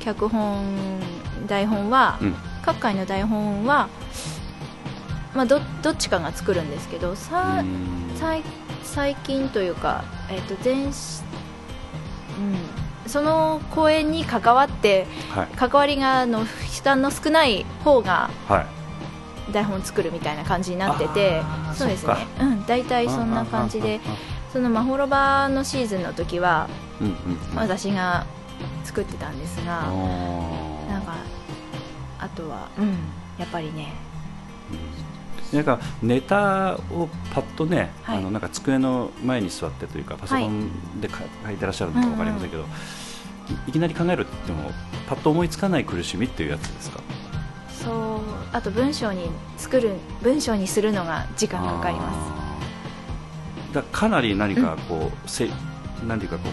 [0.00, 1.00] 脚本、
[1.46, 2.34] 台本は、うん。
[2.62, 3.88] 各回の台本は、
[5.34, 8.16] まあ、どどっちかが作るんですけどさ、うん。
[8.16, 8.42] 最
[8.82, 11.23] 最近というか、えっと前し
[12.38, 15.46] うん、その公演に関わってはい。
[15.56, 18.60] 関わりがあの負担の少ない方がは
[19.48, 19.52] い。
[19.52, 22.14] 台本作るみたいな感じになっててあーそうですね。
[22.40, 22.66] うん。
[22.66, 24.00] 大体そんな感じで
[24.52, 26.68] その「まほろば」のシーズンの時は
[27.00, 27.12] うんうん
[27.52, 27.56] うん。
[27.56, 28.24] 私が
[28.84, 29.82] 作ってたんですが
[30.88, 31.14] なんか
[32.18, 32.96] あとはうん。
[33.38, 33.92] やっぱりね
[35.52, 38.18] なんかネタをパッとね、はい。
[38.18, 42.64] あのなんか机の前に座ってというかパソコンでか書いてらっしゃるのか分かりませんけど、
[43.68, 44.72] いきなり考えるって言っても
[45.06, 47.00] パッと思いつかない苦しみっていうやつですか？
[47.68, 48.20] そう
[48.52, 52.40] あと文章に作る文章にするのが時間がかかりま
[53.62, 53.68] す。
[53.68, 55.48] すだかなり何かこう、せ
[56.06, 56.52] なんていうかこう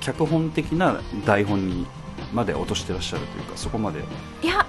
[0.00, 1.86] 脚本的な台本に
[2.32, 4.00] まで落としてらっしゃるというかそこまで。
[4.42, 4.66] いや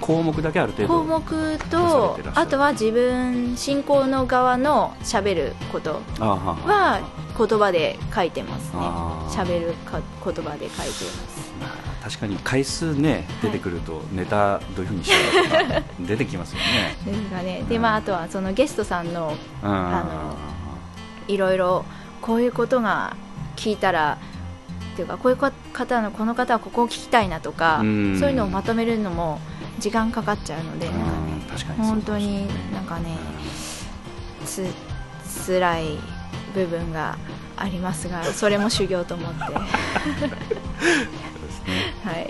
[0.00, 8.70] 項目だけある程度項目さとあとは自分進行の側の喋ることはは言葉で書いてますね。
[8.74, 9.44] あー。
[9.44, 11.52] 喋るか言葉で書いてます。
[11.60, 15.16] まあ確かに回数ね出てくるとネタどういうふうにしよ
[15.46, 16.96] うかとか出てきますよね。
[17.06, 17.64] ですがね。
[17.68, 20.04] でまああとはそのゲストさんのあ
[21.28, 21.84] いろいろ
[22.22, 23.16] こういうことが
[23.56, 24.18] 聞いたら
[24.94, 28.18] っていうかこういう方のこの方はここを聞きたいなとかうん。
[28.18, 29.40] そういうのをまとめるのも
[29.78, 33.16] 時間かかっちゃうのでなんかね本当になんかね
[34.44, 34.64] つ
[35.46, 35.98] 辛い
[36.54, 37.16] 部分が
[37.56, 39.40] ありますが それも修行と思って。
[39.40, 39.50] は。
[42.20, 42.28] い。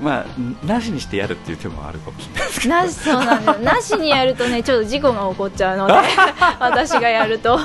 [0.00, 2.74] まあなしにしてやるっていう手もあるかもしれないですけど。
[2.74, 5.92] なしそうなんだよなしにやるとねちょっと事故が起こっちゃうので
[6.58, 7.60] 私がやると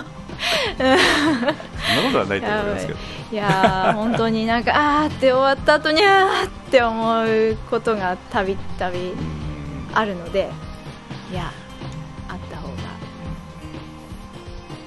[0.77, 2.99] そんなことはないと思いますけど。
[3.31, 9.13] いやー本当になんかあーって終わった後にあーって思うことがたびたび
[9.93, 10.51] あるので
[11.31, 11.51] いや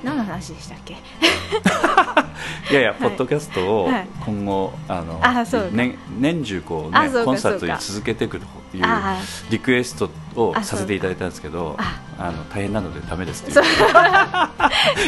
[0.03, 0.95] 何の話でしたっけ？
[2.71, 2.99] いやいや、はい。
[3.01, 4.07] ポッドキャストをはい。
[4.25, 5.69] 今後、あのあそうか。
[5.73, 9.17] 年年中こう、ね、コンサートに続けていくっていうあ
[9.51, 13.59] リクエストをあさせていただいたんですけどああの大変なのでダメですって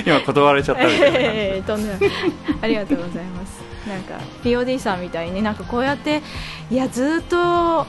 [0.07, 1.99] 今断られちゃったみたいなんでもない
[2.63, 3.61] ありがとうございます。
[3.89, 4.15] なんか
[4.45, 6.23] POD さんみたいになんかこうやって
[6.71, 7.87] いやずっと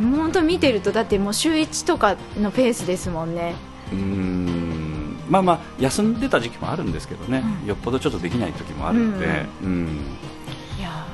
[0.00, 3.54] 本当見てるとだってもう週1とかのペースですもんね。
[3.92, 4.91] うーん
[5.28, 7.68] まあまあ休んでた時期もあるんですけどね、うん。
[7.68, 10.16] よっぽどちょっとできない時もあるので、うん
[10.78, 11.06] いや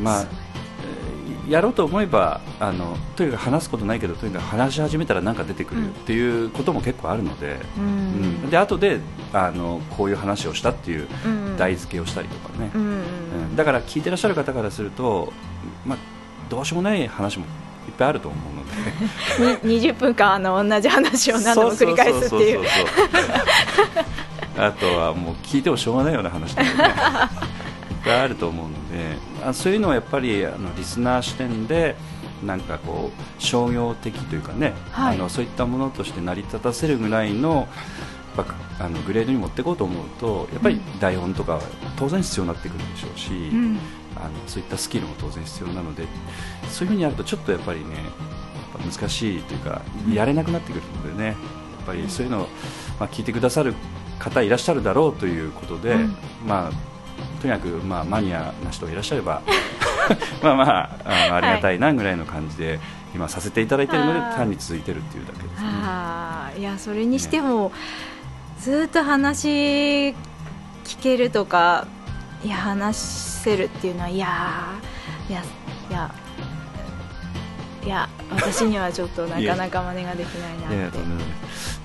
[0.00, 7.88] まあえーやろうと思えばあのとにかく話すことないけどとにかく話し始めたら何か出てくるっていうことも結構あるので、ううん。
[8.46, 9.00] んで後で
[9.32, 11.56] あのこういう話をしたっていううん。
[11.56, 12.82] 題付けをしたりとかね、うん。
[12.82, 12.86] う
[13.52, 13.56] ん。
[13.56, 15.32] だから聞いてらっしゃる方からすると、
[15.84, 15.98] まあ、
[16.48, 17.44] どうしようもない話も
[17.88, 19.68] いっぱいあると思うので。
[19.68, 22.60] に20分間あの同じ話を何度も繰り返すっていう。
[24.58, 26.76] あとはもう聞いてもしょうがないような話とかねいっ
[28.04, 29.16] ぱいあると思うので。
[29.44, 31.96] あそういうのはやっぱりあのリスナー視点で
[32.44, 35.16] なんかこう商業的というかね、はい。
[35.16, 37.68] あのそういったものとして成り立たせるぐらいの
[38.78, 41.60] あのグレードに持っていこうと思うとやっぱり台本とかは
[41.96, 43.78] 当然必要になってくるでしょうし、うん
[44.22, 46.04] あのそういったスキルも当然必要なので
[46.70, 47.86] そういうふうにやるとちょっとやっぱりね
[48.84, 49.82] 難しいというか
[50.12, 51.36] やれなくなってくるのでねやっ
[51.86, 52.48] ぱりそういうのを、
[53.00, 53.74] まあ、聞いてくださる
[54.18, 56.16] 方いらっしゃるだろうということで、うん。
[56.46, 59.42] まあ、とにかく、まあ、マニアな人がいらっしゃれば
[60.42, 62.78] まあまああのありがたいなぐらいの感じで、
[63.14, 65.68] 今させていただいているのではい単に続いてるっていうだけですね。
[65.82, 66.60] あー。
[66.60, 67.72] いやそれにしても、
[68.60, 70.14] ずっと話
[70.84, 71.86] 聞けるとか
[72.44, 75.42] いや話せるっていうのはいやーいや
[75.90, 76.14] いや
[77.84, 80.98] いや私にはちょっとなかなか真似ができないなって。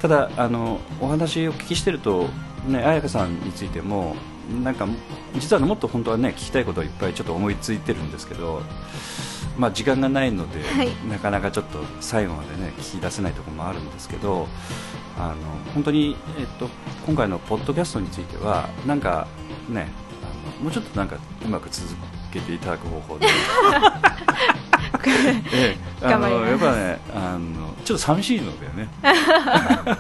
[0.02, 2.28] ただあのお話をお聞きしてると
[2.68, 4.16] ね彩香さんについても
[4.64, 4.88] なんか
[5.36, 8.62] 実はもっと本当はね聞きたいことはいっぱいちょっと思いついてるんですけど
[9.58, 10.90] まあ時間がないので、はい。
[11.10, 14.48] なかなかちょっと最後までね聞き出せないところもあるんですけど
[15.18, 15.36] あの
[15.74, 16.70] 本当にえっと
[17.08, 19.28] 今回のポッドキャストについてはなんか
[19.68, 19.88] ね
[20.62, 21.88] もうちょっとなんかうまく続
[22.32, 23.28] けていただく方法で。
[25.54, 28.90] ええ、あのやっぱねあのちょっと寂しいのだよね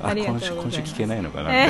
[0.00, 1.50] 今週今週聞けないのかな、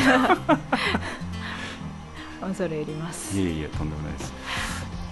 [2.40, 3.38] 恐れ入ります。
[3.38, 4.32] えいえとんでもないです。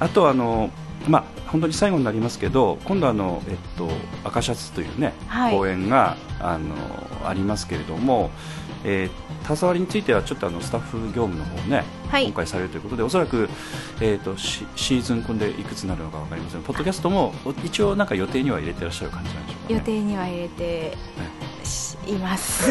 [0.00, 0.70] あとあの
[1.08, 3.88] まあ本当に最後になりますけど今度あのえっと
[4.24, 5.56] 赤シャツというね、はい。
[5.56, 6.74] 公演があの
[7.24, 8.30] ありますけれども、
[8.84, 12.26] えー、携わりについてはちょっとあのスタッフ業務の方ね、はい。
[12.26, 13.48] 今回されるということでおそらく、
[14.00, 16.62] えー、とシシーズン組んでいくつになるのか分かりません。
[16.62, 21.47] ポッドキャストもお一応なんか予定には入れてらっしゃる感じなんでしょうか、ね、予定には入れてし
[22.06, 22.70] います。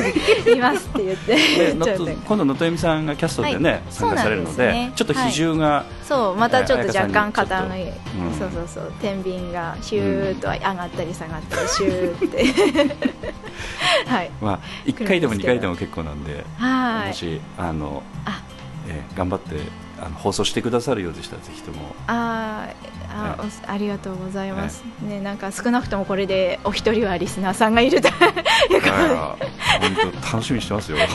[0.49, 1.36] いますって言って。
[1.72, 2.06] で のちょっと。
[2.06, 3.82] 今度能登恵美さんがキャストでね、はい。
[3.90, 4.91] 参加されるのでね。
[4.95, 8.34] ちょっと比重が、そうまたちょっと若干彩香さ肩の、んにちょっとうん。
[8.34, 8.94] そうそうそう。
[9.02, 12.94] 天秤がヒューッと上がったり下がったりシューって。
[14.07, 14.32] はい。
[14.41, 17.07] まあ、1回でも2回でも結構なんで、はい。
[17.10, 18.41] もしあのあ。
[18.90, 21.95] えー頑張ってあの放送してくださるようでしたらぜひとも。
[22.07, 28.10] あーあ、おありがとうございます、ねなんか少なくともこれでお一人はリスナーさんがいると。
[28.11, 28.78] いうことで。
[28.78, 30.98] 本当楽しみにしてますよ。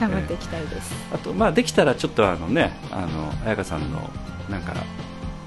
[0.00, 4.10] 頑張っていきたいです、あとまあできたらちょっとあのねあの彩香さんの
[4.50, 4.74] なんか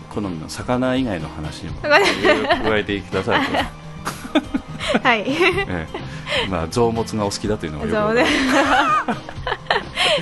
[0.10, 5.26] 好みの魚以外の話にも魚加えてくださいと、 はい。
[5.28, 5.36] え
[5.68, 5.88] え。
[6.50, 8.26] まあ臓物がお好きだというのがよくね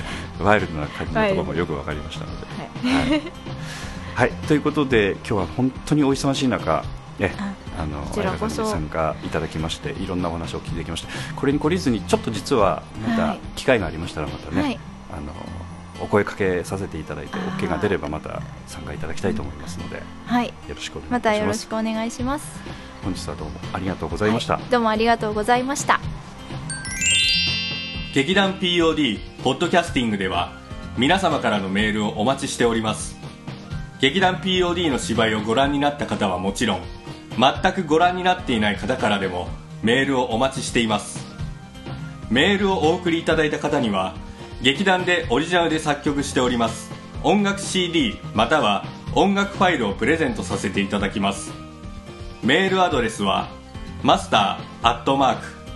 [0.40, 2.46] ワイルドな感じのところもよくわかりましたので。
[2.86, 3.10] はい。
[3.10, 3.22] はい、
[4.14, 4.30] はい。
[4.46, 6.84] ということで今日は本当にお忙しい中
[7.18, 7.34] ね
[7.78, 11.08] あのさんに参加いただきましていろんなお話を聞いてきました。
[11.34, 13.40] これに懲りずにちょっと実はまたはい。
[13.56, 14.78] 機会がありましたらまたね、はい。
[15.12, 15.32] あの
[15.98, 20.52] お声かけさせていただいて OK が出ればまた参加いただきたいと思いますので、よはい。
[20.68, 21.40] ろしくお願いいまたたします。
[21.40, 22.60] よろしくお願いします。
[23.02, 24.64] 本日はどうもありがとうございました、はい。
[24.70, 26.00] どうもありがとうございました
[28.16, 30.56] 劇団 POD ポッドキャスティングでは
[30.96, 33.14] 皆様からのメールをお待ちしております。
[34.00, 36.82] 劇団 POD の芝居をご覧になった方はもちろん
[37.38, 39.48] 全くご覧になっていない方からでも
[39.82, 41.26] メールをお待ちしています。
[42.30, 44.14] メールをお送りいただいた方には
[44.62, 46.90] 劇団でオリジナルで作曲しております
[47.22, 51.52] 音楽 CD または音楽ファイルをプレゼントさせていただきます。
[52.42, 53.50] メールアドレスは
[54.02, 55.55] マスターアットマーク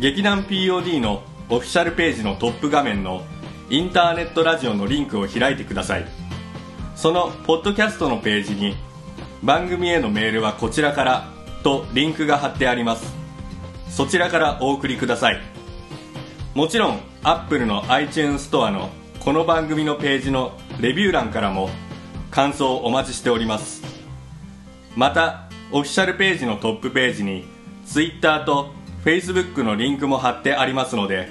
[0.00, 3.24] 劇団 POD のオフィシャルページのトップ画面の
[3.70, 6.06] インターネットラジオのリンクを開いてください。
[6.96, 8.76] そのポッドキャストのページに
[9.42, 11.28] 番組へのメールはこちらから
[11.62, 13.14] とリンクが貼ってあります。
[13.88, 15.40] そちらからお送りください。
[16.54, 18.90] もちろん Apple の iTunes ストアの
[19.20, 21.70] この番組のページのレビュー欄からも
[22.30, 23.82] 感想をお待ちしております。
[24.96, 27.46] またオフィシャルページのトップページに
[27.86, 28.72] Twitter と
[29.04, 31.28] Facebook のリンクも貼ってありますので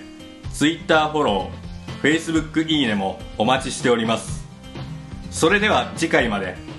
[0.54, 1.62] Twitter フォロー
[2.02, 4.46] Facebook いいねもお待ちしております。
[5.30, 6.71] それでは次回まで。